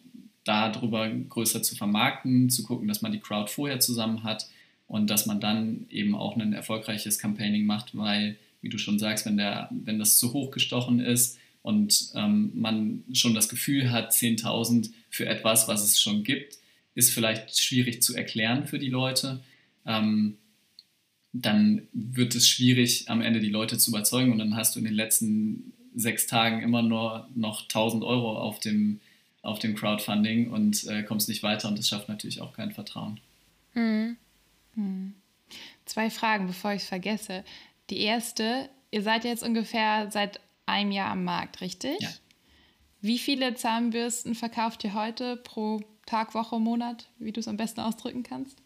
darüber 0.48 1.10
größer 1.10 1.62
zu 1.62 1.76
vermarkten, 1.76 2.50
zu 2.50 2.64
gucken, 2.64 2.88
dass 2.88 3.02
man 3.02 3.12
die 3.12 3.20
Crowd 3.20 3.52
vorher 3.52 3.80
zusammen 3.80 4.24
hat 4.24 4.48
und 4.88 5.10
dass 5.10 5.26
man 5.26 5.40
dann 5.40 5.86
eben 5.90 6.16
auch 6.16 6.38
ein 6.38 6.54
erfolgreiches 6.54 7.20
Campaigning 7.20 7.66
macht, 7.66 7.96
weil, 7.96 8.38
wie 8.62 8.70
du 8.70 8.78
schon 8.78 9.00
sagst, 9.00 9.26
wenn, 9.26 9.38
der, 9.38 9.70
wenn 9.72 10.00
das 10.00 10.18
zu 10.18 10.34
hoch 10.34 10.52
gestochen 10.52 11.00
ist 11.00 11.38
und 11.62 12.12
ähm, 12.16 12.52
man 12.56 13.04
schon 13.12 13.34
das 13.34 13.50
Gefühl 13.50 13.92
hat, 13.92 14.14
10.000 14.14 14.92
für 15.10 15.26
etwas, 15.26 15.68
was 15.68 15.84
es 15.84 16.02
schon 16.02 16.24
gibt, 16.24 16.58
ist 16.96 17.12
vielleicht 17.12 17.60
schwierig 17.60 18.02
zu 18.02 18.16
erklären 18.16 18.66
für 18.66 18.80
die 18.80 18.90
Leute. 18.90 19.42
Ähm, 19.86 20.38
dann 21.34 21.84
wird 21.92 22.34
es 22.36 22.48
schwierig, 22.48 23.10
am 23.10 23.22
Ende 23.22 23.42
die 23.42 23.50
Leute 23.50 23.78
zu 23.78 23.92
überzeugen 23.92 24.32
und 24.32 24.40
dann 24.40 24.56
hast 24.56 24.76
du 24.76 24.80
in 24.80 24.86
den 24.86 24.94
letzten 24.94 25.74
sechs 25.94 26.28
Tagen 26.28 26.62
immer 26.62 26.82
nur 26.82 27.28
noch 27.36 27.64
1000 27.64 28.04
Euro 28.04 28.38
auf 28.38 28.60
dem 28.60 29.02
auf 29.42 29.60
dem 29.60 29.76
Crowdfunding 29.76 30.52
und 30.52 30.86
äh, 30.88 31.04
kommst 31.04 31.30
nicht 31.30 31.44
weiter 31.44 31.68
und 31.68 31.78
das 31.78 31.88
schafft 31.88 32.10
natürlich 32.10 32.42
auch 32.42 32.54
kein 32.54 32.72
Vertrauen. 32.72 33.20
Hm. 33.74 34.18
Hm. 34.76 35.14
Zwei 35.86 36.10
Fragen, 36.10 36.48
bevor 36.48 36.74
ich 36.74 36.82
es 36.84 36.88
vergesse. 36.88 37.44
Die 37.90 38.00
erste, 38.02 38.70
ihr 38.92 39.02
seid 39.02 39.24
jetzt 39.24 39.44
ungefähr 39.44 40.12
seit 40.12 40.40
einem 40.66 40.92
Jahr 40.92 41.12
am 41.12 41.24
Markt, 41.24 41.62
richtig? 41.62 42.00
Ja. 42.00 42.10
Wie 43.02 43.20
viele 43.20 43.56
Zahnbürsten 43.56 44.36
verkauft 44.36 44.84
ihr 44.84 44.94
heute 44.94 45.38
pro 45.38 45.82
Tag, 46.06 46.34
Woche, 46.34 46.60
Monat, 46.60 47.08
wie 47.20 47.32
du 47.32 47.40
es 47.40 47.48
am 47.48 47.58
besten 47.58 47.82
ausdrücken 47.82 48.24
kannst? 48.24 48.58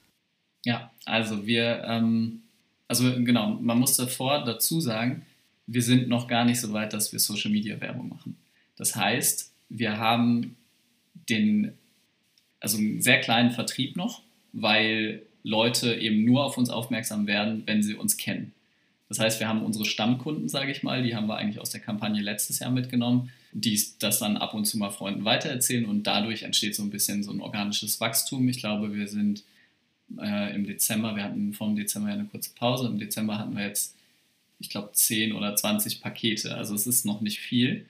Ja, 0.64 0.92
also 1.06 1.46
wir, 1.46 1.84
ähm, 1.86 2.44
also 2.88 3.12
genau, 3.24 3.52
man 3.56 3.80
muss 3.80 3.98
davor 3.98 4.44
dazu 4.44 4.80
sagen, 4.80 5.26
wir 5.68 5.82
sind 5.82 6.08
noch 6.08 6.28
gar 6.28 6.46
nicht 6.46 6.60
so 6.60 6.72
weit, 6.74 6.94
dass 6.94 7.12
wir 7.12 7.20
Social 7.20 7.52
Media 7.52 7.80
Werbung 7.82 8.10
machen. 8.10 8.38
Das 8.76 8.96
heißt, 8.96 9.52
wir 9.70 9.98
haben 9.98 10.56
den, 11.30 11.74
also 12.60 12.78
einen 12.78 13.02
sehr 13.02 13.20
kleinen 13.20 13.52
Vertrieb 13.52 13.96
noch, 13.96 14.22
weil 14.54 15.24
Leute 15.44 15.96
eben 15.96 16.24
nur 16.26 16.46
auf 16.46 16.58
uns 16.58 16.70
aufmerksam 16.70 17.28
werden, 17.28 17.64
wenn 17.66 17.84
sie 17.84 17.96
uns 17.96 18.18
kennen. 18.18 18.54
Das 19.10 19.20
heißt, 19.20 19.40
wir 19.42 19.50
haben 19.50 19.64
unsere 19.64 19.84
Stammkunden, 19.84 20.48
sage 20.48 20.72
ich 20.72 20.84
mal, 20.84 21.04
die 21.04 21.16
haben 21.16 21.28
wir 21.28 21.36
eigentlich 21.36 21.60
aus 21.60 21.70
der 21.70 21.82
Kampagne 21.82 22.22
letztes 22.22 22.60
Jahr 22.60 22.72
mitgenommen, 22.72 23.30
die 23.52 23.78
das 24.00 24.20
dann 24.20 24.38
ab 24.38 24.54
und 24.54 24.66
zu 24.66 24.78
mal 24.78 24.90
Freunden 24.90 25.26
weitererzählen 25.26 25.86
und 25.86 26.04
dadurch 26.04 26.44
entsteht 26.44 26.76
so 26.76 26.84
ein 26.84 26.92
bisschen 26.92 27.22
so 27.22 27.32
ein 27.32 27.42
organisches 27.42 28.00
Wachstum. 28.00 28.48
Ich 28.48 28.60
glaube, 28.60 28.94
wir 28.94 29.10
sind 29.10 29.44
äh, 30.18 30.56
im 30.56 30.66
Dezember, 30.66 31.16
wir 31.16 31.24
hatten 31.24 31.54
vom 31.54 31.76
Dezember 31.76 32.08
ja 32.08 32.14
eine 32.14 32.26
kurze 32.26 32.52
Pause, 32.56 32.88
im 32.88 33.00
Dezember 33.00 33.38
hatten 33.38 33.56
wir 33.58 33.66
jetzt, 33.66 33.98
ich 34.60 34.70
glaube, 34.70 34.92
10 34.94 35.34
oder 35.34 35.58
20 35.58 36.00
Pakete, 36.00 36.56
also 36.56 36.74
es 36.74 36.88
ist 36.88 37.06
noch 37.06 37.20
nicht 37.20 37.40
viel. 37.40 37.86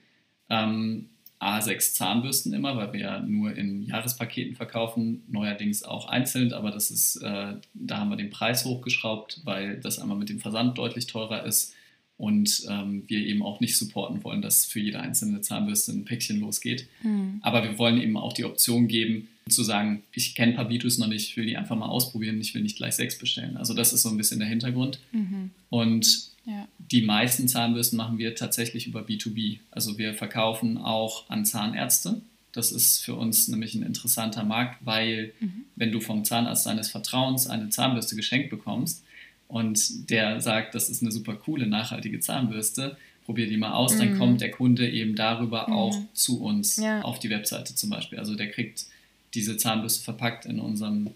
Ähm, 0.50 1.08
A6 1.42 1.94
Zahnbürsten 1.94 2.52
immer, 2.52 2.76
weil 2.76 2.92
wir 2.92 3.00
ja 3.00 3.20
nur 3.20 3.54
in 3.54 3.82
Jahrespaketen 3.82 4.54
verkaufen, 4.54 5.22
neuerdings 5.28 5.82
auch 5.82 6.08
einzeln, 6.08 6.52
aber 6.52 6.70
das 6.70 6.90
ist, 6.90 7.16
äh, 7.16 7.54
da 7.74 7.98
haben 7.98 8.10
wir 8.10 8.16
den 8.16 8.30
Preis 8.30 8.64
hochgeschraubt, 8.64 9.40
weil 9.44 9.80
das 9.80 9.98
einmal 9.98 10.16
mit 10.16 10.28
dem 10.28 10.40
Versand 10.40 10.78
deutlich 10.78 11.06
teurer 11.06 11.44
ist 11.44 11.74
und 12.16 12.64
ähm, 12.68 13.02
wir 13.08 13.18
eben 13.18 13.42
auch 13.42 13.60
nicht 13.60 13.76
supporten 13.76 14.22
wollen, 14.22 14.42
dass 14.42 14.64
für 14.64 14.78
jede 14.78 15.00
einzelne 15.00 15.40
Zahnbürste 15.40 15.92
ein 15.92 16.04
Päckchen 16.04 16.38
losgeht. 16.38 16.86
Mhm. 17.02 17.40
Aber 17.42 17.64
wir 17.64 17.78
wollen 17.78 18.00
eben 18.00 18.16
auch 18.16 18.32
die 18.32 18.44
Option 18.44 18.86
geben, 18.86 19.28
zu 19.48 19.64
sagen, 19.64 20.04
ich 20.12 20.36
kenne 20.36 20.52
Pabitus 20.52 20.98
noch 20.98 21.08
nicht, 21.08 21.30
ich 21.30 21.36
will 21.36 21.46
die 21.46 21.56
einfach 21.56 21.74
mal 21.74 21.88
ausprobieren, 21.88 22.40
ich 22.40 22.54
will 22.54 22.62
nicht 22.62 22.76
gleich 22.76 22.94
sechs 22.94 23.18
bestellen. 23.18 23.56
Also 23.56 23.74
das 23.74 23.92
ist 23.92 24.02
so 24.02 24.08
ein 24.08 24.16
bisschen 24.16 24.38
der 24.38 24.48
Hintergrund. 24.48 25.00
Mhm. 25.10 25.50
Und 25.68 26.31
ja. 26.44 26.66
Die 26.78 27.02
meisten 27.02 27.48
Zahnbürsten 27.48 27.96
machen 27.96 28.18
wir 28.18 28.34
tatsächlich 28.34 28.86
über 28.86 29.02
B2B. 29.02 29.60
Also 29.70 29.98
wir 29.98 30.14
verkaufen 30.14 30.76
auch 30.76 31.28
an 31.30 31.44
Zahnärzte. 31.44 32.20
Das 32.52 32.72
ist 32.72 33.04
für 33.04 33.14
uns 33.14 33.48
nämlich 33.48 33.74
ein 33.74 33.82
interessanter 33.82 34.44
Markt, 34.44 34.84
weil 34.84 35.32
mhm. 35.40 35.64
wenn 35.76 35.92
du 35.92 36.00
vom 36.00 36.24
Zahnarzt 36.24 36.66
deines 36.66 36.90
Vertrauens 36.90 37.46
eine 37.46 37.70
Zahnbürste 37.70 38.16
geschenkt 38.16 38.50
bekommst 38.50 39.04
und 39.48 40.10
der 40.10 40.40
sagt, 40.40 40.74
das 40.74 40.90
ist 40.90 41.02
eine 41.02 41.12
super 41.12 41.34
coole, 41.36 41.66
nachhaltige 41.66 42.20
Zahnbürste, 42.20 42.96
probier 43.24 43.46
die 43.46 43.56
mal 43.56 43.72
aus, 43.72 43.94
mhm. 43.94 43.98
dann 43.98 44.18
kommt 44.18 44.40
der 44.40 44.50
Kunde 44.50 44.90
eben 44.90 45.14
darüber 45.14 45.68
mhm. 45.68 45.74
auch 45.74 45.96
zu 46.12 46.42
uns 46.42 46.76
ja. 46.76 47.00
auf 47.02 47.20
die 47.20 47.30
Webseite 47.30 47.74
zum 47.74 47.88
Beispiel. 47.88 48.18
Also 48.18 48.34
der 48.34 48.50
kriegt 48.50 48.86
diese 49.32 49.56
Zahnbürste 49.56 50.04
verpackt 50.04 50.44
in 50.44 50.60
unserem 50.60 51.10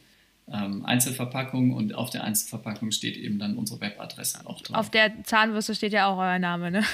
ähm, 0.53 0.85
Einzelverpackung 0.85 1.73
und 1.73 1.95
auf 1.95 2.11
der 2.11 2.23
Einzelverpackung 2.25 2.93
steht 2.93 3.17
eben 3.17 3.39
dann 3.39 3.57
unsere 3.57 3.81
Webadresse 3.81 4.47
auch 4.47 4.61
drauf. 4.61 4.77
Auf 4.77 4.91
der 4.91 5.25
Zahnbürste 5.25 5.75
steht 5.75 5.93
ja 5.93 6.07
auch 6.07 6.19
euer 6.19 6.39
Name, 6.39 6.71
ne? 6.71 6.85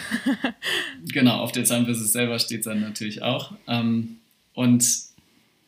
genau, 1.13 1.39
auf 1.39 1.53
der 1.53 1.65
Zahnbürste 1.65 2.05
selber 2.05 2.39
steht 2.39 2.61
es 2.61 2.65
dann 2.65 2.81
natürlich 2.81 3.23
auch. 3.23 3.53
Ähm, 3.69 4.17
und, 4.55 4.87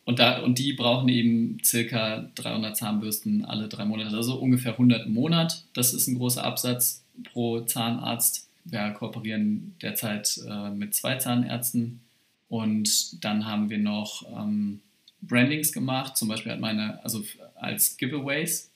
und, 0.07 0.19
da, 0.19 0.41
und 0.41 0.59
die 0.59 0.73
brauchen 0.73 1.09
eben 1.09 1.59
circa 1.63 2.31
300 2.37 2.77
Zahnbürsten 2.77 3.45
alle 3.45 3.69
drei 3.69 3.85
Monate, 3.85 4.17
also 4.17 4.37
ungefähr 4.37 4.73
100 4.73 5.07
im 5.07 5.13
Monat. 5.13 5.65
Das 5.75 5.93
ist 5.93 6.07
ein 6.07 6.17
großer 6.17 6.43
Absatz 6.43 7.03
pro 7.33 7.61
Zahnarzt. 7.61 8.49
Wir 8.65 8.91
kooperieren 8.93 9.75
derzeit 9.83 10.41
äh, 10.49 10.71
mit 10.71 10.95
zwei 10.95 11.17
Zahnärzten 11.17 12.01
und 12.49 13.23
dann 13.23 13.45
haben 13.45 13.69
wir 13.69 13.79
noch 13.79 14.25
ähm, 14.35 14.81
Brandings 15.27 15.73
gemacht. 15.73 16.17
Zum 16.17 16.29
Beispiel 16.29 16.53
hat 16.53 16.61
meine, 16.61 17.03
also 17.05 17.25
als 17.55 17.97
Giveaways. 17.97 18.71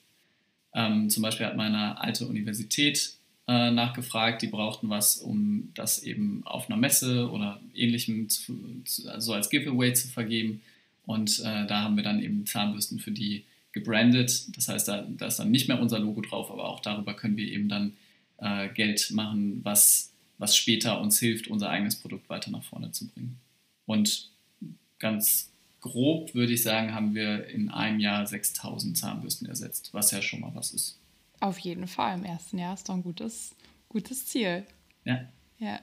Ähm, 0.74 1.10
zum 1.10 1.22
Beispiel 1.22 1.46
hat 1.46 1.56
meine 1.56 2.00
alte 2.00 2.26
Universität 2.26 3.14
äh, 3.48 3.70
nachgefragt, 3.70 4.42
die 4.42 4.46
brauchten 4.46 4.90
was, 4.90 5.16
um 5.16 5.70
das 5.74 6.02
eben 6.02 6.42
auf 6.44 6.68
einer 6.68 6.76
Messe 6.76 7.30
oder 7.30 7.60
ähnlichem 7.74 8.28
zu, 8.28 8.82
zu, 8.84 9.10
also 9.10 9.32
als 9.32 9.48
Giveaway 9.48 9.94
zu 9.94 10.08
vergeben. 10.08 10.60
Und 11.06 11.40
äh, 11.40 11.66
da 11.66 11.82
haben 11.82 11.96
wir 11.96 12.04
dann 12.04 12.22
eben 12.22 12.44
Zahnbürsten 12.44 12.98
für 12.98 13.10
die 13.10 13.44
gebrandet. 13.72 14.54
Das 14.56 14.68
heißt, 14.68 14.88
da, 14.88 15.06
da, 15.08 15.26
ist 15.26 15.38
dann 15.38 15.50
nicht 15.50 15.68
mehr 15.68 15.80
unser 15.80 15.98
Logo 15.98 16.20
drauf, 16.20 16.50
aber 16.50 16.68
auch 16.68 16.80
darüber 16.80 17.14
können 17.14 17.36
wir 17.36 17.50
eben 17.50 17.68
dann 17.68 17.96
äh, 18.38 18.68
Geld 18.68 19.10
machen, 19.12 19.60
was, 19.64 20.12
was 20.36 20.56
später 20.56 21.00
uns 21.00 21.18
hilft, 21.18 21.48
unser 21.48 21.70
eigenes 21.70 21.96
Produkt 21.96 22.28
weiter 22.28 22.50
nach 22.50 22.64
vorne 22.64 22.92
zu 22.92 23.08
bringen. 23.08 23.38
Und 23.86 24.30
ganz 24.98 25.50
grob 25.90 26.34
würde 26.34 26.52
ich 26.52 26.62
sagen, 26.62 26.94
haben 26.94 27.14
wir 27.14 27.46
in 27.48 27.70
einem 27.70 28.00
Jahr 28.00 28.26
6000 28.26 28.96
Zahnbürsten 28.96 29.48
ersetzt, 29.48 29.90
was 29.92 30.10
ja 30.10 30.22
schon 30.22 30.40
mal 30.40 30.54
was 30.54 30.72
ist. 30.72 30.98
Auf 31.40 31.58
jeden 31.58 31.86
Fall, 31.86 32.18
im 32.18 32.24
ersten 32.24 32.58
Jahr 32.58 32.74
ist 32.74 32.88
doch 32.88 32.94
ein 32.94 33.02
gutes, 33.02 33.54
gutes 33.88 34.26
Ziel. 34.26 34.64
Ja. 35.04 35.24
ja. 35.58 35.80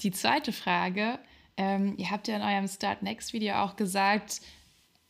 Die 0.00 0.10
zweite 0.10 0.52
Frage, 0.52 1.18
ähm, 1.56 1.94
ihr 1.98 2.10
habt 2.10 2.28
ja 2.28 2.36
in 2.36 2.42
eurem 2.42 2.68
Start 2.68 3.02
Next 3.02 3.32
Video 3.32 3.56
auch 3.56 3.76
gesagt, 3.76 4.40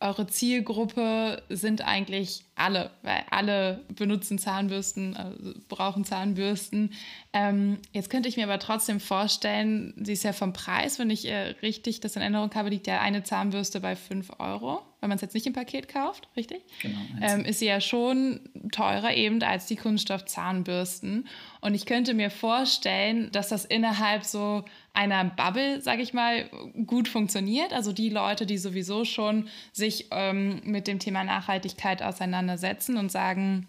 eure 0.01 0.27
Zielgruppe 0.27 1.43
sind 1.49 1.85
eigentlich 1.85 2.45
alle, 2.55 2.91
weil 3.01 3.23
alle 3.31 3.83
benutzen 3.93 4.37
Zahnbürsten, 4.37 5.15
also 5.17 5.53
brauchen 5.67 6.05
Zahnbürsten. 6.05 6.93
Ähm, 7.33 7.79
jetzt 7.91 8.09
könnte 8.09 8.29
ich 8.29 8.37
mir 8.37 8.45
aber 8.45 8.59
trotzdem 8.59 9.01
vorstellen, 9.01 9.93
sie 10.01 10.13
ist 10.13 10.23
ja 10.23 10.31
vom 10.31 10.53
Preis, 10.53 10.99
wenn 10.99 11.09
ich 11.09 11.27
äh, 11.27 11.55
richtig 11.61 11.99
das 11.99 12.15
in 12.15 12.21
Erinnerung 12.21 12.53
habe, 12.55 12.69
liegt 12.69 12.87
ja 12.87 13.01
eine 13.01 13.23
Zahnbürste 13.23 13.81
bei 13.81 13.97
5 13.97 14.39
Euro, 14.39 14.81
wenn 15.01 15.09
man 15.09 15.17
es 15.17 15.21
jetzt 15.21 15.33
nicht 15.33 15.47
im 15.47 15.53
Paket 15.53 15.89
kauft, 15.89 16.29
richtig? 16.37 16.61
Genau. 16.81 16.99
Ähm, 17.21 17.43
ist 17.43 17.59
sie 17.59 17.67
ja 17.67 17.81
schon 17.81 18.39
teurer 18.71 19.13
eben 19.13 19.43
als 19.43 19.65
die 19.65 19.75
Kunststoff-Zahnbürsten. 19.75 21.27
Und 21.59 21.75
ich 21.75 21.85
könnte 21.85 22.13
mir 22.13 22.29
vorstellen, 22.29 23.31
dass 23.33 23.49
das 23.49 23.65
innerhalb 23.65 24.23
so 24.23 24.63
einer 24.99 25.23
Bubble, 25.23 25.81
sage 25.81 26.01
ich 26.01 26.13
mal, 26.13 26.49
gut 26.85 27.07
funktioniert. 27.07 27.71
Also 27.71 27.93
die 27.93 28.09
Leute, 28.09 28.45
die 28.45 28.57
sowieso 28.57 29.05
schon 29.05 29.47
sich 29.71 30.07
ähm, 30.11 30.61
mit 30.65 30.87
dem 30.87 30.99
Thema 30.99 31.23
Nachhaltigkeit 31.23 32.03
auseinandersetzen 32.03 32.97
und 32.97 33.09
sagen, 33.09 33.65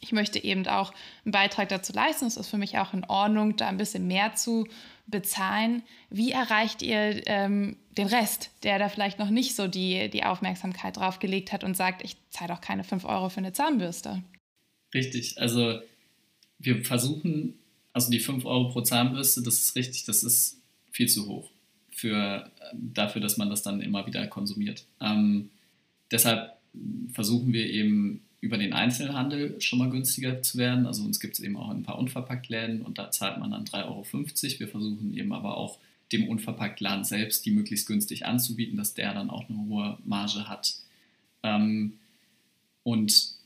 ich 0.00 0.12
möchte 0.12 0.42
eben 0.42 0.66
auch 0.68 0.94
einen 1.24 1.32
Beitrag 1.32 1.70
dazu 1.70 1.92
leisten. 1.92 2.26
Es 2.26 2.36
ist 2.36 2.46
für 2.46 2.56
mich 2.56 2.78
auch 2.78 2.94
in 2.94 3.04
Ordnung, 3.04 3.56
da 3.56 3.66
ein 3.66 3.78
bisschen 3.78 4.06
mehr 4.06 4.36
zu 4.36 4.68
bezahlen. 5.08 5.82
Wie 6.08 6.30
erreicht 6.30 6.82
ihr 6.82 7.26
ähm, 7.26 7.76
den 7.98 8.06
Rest, 8.06 8.50
der 8.62 8.78
da 8.78 8.88
vielleicht 8.88 9.18
noch 9.18 9.30
nicht 9.30 9.56
so 9.56 9.66
die, 9.66 10.08
die 10.08 10.22
Aufmerksamkeit 10.22 10.98
drauf 10.98 11.18
gelegt 11.18 11.50
hat 11.50 11.64
und 11.64 11.76
sagt, 11.76 12.04
ich 12.04 12.16
zahle 12.30 12.54
doch 12.54 12.60
keine 12.60 12.84
5 12.84 13.04
Euro 13.06 13.28
für 13.28 13.38
eine 13.38 13.52
Zahnbürste? 13.52 14.22
Richtig, 14.94 15.36
also 15.40 15.80
wir 16.60 16.84
versuchen, 16.84 17.58
also 17.92 18.12
die 18.12 18.20
5 18.20 18.44
Euro 18.44 18.68
pro 18.70 18.82
Zahnbürste, 18.82 19.42
das 19.42 19.54
ist 19.54 19.74
richtig, 19.74 20.04
das 20.04 20.22
ist 20.22 20.59
viel 20.90 21.08
zu 21.08 21.26
hoch 21.26 21.50
für, 21.90 22.50
dafür, 22.72 23.20
dass 23.20 23.36
man 23.36 23.50
das 23.50 23.62
dann 23.62 23.80
immer 23.80 24.06
wieder 24.06 24.26
konsumiert. 24.26 24.84
Ähm, 25.00 25.50
deshalb 26.10 26.56
versuchen 27.12 27.52
wir 27.52 27.68
eben 27.68 28.22
über 28.40 28.56
den 28.56 28.72
Einzelhandel 28.72 29.60
schon 29.60 29.78
mal 29.78 29.90
günstiger 29.90 30.42
zu 30.42 30.56
werden. 30.56 30.86
Also 30.86 31.04
uns 31.04 31.20
gibt 31.20 31.34
es 31.34 31.40
eben 31.40 31.56
auch 31.56 31.68
ein 31.68 31.82
paar 31.82 31.98
Unverpacktläden 31.98 32.82
und 32.82 32.98
da 32.98 33.10
zahlt 33.10 33.38
man 33.38 33.50
dann 33.50 33.64
3,50 33.64 33.84
Euro. 33.86 34.06
Wir 34.60 34.68
versuchen 34.68 35.16
eben 35.16 35.32
aber 35.32 35.56
auch 35.56 35.78
dem 36.12 36.28
Unverpacktladen 36.28 37.04
selbst 37.04 37.44
die 37.44 37.50
möglichst 37.50 37.86
günstig 37.86 38.26
anzubieten, 38.26 38.76
dass 38.76 38.94
der 38.94 39.14
dann 39.14 39.30
auch 39.30 39.48
eine 39.48 39.58
hohe 39.58 39.98
Marge 40.04 40.48
hat. 40.48 40.74
Ähm, 41.42 41.94
und 42.82 43.39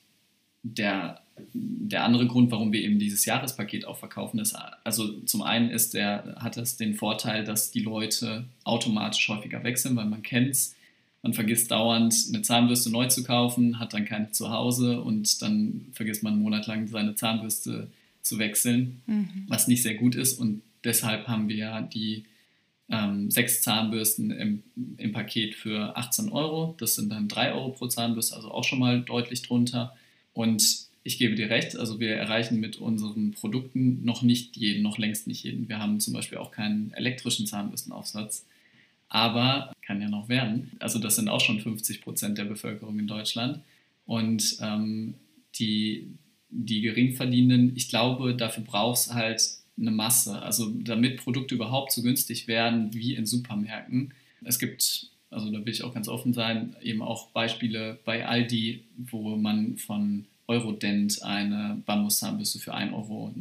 der, 0.65 1.21
der 1.53 2.05
andere 2.05 2.27
Grund, 2.27 2.51
warum 2.51 2.73
wir 2.73 2.83
eben 2.83 2.99
dieses 2.99 3.25
Jahrespaket 3.27 3.85
auch 3.85 3.99
verkaufen, 3.99 4.41
ist, 4.41 4.57
also 4.83 5.21
zum 5.21 5.43
einen 5.43 5.71
ist 5.71 5.95
der, 5.95 6.37
hat 6.39 6.57
es 6.57 6.77
den 6.77 6.95
Vorteil, 6.95 7.45
dass 7.45 7.71
die 7.71 7.81
Leute 7.81 8.47
automatisch 8.65 9.29
häufiger 9.29 9.63
wechseln, 9.63 9.95
weil 9.95 10.07
man 10.07 10.23
kennt 10.23 10.51
es. 10.51 10.75
Man 11.23 11.33
vergisst 11.33 11.71
dauernd, 11.71 12.15
eine 12.29 12.43
Zahnbürste 12.43 12.91
neu 12.91 13.07
zu 13.07 13.25
kaufen, 13.25 13.79
hat 13.79 13.95
dann 13.95 14.05
keine 14.05 14.33
zu 14.33 14.51
Hause 14.51 15.01
und 15.01 15.41
dann 15.41 15.87
vergisst 15.93 16.23
man 16.23 16.39
monatelang 16.39 16.87
seine 16.89 17.15
Zahnbürste 17.15 17.89
zu 18.21 18.39
wechseln, 18.39 19.03
mhm. 19.07 19.45
was 19.49 19.69
nicht 19.69 19.83
sehr 19.83 19.95
gut 19.95 20.15
ist. 20.17 20.39
Und 20.39 20.63
deshalb 20.83 21.29
haben 21.29 21.49
wir 21.49 21.57
ja 21.57 21.81
die 21.81 22.25
ähm, 22.91 23.31
sechs 23.31 23.63
Zahnbürsten 23.63 24.31
im, 24.31 24.63
im 24.99 25.13
Paket 25.13 25.55
für 25.55 25.97
18 25.97 26.31
Euro. 26.31 26.75
Das 26.79 26.95
sind 26.95 27.11
dann 27.11 27.29
3 27.29 27.53
Euro 27.53 27.71
pro 27.71 27.87
Zahnbürste, 27.87 28.37
also 28.37 28.51
auch 28.51 28.65
schon 28.65 28.79
mal 28.79 29.01
deutlich 29.01 29.43
drunter. 29.43 29.95
Und 30.35 30.89
ich 31.05 31.19
gebe 31.19 31.35
dir 31.35 31.51
recht, 31.51 31.77
also 31.77 32.01
wir 32.01 32.17
erreichen 32.17 32.61
mit 32.61 32.77
unseren 32.77 33.33
Produkten 33.33 34.05
noch 34.05 34.23
nicht 34.23 34.57
jeden, 34.57 34.83
noch 34.83 34.99
längst 34.99 35.27
nicht 35.27 35.45
jeden. 35.45 35.69
Wir 35.69 35.79
haben 35.79 36.01
zum 36.01 36.15
Beispiel 36.15 36.39
auch 36.39 36.51
keinen 36.51 36.93
elektrischen 36.95 37.47
Zahnbürstenaufsatz, 37.47 38.45
aber 39.09 39.73
kann 39.83 40.01
ja 40.01 40.09
noch 40.09 40.29
werden. 40.29 40.73
Also 40.81 40.99
das 40.99 41.17
sind 41.17 41.29
auch 41.29 41.41
schon 41.41 41.61
50 41.61 42.01
Prozent 42.01 42.39
der 42.39 42.45
Bevölkerung 42.45 42.99
in 42.99 43.07
Deutschland. 43.07 43.61
Und 44.07 44.57
ähm, 44.61 45.15
die, 45.59 46.09
die 46.51 46.81
Geringverdienenden, 46.81 47.77
ich 47.77 47.89
glaube, 47.89 48.35
dafür 48.35 48.65
braucht 48.65 48.99
es 48.99 49.15
halt 49.15 49.43
eine 49.79 49.91
Masse. 49.91 50.41
Also 50.41 50.71
damit 50.71 51.19
Produkte 51.19 51.55
überhaupt 51.55 51.93
so 51.93 52.03
günstig 52.03 52.49
werden 52.49 52.95
wie 52.95 53.15
in 53.15 53.27
Supermärkten. 53.27 54.15
Es 54.43 54.59
gibt 54.59 55.11
also 55.35 55.51
da 55.51 55.65
will 55.65 55.73
ich 55.73 55.83
auch 55.83 55.93
ganz 55.93 56.09
offen 56.09 56.33
sein, 56.33 56.77
eben 56.83 57.03
auch 57.03 57.29
Beispiele 57.29 57.99
bei 58.05 58.27
Aldi, 58.27 58.85
wo 58.97 59.37
man 59.37 59.77
von 59.77 60.25
Eurodent 60.47 61.23
eine 61.23 61.83
Bambuszahnbürste 61.87 62.59
für 62.59 62.75
1,89 62.75 62.93
Euro, 62.93 63.33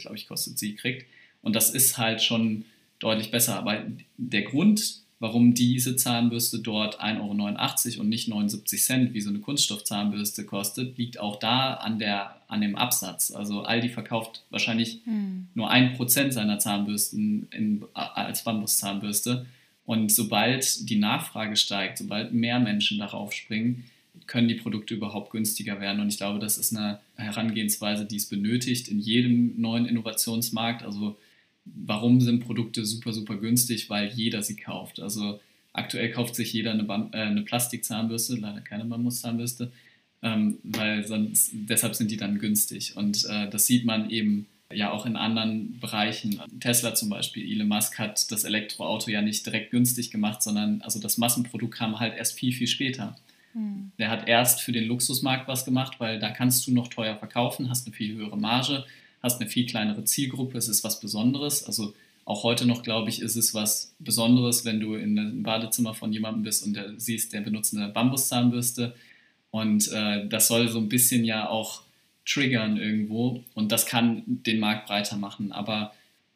glaube 0.00 0.16
ich, 0.16 0.28
kostet 0.28 0.58
sie, 0.58 0.74
kriegt. 0.74 1.06
Und 1.42 1.54
das 1.54 1.70
ist 1.70 1.98
halt 1.98 2.22
schon 2.22 2.64
deutlich 2.98 3.30
besser. 3.30 3.56
Aber 3.56 3.82
der 4.16 4.42
Grund, 4.42 5.00
warum 5.20 5.54
diese 5.54 5.96
Zahnbürste 5.96 6.60
dort 6.60 7.00
1,89 7.00 7.92
Euro 7.92 8.00
und 8.00 8.08
nicht 8.08 8.28
79 8.28 8.82
Cent, 8.82 9.14
wie 9.14 9.20
so 9.20 9.30
eine 9.30 9.40
Kunststoffzahnbürste 9.40 10.44
kostet, 10.44 10.96
liegt 10.96 11.20
auch 11.20 11.38
da 11.38 11.74
an, 11.74 11.98
der, 11.98 12.40
an 12.48 12.60
dem 12.60 12.76
Absatz. 12.76 13.30
Also 13.30 13.62
Aldi 13.62 13.90
verkauft 13.90 14.44
wahrscheinlich 14.50 15.00
hm. 15.04 15.48
nur 15.54 15.70
ein 15.70 15.94
Prozent 15.94 16.32
seiner 16.32 16.58
Zahnbürsten 16.58 17.48
in, 17.50 17.84
als 17.94 18.44
Bambuszahnbürste. 18.44 19.46
Und 19.88 20.12
sobald 20.12 20.90
die 20.90 20.96
Nachfrage 20.96 21.56
steigt, 21.56 21.96
sobald 21.96 22.34
mehr 22.34 22.60
Menschen 22.60 22.98
darauf 22.98 23.32
springen, 23.32 23.84
können 24.26 24.46
die 24.46 24.54
Produkte 24.54 24.92
überhaupt 24.92 25.30
günstiger 25.30 25.80
werden. 25.80 26.02
Und 26.02 26.10
ich 26.10 26.18
glaube, 26.18 26.40
das 26.40 26.58
ist 26.58 26.76
eine 26.76 27.00
Herangehensweise, 27.16 28.04
die 28.04 28.16
es 28.16 28.26
benötigt 28.26 28.88
in 28.88 28.98
jedem 28.98 29.58
neuen 29.58 29.86
Innovationsmarkt. 29.86 30.82
Also 30.82 31.16
warum 31.64 32.20
sind 32.20 32.40
Produkte 32.40 32.84
super, 32.84 33.14
super 33.14 33.38
günstig? 33.38 33.88
Weil 33.88 34.08
jeder 34.08 34.42
sie 34.42 34.56
kauft. 34.56 35.00
Also 35.00 35.40
aktuell 35.72 36.10
kauft 36.10 36.34
sich 36.34 36.52
jeder 36.52 36.72
eine, 36.72 36.84
Bam 36.84 37.08
äh, 37.14 37.20
eine 37.22 37.40
Plastikzahnbürste, 37.40 38.34
leider 38.34 38.60
keine 38.60 38.84
Bambuszahnbürste, 38.84 39.72
ähm, 40.20 40.58
weil 40.64 41.06
sonst, 41.06 41.52
deshalb 41.54 41.94
sind 41.94 42.10
die 42.10 42.18
dann 42.18 42.38
günstig. 42.38 42.94
Und 42.94 43.24
äh, 43.24 43.48
das 43.48 43.66
sieht 43.66 43.86
man 43.86 44.10
eben 44.10 44.48
ja 44.72 44.90
auch 44.92 45.06
in 45.06 45.16
anderen 45.16 45.78
Bereichen. 45.80 46.40
Tesla 46.60 46.94
zum 46.94 47.08
Beispiel, 47.08 47.50
Elon 47.50 47.68
Musk 47.68 47.98
hat 47.98 48.30
das 48.30 48.44
Elektroauto 48.44 49.10
ja 49.10 49.22
nicht 49.22 49.46
direkt 49.46 49.70
günstig 49.70 50.10
gemacht, 50.10 50.42
sondern 50.42 50.82
also 50.82 51.00
das 51.00 51.18
Massenprodukt 51.18 51.74
kam 51.74 51.98
halt 51.98 52.16
erst 52.16 52.38
viel, 52.38 52.52
viel 52.52 52.66
später. 52.66 53.16
Hm. 53.54 53.92
Der 53.98 54.10
hat 54.10 54.28
erst 54.28 54.60
für 54.60 54.72
den 54.72 54.84
Luxusmarkt 54.84 55.48
was 55.48 55.64
gemacht, 55.64 55.94
weil 55.98 56.18
da 56.18 56.30
kannst 56.30 56.66
du 56.66 56.72
noch 56.72 56.88
teuer 56.88 57.16
verkaufen, 57.16 57.70
hast 57.70 57.86
eine 57.86 57.96
viel 57.96 58.14
höhere 58.14 58.36
Marge, 58.36 58.84
hast 59.22 59.40
eine 59.40 59.48
viel 59.48 59.66
kleinere 59.66 60.04
Zielgruppe, 60.04 60.58
es 60.58 60.68
ist 60.68 60.84
was 60.84 61.00
Besonderes. 61.00 61.64
Also 61.64 61.94
auch 62.26 62.42
heute 62.42 62.66
noch, 62.66 62.82
glaube 62.82 63.08
ich, 63.08 63.22
ist 63.22 63.36
es 63.36 63.54
was 63.54 63.94
Besonderes, 63.98 64.66
wenn 64.66 64.80
du 64.80 64.96
in 64.96 65.18
einem 65.18 65.42
Badezimmer 65.42 65.94
von 65.94 66.12
jemandem 66.12 66.42
bist 66.42 66.64
und 66.66 66.74
der 66.74 66.92
siehst, 67.00 67.32
der 67.32 67.40
benutzt 67.40 67.74
eine 67.74 67.88
Bambuszahnbürste. 67.88 68.94
Und 69.50 69.90
äh, 69.92 70.28
das 70.28 70.48
soll 70.48 70.68
so 70.68 70.78
ein 70.78 70.90
bisschen 70.90 71.24
ja 71.24 71.48
auch 71.48 71.84
triggern 72.28 72.76
irgendwo 72.76 73.42
und 73.54 73.72
das 73.72 73.86
kann 73.86 74.22
den 74.26 74.60
Markt 74.60 74.86
breiter 74.86 75.16
machen. 75.16 75.52
Aber 75.52 75.94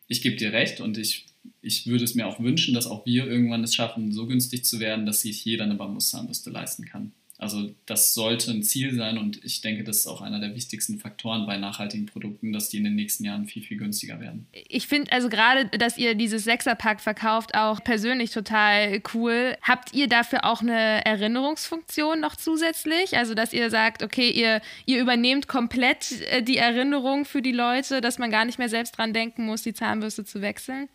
ich 0.08 0.22
gebe 0.22 0.36
dir 0.36 0.52
recht 0.52 0.80
und 0.80 0.98
ich, 0.98 1.26
ich 1.60 1.86
würde 1.86 2.04
es 2.04 2.14
mir 2.14 2.26
auch 2.26 2.40
wünschen, 2.40 2.74
dass 2.74 2.86
auch 2.86 3.04
wir 3.06 3.26
irgendwann 3.26 3.64
es 3.64 3.74
schaffen, 3.74 4.12
so 4.12 4.26
günstig 4.26 4.64
zu 4.64 4.80
werden, 4.80 5.06
dass 5.06 5.20
sich 5.22 5.44
jeder 5.44 5.64
eine 5.64 5.74
Bambuszahnbürste 5.74 6.50
leisten 6.50 6.86
kann. 6.86 7.12
Also 7.42 7.74
das 7.86 8.14
sollte 8.14 8.52
ein 8.52 8.62
Ziel 8.62 8.94
sein 8.94 9.18
und 9.18 9.44
ich 9.44 9.62
denke, 9.62 9.82
das 9.82 9.98
ist 9.98 10.06
auch 10.06 10.22
einer 10.22 10.38
der 10.38 10.54
wichtigsten 10.54 11.00
Faktoren 11.00 11.44
bei 11.44 11.56
nachhaltigen 11.56 12.06
Produkten, 12.06 12.52
dass 12.52 12.68
die 12.68 12.76
in 12.76 12.84
den 12.84 12.94
nächsten 12.94 13.24
Jahren 13.24 13.46
viel, 13.46 13.64
viel 13.64 13.78
günstiger 13.78 14.20
werden. 14.20 14.46
Ich 14.68 14.86
finde 14.86 15.10
also 15.10 15.28
gerade, 15.28 15.66
dass 15.76 15.98
ihr 15.98 16.14
dieses 16.14 16.44
Sechserpack 16.44 17.00
verkauft, 17.00 17.56
auch 17.56 17.82
persönlich 17.82 18.30
total 18.30 19.02
cool. 19.12 19.56
Habt 19.60 19.92
ihr 19.92 20.06
dafür 20.06 20.44
auch 20.44 20.60
eine 20.60 21.04
Erinnerungsfunktion 21.04 22.20
noch 22.20 22.36
zusätzlich? 22.36 23.16
Also 23.16 23.34
dass 23.34 23.52
ihr 23.52 23.70
sagt, 23.70 24.04
okay, 24.04 24.30
ihr, 24.30 24.60
ihr 24.86 25.00
übernehmt 25.00 25.48
komplett 25.48 26.22
äh, 26.30 26.44
die 26.44 26.58
Erinnerung 26.58 27.24
für 27.24 27.42
die 27.42 27.50
Leute, 27.50 28.00
dass 28.00 28.20
man 28.20 28.30
gar 28.30 28.44
nicht 28.44 28.60
mehr 28.60 28.68
selbst 28.68 28.96
dran 28.96 29.12
denken 29.12 29.46
muss, 29.46 29.62
die 29.62 29.74
Zahnbürste 29.74 30.24
zu 30.24 30.42
wechseln? 30.42 30.88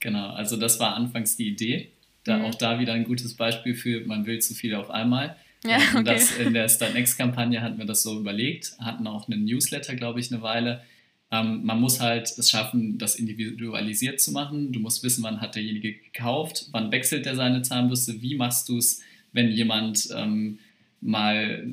Genau, 0.00 0.30
also 0.30 0.56
das 0.56 0.80
war 0.80 0.94
anfangs 0.94 1.36
die 1.36 1.48
Idee. 1.48 1.90
Da 2.24 2.38
mhm. 2.38 2.44
auch 2.46 2.54
da 2.54 2.78
wieder 2.78 2.94
ein 2.94 3.04
gutes 3.04 3.34
Beispiel 3.34 3.74
für, 3.74 4.00
man 4.06 4.24
will 4.24 4.38
zu 4.38 4.54
viel 4.54 4.74
auf 4.74 4.88
einmal. 4.88 5.36
Ja, 5.66 5.78
okay. 5.78 5.98
Und 5.98 6.08
das 6.08 6.36
in 6.36 6.54
der 6.54 6.68
Start 6.68 6.94
Next-Kampagne 6.94 7.62
hatten 7.62 7.78
wir 7.78 7.86
das 7.86 8.02
so 8.02 8.18
überlegt, 8.18 8.76
hatten 8.78 9.06
auch 9.06 9.28
einen 9.28 9.44
Newsletter, 9.44 9.94
glaube 9.94 10.20
ich, 10.20 10.30
eine 10.30 10.42
Weile. 10.42 10.82
Ähm, 11.30 11.64
man 11.64 11.80
muss 11.80 12.00
halt 12.00 12.32
es 12.36 12.50
schaffen, 12.50 12.98
das 12.98 13.16
individualisiert 13.16 14.20
zu 14.20 14.32
machen. 14.32 14.72
Du 14.72 14.80
musst 14.80 15.02
wissen, 15.02 15.24
wann 15.24 15.40
hat 15.40 15.54
derjenige 15.54 15.94
gekauft, 15.94 16.68
wann 16.72 16.92
wechselt 16.92 17.26
er 17.26 17.34
seine 17.34 17.62
Zahnbürste, 17.62 18.20
wie 18.20 18.36
machst 18.36 18.68
du 18.68 18.78
es, 18.78 19.02
wenn 19.32 19.50
jemand 19.50 20.08
ähm, 20.14 20.58
mal 21.00 21.66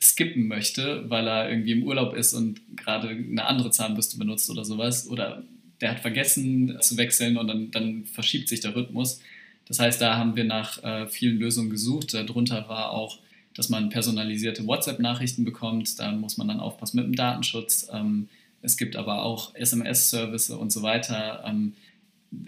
skippen 0.00 0.48
möchte, 0.48 1.08
weil 1.08 1.26
er 1.26 1.50
irgendwie 1.50 1.72
im 1.72 1.82
Urlaub 1.82 2.14
ist 2.14 2.34
und 2.34 2.60
gerade 2.76 3.08
eine 3.08 3.44
andere 3.44 3.70
Zahnbürste 3.70 4.18
benutzt 4.18 4.50
oder 4.50 4.64
sowas. 4.64 5.08
Oder 5.08 5.42
der 5.80 5.90
hat 5.92 6.00
vergessen 6.00 6.78
zu 6.80 6.96
wechseln 6.96 7.36
und 7.36 7.46
dann, 7.46 7.70
dann 7.70 8.04
verschiebt 8.04 8.48
sich 8.48 8.60
der 8.60 8.74
Rhythmus. 8.74 9.20
Das 9.66 9.78
heißt, 9.78 10.00
da 10.00 10.16
haben 10.16 10.36
wir 10.36 10.44
nach 10.44 10.82
äh, 10.82 11.06
vielen 11.08 11.38
Lösungen 11.38 11.70
gesucht. 11.70 12.14
Darunter 12.14 12.68
war 12.68 12.90
auch, 12.90 13.18
dass 13.56 13.68
man 13.68 13.88
personalisierte 13.88 14.66
WhatsApp-Nachrichten 14.66 15.44
bekommt. 15.44 15.98
Da 15.98 16.12
muss 16.12 16.36
man 16.36 16.48
dann 16.48 16.60
aufpassen 16.60 16.96
mit 16.96 17.06
dem 17.06 17.14
Datenschutz. 17.14 17.88
Ähm, 17.92 18.28
es 18.62 18.76
gibt 18.76 18.96
aber 18.96 19.22
auch 19.22 19.54
SMS-Service 19.54 20.50
und 20.50 20.72
so 20.72 20.82
weiter. 20.82 21.44
Ähm, 21.46 21.74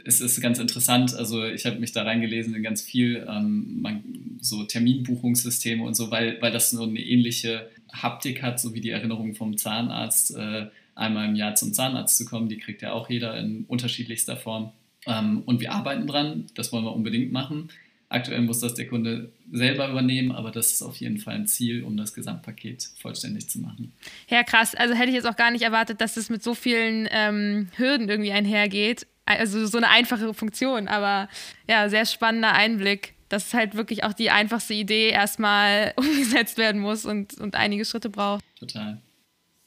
es 0.04 0.20
ist 0.20 0.40
ganz 0.40 0.58
interessant. 0.58 1.14
Also 1.14 1.44
ich 1.44 1.64
habe 1.64 1.78
mich 1.78 1.92
da 1.92 2.02
reingelesen 2.02 2.54
in 2.54 2.62
ganz 2.62 2.82
viel 2.82 3.24
ähm, 3.28 4.38
so 4.40 4.64
Terminbuchungssysteme 4.64 5.84
und 5.84 5.94
so, 5.94 6.10
weil, 6.10 6.40
weil 6.40 6.52
das 6.52 6.70
so 6.70 6.82
eine 6.82 7.00
ähnliche 7.00 7.68
Haptik 7.92 8.42
hat, 8.42 8.58
so 8.58 8.74
wie 8.74 8.80
die 8.80 8.90
Erinnerung 8.90 9.34
vom 9.34 9.56
Zahnarzt, 9.56 10.34
äh, 10.34 10.66
einmal 10.96 11.28
im 11.28 11.36
Jahr 11.36 11.54
zum 11.54 11.72
Zahnarzt 11.72 12.16
zu 12.16 12.24
kommen. 12.24 12.48
Die 12.48 12.58
kriegt 12.58 12.82
ja 12.82 12.92
auch 12.92 13.08
jeder 13.08 13.38
in 13.38 13.64
unterschiedlichster 13.68 14.36
Form. 14.36 14.72
Und 15.04 15.60
wir 15.60 15.70
arbeiten 15.70 16.08
dran, 16.08 16.46
das 16.54 16.72
wollen 16.72 16.82
wir 16.82 16.92
unbedingt 16.92 17.30
machen. 17.30 17.68
Aktuell 18.08 18.42
muss 18.42 18.60
das 18.60 18.74
der 18.74 18.86
Kunde 18.86 19.32
selber 19.50 19.88
übernehmen, 19.88 20.30
aber 20.30 20.52
das 20.52 20.72
ist 20.72 20.82
auf 20.82 20.96
jeden 20.96 21.18
Fall 21.18 21.34
ein 21.34 21.46
Ziel, 21.48 21.82
um 21.82 21.96
das 21.96 22.14
Gesamtpaket 22.14 22.88
vollständig 23.00 23.50
zu 23.50 23.58
machen. 23.58 23.92
Ja, 24.28 24.44
krass. 24.44 24.76
Also 24.76 24.94
hätte 24.94 25.08
ich 25.08 25.14
jetzt 25.14 25.26
auch 25.26 25.36
gar 25.36 25.50
nicht 25.50 25.62
erwartet, 25.62 26.00
dass 26.00 26.16
es 26.16 26.30
mit 26.30 26.42
so 26.42 26.54
vielen 26.54 27.08
ähm, 27.10 27.68
Hürden 27.76 28.08
irgendwie 28.08 28.30
einhergeht. 28.30 29.08
Also 29.24 29.66
so 29.66 29.78
eine 29.78 29.88
einfache 29.88 30.34
Funktion, 30.34 30.86
aber 30.86 31.28
ja, 31.68 31.88
sehr 31.88 32.06
spannender 32.06 32.52
Einblick, 32.52 33.14
dass 33.28 33.52
halt 33.54 33.74
wirklich 33.74 34.04
auch 34.04 34.12
die 34.12 34.30
einfachste 34.30 34.74
Idee 34.74 35.08
erstmal 35.08 35.92
umgesetzt 35.96 36.58
werden 36.58 36.80
muss 36.80 37.04
und, 37.04 37.34
und 37.38 37.56
einige 37.56 37.84
Schritte 37.84 38.08
braucht. 38.08 38.44
Total. 38.58 39.02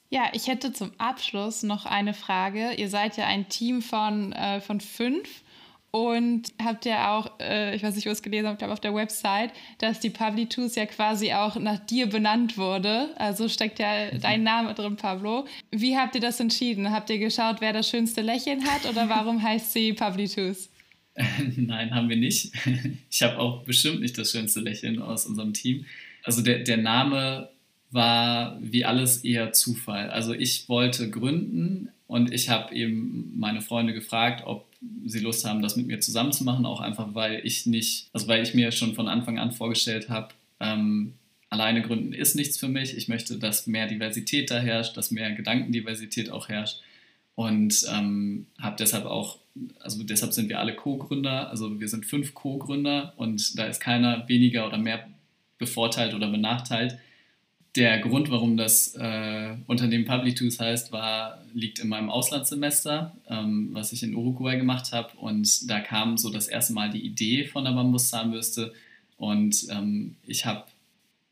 Ja, 0.09 0.29
ich 0.31 0.47
hätte 0.47 0.71
zum 0.71 0.91
Abschluss 0.97 1.61
noch 1.63 1.85
eine 1.85 2.13
Frage. 2.13 2.71
Ihr 2.77 2.89
seid 2.89 3.17
ja 3.17 3.27
ein 3.27 3.49
Team 3.49 3.81
von, 3.81 4.31
äh, 4.31 4.61
von 4.61 4.79
fünf 4.79 5.43
und 5.91 6.53
habt 6.63 6.85
ja 6.85 7.17
auch, 7.17 7.39
äh, 7.39 7.75
ich 7.75 7.81
weiß 7.81 7.95
nicht, 7.95 8.05
wo 8.05 8.11
es 8.11 8.21
gelesen 8.21 8.47
habe, 8.47 8.57
glaube 8.57 8.73
auf 8.73 8.79
der 8.79 8.93
Website, 8.93 9.51
dass 9.79 9.99
die 9.99 10.11
Publitus 10.11 10.75
ja 10.75 10.85
quasi 10.85 11.33
auch 11.33 11.55
nach 11.55 11.79
dir 11.79 12.07
benannt 12.07 12.57
wurde. 12.57 13.09
Also 13.17 13.49
steckt 13.49 13.79
ja 13.79 14.11
mhm. 14.11 14.21
dein 14.21 14.43
Name 14.43 14.73
drin, 14.75 14.97
Pablo. 14.97 15.47
Wie 15.71 15.97
habt 15.97 16.15
ihr 16.15 16.21
das 16.21 16.39
entschieden? 16.39 16.91
Habt 16.91 17.09
ihr 17.09 17.17
geschaut, 17.17 17.57
wer 17.59 17.73
das 17.73 17.89
schönste 17.89 18.21
Lächeln 18.21 18.65
hat 18.65 18.87
oder 18.87 19.09
warum 19.09 19.41
heißt 19.43 19.73
sie 19.73 19.93
Publitus? 19.93 20.69
Nein, 21.55 21.93
haben 21.93 22.09
wir 22.09 22.17
nicht. 22.17 22.53
Ich 23.11 23.23
habe 23.23 23.39
auch 23.39 23.63
bestimmt 23.63 24.01
nicht 24.01 24.17
das 24.17 24.31
schönste 24.31 24.59
Lächeln 24.59 25.01
aus 25.01 25.25
unserem 25.25 25.53
Team. 25.53 25.85
Also 26.23 26.41
der, 26.41 26.59
der 26.59 26.77
Name 26.77 27.49
war 27.91 28.57
wie 28.61 28.85
alles 28.85 29.23
eher 29.23 29.51
Zufall. 29.51 30.09
Also 30.11 30.33
ich 30.33 30.69
wollte 30.69 31.09
gründen 31.09 31.89
und 32.09 32.33
ich 32.33 32.49
habe 32.49 32.73
eben 32.73 33.33
meine 33.37 33.61
Freunde 33.61 33.93
gefragt, 33.93 34.41
ob 34.43 34.65
sie 35.05 35.19
Lust 35.19 35.45
haben, 35.45 35.61
das 35.61 35.75
mit 35.75 35.85
mir 35.85 35.99
zusammen 35.99 36.31
zu 36.31 36.43
machen, 36.43 36.65
auch 36.65 36.81
einfach, 36.81 37.13
weil 37.13 37.45
ich 37.45 37.67
nicht, 37.67 38.09
also 38.13 38.27
weil 38.27 38.41
ich 38.41 38.55
mir 38.55 38.71
schon 38.71 38.95
von 38.95 39.07
Anfang 39.07 39.37
an 39.37 39.51
vorgestellt 39.51 40.09
habe, 40.09 40.29
ähm, 40.59 41.13
alleine 41.51 41.83
gründen 41.83 42.13
ist 42.13 42.35
nichts 42.35 42.57
für 42.57 42.67
mich. 42.67 42.97
Ich 42.97 43.09
möchte, 43.09 43.37
dass 43.37 43.67
mehr 43.67 43.85
Diversität 43.85 44.49
da 44.49 44.57
herrscht, 44.57 44.97
dass 44.97 45.11
mehr 45.11 45.33
Gedankendiversität 45.33 46.31
auch 46.31 46.49
herrscht. 46.49 46.81
Und 47.35 47.85
ähm, 47.93 48.47
habe 48.59 48.77
deshalb 48.79 49.05
auch, 49.05 49.37
also 49.79 50.01
deshalb 50.01 50.33
sind 50.33 50.49
wir 50.49 50.59
alle 50.59 50.75
Co-Gründer, 50.75 51.51
also 51.51 51.79
wir 51.79 51.89
sind 51.89 52.07
fünf 52.07 52.33
Co-Gründer 52.33 53.13
und 53.17 53.55
da 53.59 53.65
ist 53.65 53.81
keiner 53.81 54.27
weniger 54.27 54.65
oder 54.65 54.79
mehr 54.79 55.07
bevorteilt 55.59 56.15
oder 56.15 56.27
benachteilt 56.31 56.97
der 57.75 57.99
Grund, 57.99 58.31
warum 58.31 58.57
das 58.57 58.95
äh, 58.95 59.55
Unternehmen 59.67 60.05
Publitus 60.05 60.59
heißt, 60.59 60.91
war, 60.91 61.43
liegt 61.53 61.79
in 61.79 61.87
meinem 61.87 62.09
Auslandssemester, 62.09 63.15
ähm, 63.29 63.69
was 63.73 63.93
ich 63.93 64.01
in 64.01 64.15
Uruguay 64.15 64.57
gemacht 64.57 64.91
habe. 64.91 65.15
Und 65.17 65.69
da 65.69 65.79
kam 65.79 66.17
so 66.17 66.31
das 66.31 66.47
erste 66.47 66.73
Mal 66.73 66.89
die 66.89 67.05
Idee 67.05 67.45
von 67.45 67.63
der 67.63 67.71
Bambuszahnbürste. 67.71 68.73
Und 69.17 69.67
ähm, 69.69 70.15
ich 70.25 70.45
habe, 70.45 70.63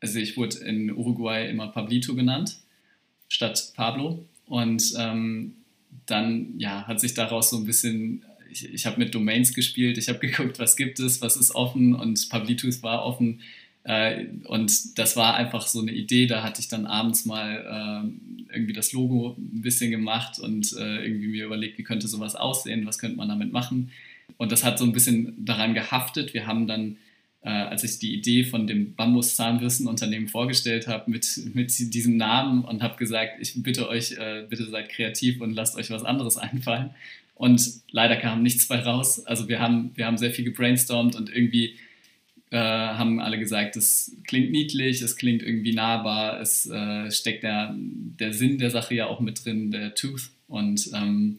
also 0.00 0.18
ich 0.20 0.36
wurde 0.36 0.58
in 0.58 0.92
Uruguay 0.92 1.50
immer 1.50 1.68
Pablito 1.68 2.14
genannt, 2.14 2.58
statt 3.28 3.72
Pablo. 3.74 4.24
Und 4.46 4.94
ähm, 4.96 5.54
dann 6.06 6.54
ja, 6.58 6.86
hat 6.86 7.00
sich 7.00 7.14
daraus 7.14 7.50
so 7.50 7.56
ein 7.56 7.64
bisschen, 7.64 8.24
ich, 8.50 8.72
ich 8.72 8.86
habe 8.86 8.98
mit 8.98 9.12
Domains 9.12 9.54
gespielt, 9.54 9.98
ich 9.98 10.08
habe 10.08 10.18
geguckt, 10.26 10.60
was 10.60 10.76
gibt 10.76 11.00
es, 11.00 11.20
was 11.20 11.36
ist 11.36 11.54
offen 11.54 11.96
und 11.96 12.28
Pablitus 12.28 12.82
war 12.84 13.04
offen 13.04 13.40
äh, 13.88 14.26
und 14.44 14.98
das 14.98 15.16
war 15.16 15.34
einfach 15.34 15.66
so 15.66 15.80
eine 15.80 15.92
Idee, 15.92 16.26
da 16.26 16.42
hatte 16.42 16.60
ich 16.60 16.68
dann 16.68 16.84
abends 16.84 17.24
mal 17.24 18.04
äh, 18.50 18.54
irgendwie 18.54 18.74
das 18.74 18.92
Logo 18.92 19.34
ein 19.38 19.62
bisschen 19.62 19.90
gemacht 19.90 20.38
und 20.38 20.74
äh, 20.78 21.06
irgendwie 21.06 21.28
mir 21.28 21.46
überlegt, 21.46 21.78
wie 21.78 21.84
könnte 21.84 22.06
sowas 22.06 22.36
aussehen, 22.36 22.84
was 22.84 22.98
könnte 22.98 23.16
man 23.16 23.30
damit 23.30 23.50
machen. 23.50 23.90
Und 24.36 24.52
das 24.52 24.62
hat 24.62 24.78
so 24.78 24.84
ein 24.84 24.92
bisschen 24.92 25.42
daran 25.42 25.72
gehaftet. 25.72 26.34
Wir 26.34 26.46
haben 26.46 26.66
dann, 26.66 26.98
äh, 27.40 27.48
als 27.48 27.82
ich 27.82 27.98
die 27.98 28.14
Idee 28.14 28.44
von 28.44 28.66
dem 28.66 28.94
Bambus-Zahnbürstenunternehmen 28.94 30.28
vorgestellt 30.28 30.86
habe, 30.86 31.10
mit, 31.10 31.40
mit 31.54 31.94
diesem 31.94 32.18
Namen 32.18 32.66
und 32.66 32.82
habe 32.82 32.98
gesagt, 32.98 33.40
ich 33.40 33.54
bitte 33.62 33.88
euch, 33.88 34.12
äh, 34.12 34.44
bitte 34.50 34.66
seid 34.66 34.90
kreativ 34.90 35.40
und 35.40 35.54
lasst 35.54 35.76
euch 35.76 35.88
was 35.88 36.04
anderes 36.04 36.36
einfallen. 36.36 36.90
Und 37.36 37.66
leider 37.90 38.16
kam 38.16 38.42
nichts 38.42 38.68
bei 38.68 38.80
raus. 38.80 39.24
Also 39.24 39.48
wir 39.48 39.60
haben, 39.60 39.92
wir 39.94 40.04
haben 40.04 40.18
sehr 40.18 40.32
viel 40.32 40.44
gebrainstormt 40.44 41.16
und 41.16 41.34
irgendwie 41.34 41.76
äh, 42.50 42.56
haben 42.58 43.20
alle 43.20 43.38
gesagt, 43.38 43.76
es 43.76 44.16
klingt 44.26 44.50
niedlich, 44.50 45.02
es 45.02 45.16
klingt 45.16 45.42
irgendwie 45.42 45.74
nahbar, 45.74 46.40
es 46.40 46.66
äh, 46.66 47.10
steckt 47.10 47.42
der, 47.42 47.74
der 47.76 48.32
Sinn 48.32 48.58
der 48.58 48.70
Sache 48.70 48.94
ja 48.94 49.06
auch 49.06 49.20
mit 49.20 49.44
drin, 49.44 49.70
der 49.70 49.94
Tooth. 49.94 50.30
Und 50.46 50.90
ähm, 50.94 51.38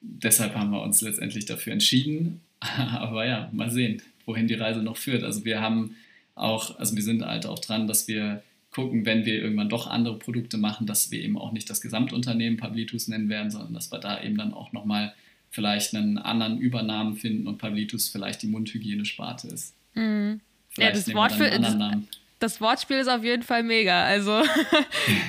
deshalb 0.00 0.54
haben 0.54 0.70
wir 0.70 0.82
uns 0.82 1.00
letztendlich 1.00 1.46
dafür 1.46 1.72
entschieden. 1.72 2.40
Aber 2.60 3.26
ja, 3.26 3.50
mal 3.52 3.70
sehen, 3.70 4.02
wohin 4.24 4.46
die 4.46 4.54
Reise 4.54 4.82
noch 4.82 4.96
führt. 4.96 5.24
Also 5.24 5.44
wir 5.44 5.60
haben 5.60 5.96
auch, 6.34 6.78
also 6.78 6.94
wir 6.94 7.02
sind 7.02 7.24
halt 7.24 7.46
auch 7.46 7.58
dran, 7.58 7.86
dass 7.86 8.06
wir 8.06 8.42
gucken, 8.70 9.06
wenn 9.06 9.24
wir 9.24 9.34
irgendwann 9.34 9.70
doch 9.70 9.86
andere 9.86 10.18
Produkte 10.18 10.58
machen, 10.58 10.86
dass 10.86 11.10
wir 11.10 11.22
eben 11.22 11.38
auch 11.38 11.52
nicht 11.52 11.68
das 11.70 11.80
Gesamtunternehmen 11.80 12.58
Pablitus 12.58 13.08
nennen 13.08 13.28
werden, 13.28 13.50
sondern 13.50 13.72
dass 13.72 13.90
wir 13.90 13.98
da 13.98 14.22
eben 14.22 14.36
dann 14.36 14.52
auch 14.52 14.72
nochmal 14.72 15.14
vielleicht 15.50 15.94
einen 15.94 16.18
anderen 16.18 16.58
Übernamen 16.58 17.16
finden 17.16 17.46
und 17.46 17.56
Pablitus 17.58 18.10
vielleicht 18.10 18.42
die 18.42 18.48
Mundhygienesparte 18.48 19.48
ist. 19.48 19.74
Mhm. 19.96 20.40
Ja, 20.76 20.90
das, 20.90 21.12
Wortspiel, 21.12 21.58
das, 21.58 21.76
das, 22.38 22.60
Wortspiel 22.60 22.98
ist 22.98 23.08
auf 23.08 23.24
jeden 23.24 23.42
Fall 23.42 23.62
mega. 23.62 24.04
Also, 24.04 24.30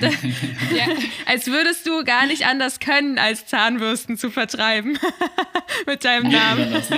ja, 0.74 0.86
als 1.26 1.46
würdest 1.46 1.86
du 1.86 2.04
gar 2.04 2.26
nicht 2.26 2.46
anders 2.46 2.78
können, 2.80 3.18
als 3.18 3.46
Zahnbürsten 3.46 4.18
zu 4.18 4.30
vertreiben 4.30 4.98
mit 5.86 6.04
deinem 6.04 6.30
Namen. 6.30 6.70
das 6.70 6.90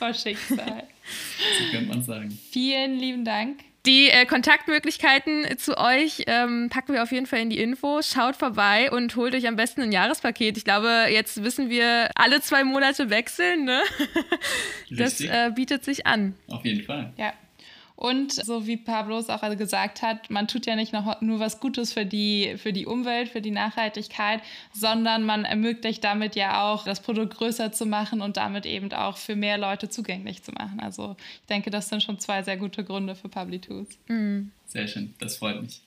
war 0.00 0.14
Schicksal. 0.14 0.84
So 1.58 1.70
könnte 1.72 1.88
man 1.88 2.02
sagen. 2.02 2.38
Vielen 2.52 2.98
lieben 2.98 3.24
Dank. 3.24 3.58
Die 3.86 4.08
äh, 4.08 4.24
Kontaktmöglichkeiten 4.24 5.58
zu 5.58 5.76
euch 5.76 6.24
ähm, 6.26 6.70
packen 6.70 6.94
wir 6.94 7.02
auf 7.02 7.12
jeden 7.12 7.26
Fall 7.26 7.40
in 7.40 7.50
die 7.50 7.58
Info. 7.58 8.00
Schaut 8.00 8.34
vorbei 8.34 8.90
und 8.90 9.14
holt 9.16 9.34
euch 9.34 9.46
am 9.46 9.56
besten 9.56 9.82
ein 9.82 9.92
Jahrespaket. 9.92 10.56
Ich 10.56 10.64
glaube, 10.64 11.06
jetzt 11.10 11.44
wissen 11.44 11.68
wir, 11.68 12.10
alle 12.14 12.40
zwei 12.40 12.64
Monate 12.64 13.10
wechseln. 13.10 13.64
Ne? 13.64 13.82
Das 14.90 15.20
äh, 15.20 15.50
bietet 15.54 15.84
sich 15.84 16.06
an. 16.06 16.34
Auf 16.48 16.64
jeden 16.64 16.84
Fall. 16.84 17.12
Ja. 17.16 17.32
Und 17.96 18.32
so 18.32 18.66
wie 18.66 18.76
Pablo 18.76 19.18
es 19.18 19.30
auch 19.30 19.42
gesagt 19.56 20.02
hat, 20.02 20.28
man 20.28 20.48
tut 20.48 20.66
ja 20.66 20.74
nicht 20.74 20.92
noch 20.92 21.20
nur 21.20 21.38
was 21.38 21.60
Gutes 21.60 21.92
für 21.92 22.04
die, 22.04 22.56
für 22.56 22.72
die 22.72 22.86
Umwelt, 22.86 23.28
für 23.28 23.40
die 23.40 23.52
Nachhaltigkeit, 23.52 24.42
sondern 24.72 25.24
man 25.24 25.44
ermöglicht 25.44 26.02
damit 26.02 26.34
ja 26.34 26.64
auch, 26.64 26.84
das 26.84 27.00
Produkt 27.00 27.36
größer 27.36 27.70
zu 27.70 27.86
machen 27.86 28.20
und 28.20 28.36
damit 28.36 28.66
eben 28.66 28.92
auch 28.92 29.16
für 29.16 29.36
mehr 29.36 29.58
Leute 29.58 29.88
zugänglich 29.88 30.42
zu 30.42 30.50
machen. 30.52 30.80
Also 30.80 31.16
ich 31.42 31.46
denke, 31.46 31.70
das 31.70 31.88
sind 31.88 32.02
schon 32.02 32.18
zwei 32.18 32.42
sehr 32.42 32.56
gute 32.56 32.82
Gründe 32.82 33.14
für 33.14 33.28
Publitools. 33.28 33.96
Mhm. 34.08 34.50
Sehr 34.66 34.88
schön, 34.88 35.14
das 35.20 35.36
freut 35.36 35.62
mich. 35.62 35.80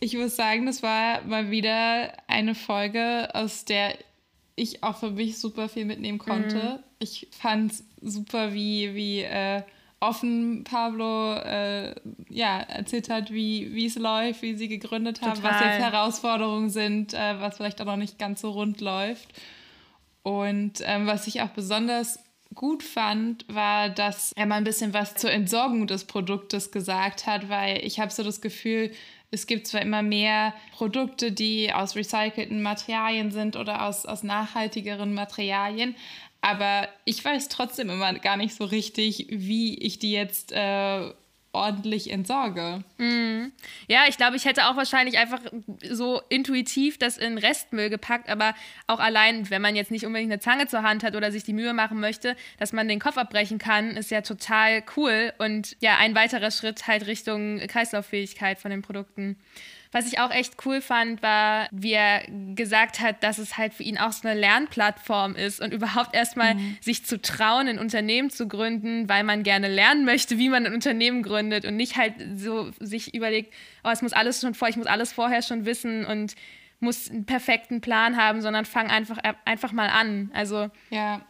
Ich 0.00 0.16
muss 0.16 0.36
sagen, 0.36 0.66
das 0.66 0.82
war 0.82 1.22
mal 1.22 1.50
wieder 1.50 2.12
eine 2.26 2.54
Folge, 2.54 3.34
aus 3.34 3.64
der 3.64 3.96
ich 4.56 4.82
auch 4.82 4.96
für 4.96 5.10
mich 5.10 5.38
super 5.38 5.68
viel 5.68 5.84
mitnehmen 5.84 6.18
konnte. 6.18 6.56
Mhm. 6.56 6.84
Ich 6.98 7.28
fand 7.30 7.72
super, 8.00 8.52
wie, 8.54 8.94
wie 8.94 9.20
äh, 9.20 9.62
offen 10.00 10.64
Pablo 10.64 11.34
äh, 11.34 11.94
ja, 12.28 12.60
erzählt 12.60 13.08
hat, 13.10 13.30
wie 13.30 13.86
es 13.86 13.96
läuft, 13.96 14.42
wie 14.42 14.54
sie 14.54 14.68
gegründet 14.68 15.22
haben, 15.22 15.34
Total. 15.34 15.52
was 15.52 15.60
jetzt 15.60 15.92
Herausforderungen 15.92 16.70
sind, 16.70 17.14
äh, 17.14 17.40
was 17.40 17.58
vielleicht 17.58 17.80
auch 17.80 17.86
noch 17.86 17.96
nicht 17.96 18.18
ganz 18.18 18.40
so 18.40 18.50
rund 18.50 18.80
läuft. 18.80 19.28
Und 20.22 20.82
ähm, 20.84 21.06
was 21.06 21.26
ich 21.26 21.42
auch 21.42 21.50
besonders 21.50 22.18
gut 22.54 22.82
fand, 22.82 23.44
war, 23.48 23.90
dass 23.90 24.32
er 24.32 24.46
mal 24.46 24.56
ein 24.56 24.64
bisschen 24.64 24.92
was 24.92 25.14
zur 25.14 25.30
Entsorgung 25.30 25.86
des 25.86 26.04
Produktes 26.04 26.72
gesagt 26.72 27.26
hat, 27.26 27.48
weil 27.48 27.84
ich 27.84 28.00
habe 28.00 28.10
so 28.10 28.22
das 28.22 28.40
Gefühl, 28.40 28.90
es 29.30 29.46
gibt 29.46 29.66
zwar 29.66 29.82
immer 29.82 30.02
mehr 30.02 30.54
Produkte, 30.72 31.32
die 31.32 31.72
aus 31.72 31.96
recycelten 31.96 32.62
Materialien 32.62 33.30
sind 33.30 33.56
oder 33.56 33.86
aus, 33.86 34.06
aus 34.06 34.22
nachhaltigeren 34.22 35.14
Materialien, 35.14 35.94
Aber 36.40 36.88
ich 37.04 37.24
weiß 37.24 37.48
trotzdem 37.48 37.90
immer 37.90 38.14
gar 38.14 38.36
nicht 38.36 38.54
so 38.54 38.64
richtig, 38.64 39.26
wie 39.30 39.76
ich 39.78 39.98
die 39.98 40.12
jetzt 40.12 40.52
äh, 40.52 41.10
ordentlich 41.52 42.10
entsorge. 42.10 42.84
Mm. 42.98 43.46
Ja, 43.88 44.04
ich 44.08 44.16
glaube, 44.16 44.36
ich 44.36 44.44
hätte 44.44 44.66
auch 44.66 44.76
wahrscheinlich 44.76 45.18
einfach 45.18 45.40
so 45.90 46.20
intuitiv 46.28 46.98
das 46.98 47.16
in 47.16 47.38
Restmüll 47.38 47.88
gepackt, 47.88 48.28
aber 48.28 48.54
auch 48.86 49.00
allein, 49.00 49.48
wenn 49.50 49.62
man 49.62 49.74
jetzt 49.74 49.90
nicht 49.90 50.04
unbedingt 50.04 50.30
eine 50.30 50.40
Zange 50.40 50.66
zur 50.66 50.82
Hand 50.82 51.02
hat 51.02 51.16
oder 51.16 51.32
sich 51.32 51.44
die 51.44 51.52
Mühe 51.54 51.72
machen 51.72 51.98
möchte, 51.98 52.36
dass 52.58 52.72
man 52.72 52.88
den 52.88 53.00
Kopf 53.00 53.16
abbrechen 53.16 53.58
kann, 53.58 53.96
ist 53.96 54.10
ja 54.10 54.20
total 54.20 54.82
cool 54.96 55.32
und 55.38 55.76
ja, 55.80 55.96
ein 55.96 56.14
weiterer 56.14 56.50
Schritt 56.50 56.86
halt 56.86 57.06
Richtung 57.06 57.58
Kreislauffähigkeit 57.58 58.58
von 58.58 58.70
den 58.70 58.82
Produkten. 58.82 59.36
Was 59.92 60.06
ich 60.06 60.18
auch 60.18 60.30
echt 60.30 60.54
cool 60.64 60.80
fand, 60.80 61.22
war, 61.22 61.68
wie 61.70 61.92
er 61.92 62.22
gesagt 62.54 63.00
hat, 63.00 63.22
dass 63.22 63.38
es 63.38 63.56
halt 63.56 63.74
für 63.74 63.82
ihn 63.82 63.98
auch 63.98 64.12
so 64.12 64.28
eine 64.28 64.38
Lernplattform 64.38 65.34
ist 65.34 65.60
und 65.60 65.72
überhaupt 65.72 66.14
erstmal 66.14 66.54
mhm. 66.54 66.76
sich 66.80 67.04
zu 67.04 67.20
trauen, 67.20 67.68
ein 67.68 67.78
Unternehmen 67.78 68.30
zu 68.30 68.48
gründen, 68.48 69.08
weil 69.08 69.24
man 69.24 69.42
gerne 69.42 69.68
lernen 69.68 70.04
möchte, 70.04 70.38
wie 70.38 70.48
man 70.48 70.66
ein 70.66 70.74
Unternehmen 70.74 71.22
gründet 71.22 71.64
und 71.64 71.76
nicht 71.76 71.96
halt 71.96 72.14
so 72.36 72.70
sich 72.80 73.14
überlegt, 73.14 73.52
oh, 73.84 73.90
es 73.90 74.02
muss 74.02 74.12
alles 74.12 74.40
schon 74.40 74.54
vor, 74.54 74.68
ich 74.68 74.76
muss 74.76 74.86
alles 74.86 75.12
vorher 75.12 75.42
schon 75.42 75.64
wissen 75.64 76.04
und 76.04 76.34
muss 76.80 77.10
einen 77.10 77.24
perfekten 77.24 77.80
Plan 77.80 78.16
haben, 78.16 78.42
sondern 78.42 78.64
fang 78.64 78.90
einfach, 78.90 79.18
einfach 79.44 79.72
mal 79.72 79.88
an. 79.88 80.30
Also, 80.34 80.70
ja. 80.90 81.22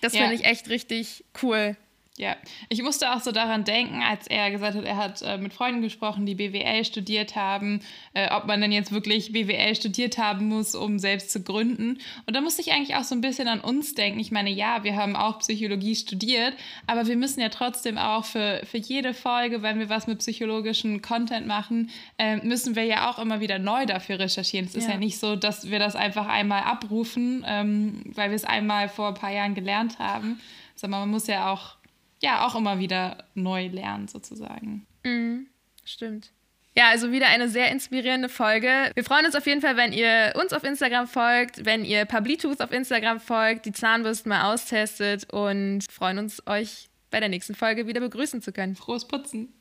das 0.00 0.12
ja. 0.12 0.20
finde 0.20 0.34
ich 0.34 0.44
echt 0.44 0.68
richtig 0.68 1.24
cool. 1.42 1.76
Ja, 2.18 2.36
ich 2.68 2.82
musste 2.82 3.10
auch 3.14 3.20
so 3.20 3.32
daran 3.32 3.64
denken, 3.64 4.02
als 4.02 4.26
er 4.26 4.50
gesagt 4.50 4.76
hat, 4.76 4.84
er 4.84 4.96
hat 4.98 5.22
äh, 5.22 5.38
mit 5.38 5.54
Freunden 5.54 5.80
gesprochen, 5.80 6.26
die 6.26 6.34
BWL 6.34 6.84
studiert 6.84 7.36
haben, 7.36 7.80
äh, 8.12 8.30
ob 8.30 8.44
man 8.46 8.60
denn 8.60 8.70
jetzt 8.70 8.92
wirklich 8.92 9.32
BWL 9.32 9.74
studiert 9.74 10.18
haben 10.18 10.48
muss, 10.48 10.74
um 10.74 10.98
selbst 10.98 11.30
zu 11.30 11.42
gründen. 11.42 11.98
Und 12.26 12.36
da 12.36 12.42
musste 12.42 12.60
ich 12.60 12.70
eigentlich 12.72 12.96
auch 12.96 13.04
so 13.04 13.14
ein 13.14 13.22
bisschen 13.22 13.48
an 13.48 13.60
uns 13.60 13.94
denken. 13.94 14.20
Ich 14.20 14.30
meine, 14.30 14.50
ja, 14.50 14.84
wir 14.84 14.94
haben 14.94 15.16
auch 15.16 15.38
Psychologie 15.38 15.96
studiert, 15.96 16.52
aber 16.86 17.06
wir 17.06 17.16
müssen 17.16 17.40
ja 17.40 17.48
trotzdem 17.48 17.96
auch 17.96 18.26
für, 18.26 18.60
für 18.64 18.76
jede 18.76 19.14
Folge, 19.14 19.62
wenn 19.62 19.78
wir 19.78 19.88
was 19.88 20.06
mit 20.06 20.18
psychologischen 20.18 21.00
Content 21.00 21.46
machen, 21.46 21.88
äh, 22.18 22.36
müssen 22.36 22.76
wir 22.76 22.84
ja 22.84 23.10
auch 23.10 23.18
immer 23.18 23.40
wieder 23.40 23.58
neu 23.58 23.86
dafür 23.86 24.18
recherchieren. 24.18 24.66
Es 24.66 24.74
ja. 24.74 24.80
ist 24.80 24.88
ja 24.88 24.98
nicht 24.98 25.18
so, 25.18 25.34
dass 25.34 25.70
wir 25.70 25.78
das 25.78 25.96
einfach 25.96 26.28
einmal 26.28 26.64
abrufen, 26.64 27.42
ähm, 27.48 28.02
weil 28.14 28.28
wir 28.28 28.36
es 28.36 28.44
einmal 28.44 28.90
vor 28.90 29.08
ein 29.08 29.14
paar 29.14 29.32
Jahren 29.32 29.54
gelernt 29.54 29.98
haben, 29.98 30.38
sondern 30.76 31.00
man 31.00 31.10
muss 31.10 31.26
ja 31.26 31.50
auch 31.50 31.76
ja 32.22 32.46
auch 32.46 32.54
immer 32.54 32.78
wieder 32.78 33.24
neu 33.34 33.66
lernen, 33.66 34.08
sozusagen. 34.08 34.86
Mhm, 35.04 35.48
stimmt. 35.84 36.30
Ja, 36.74 36.88
also 36.88 37.12
wieder 37.12 37.26
eine 37.26 37.50
sehr 37.50 37.70
inspirierende 37.70 38.30
Folge. 38.30 38.90
Wir 38.94 39.04
freuen 39.04 39.26
uns 39.26 39.34
auf 39.34 39.46
jeden 39.46 39.60
Fall, 39.60 39.76
wenn 39.76 39.92
ihr 39.92 40.32
uns 40.40 40.54
auf 40.54 40.64
Instagram 40.64 41.06
folgt, 41.06 41.66
wenn 41.66 41.84
ihr 41.84 42.06
Publitooth 42.06 42.62
auf 42.62 42.72
Instagram 42.72 43.20
folgt, 43.20 43.66
die 43.66 43.72
Zahnbürsten 43.72 44.30
mal 44.30 44.50
austestet 44.50 45.30
und 45.30 45.84
freuen 45.90 46.18
uns, 46.18 46.46
euch 46.46 46.88
bei 47.10 47.20
der 47.20 47.28
nächsten 47.28 47.54
Folge 47.54 47.86
wieder 47.86 48.00
begrüßen 48.00 48.40
zu 48.40 48.52
können. 48.52 48.74
Frohes 48.74 49.06
Putzen. 49.06 49.52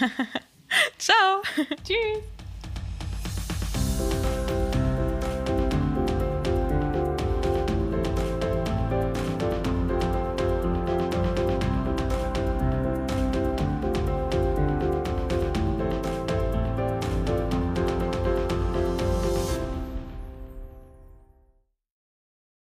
Ciao. 0.98 1.42
Tschüss. 1.84 2.24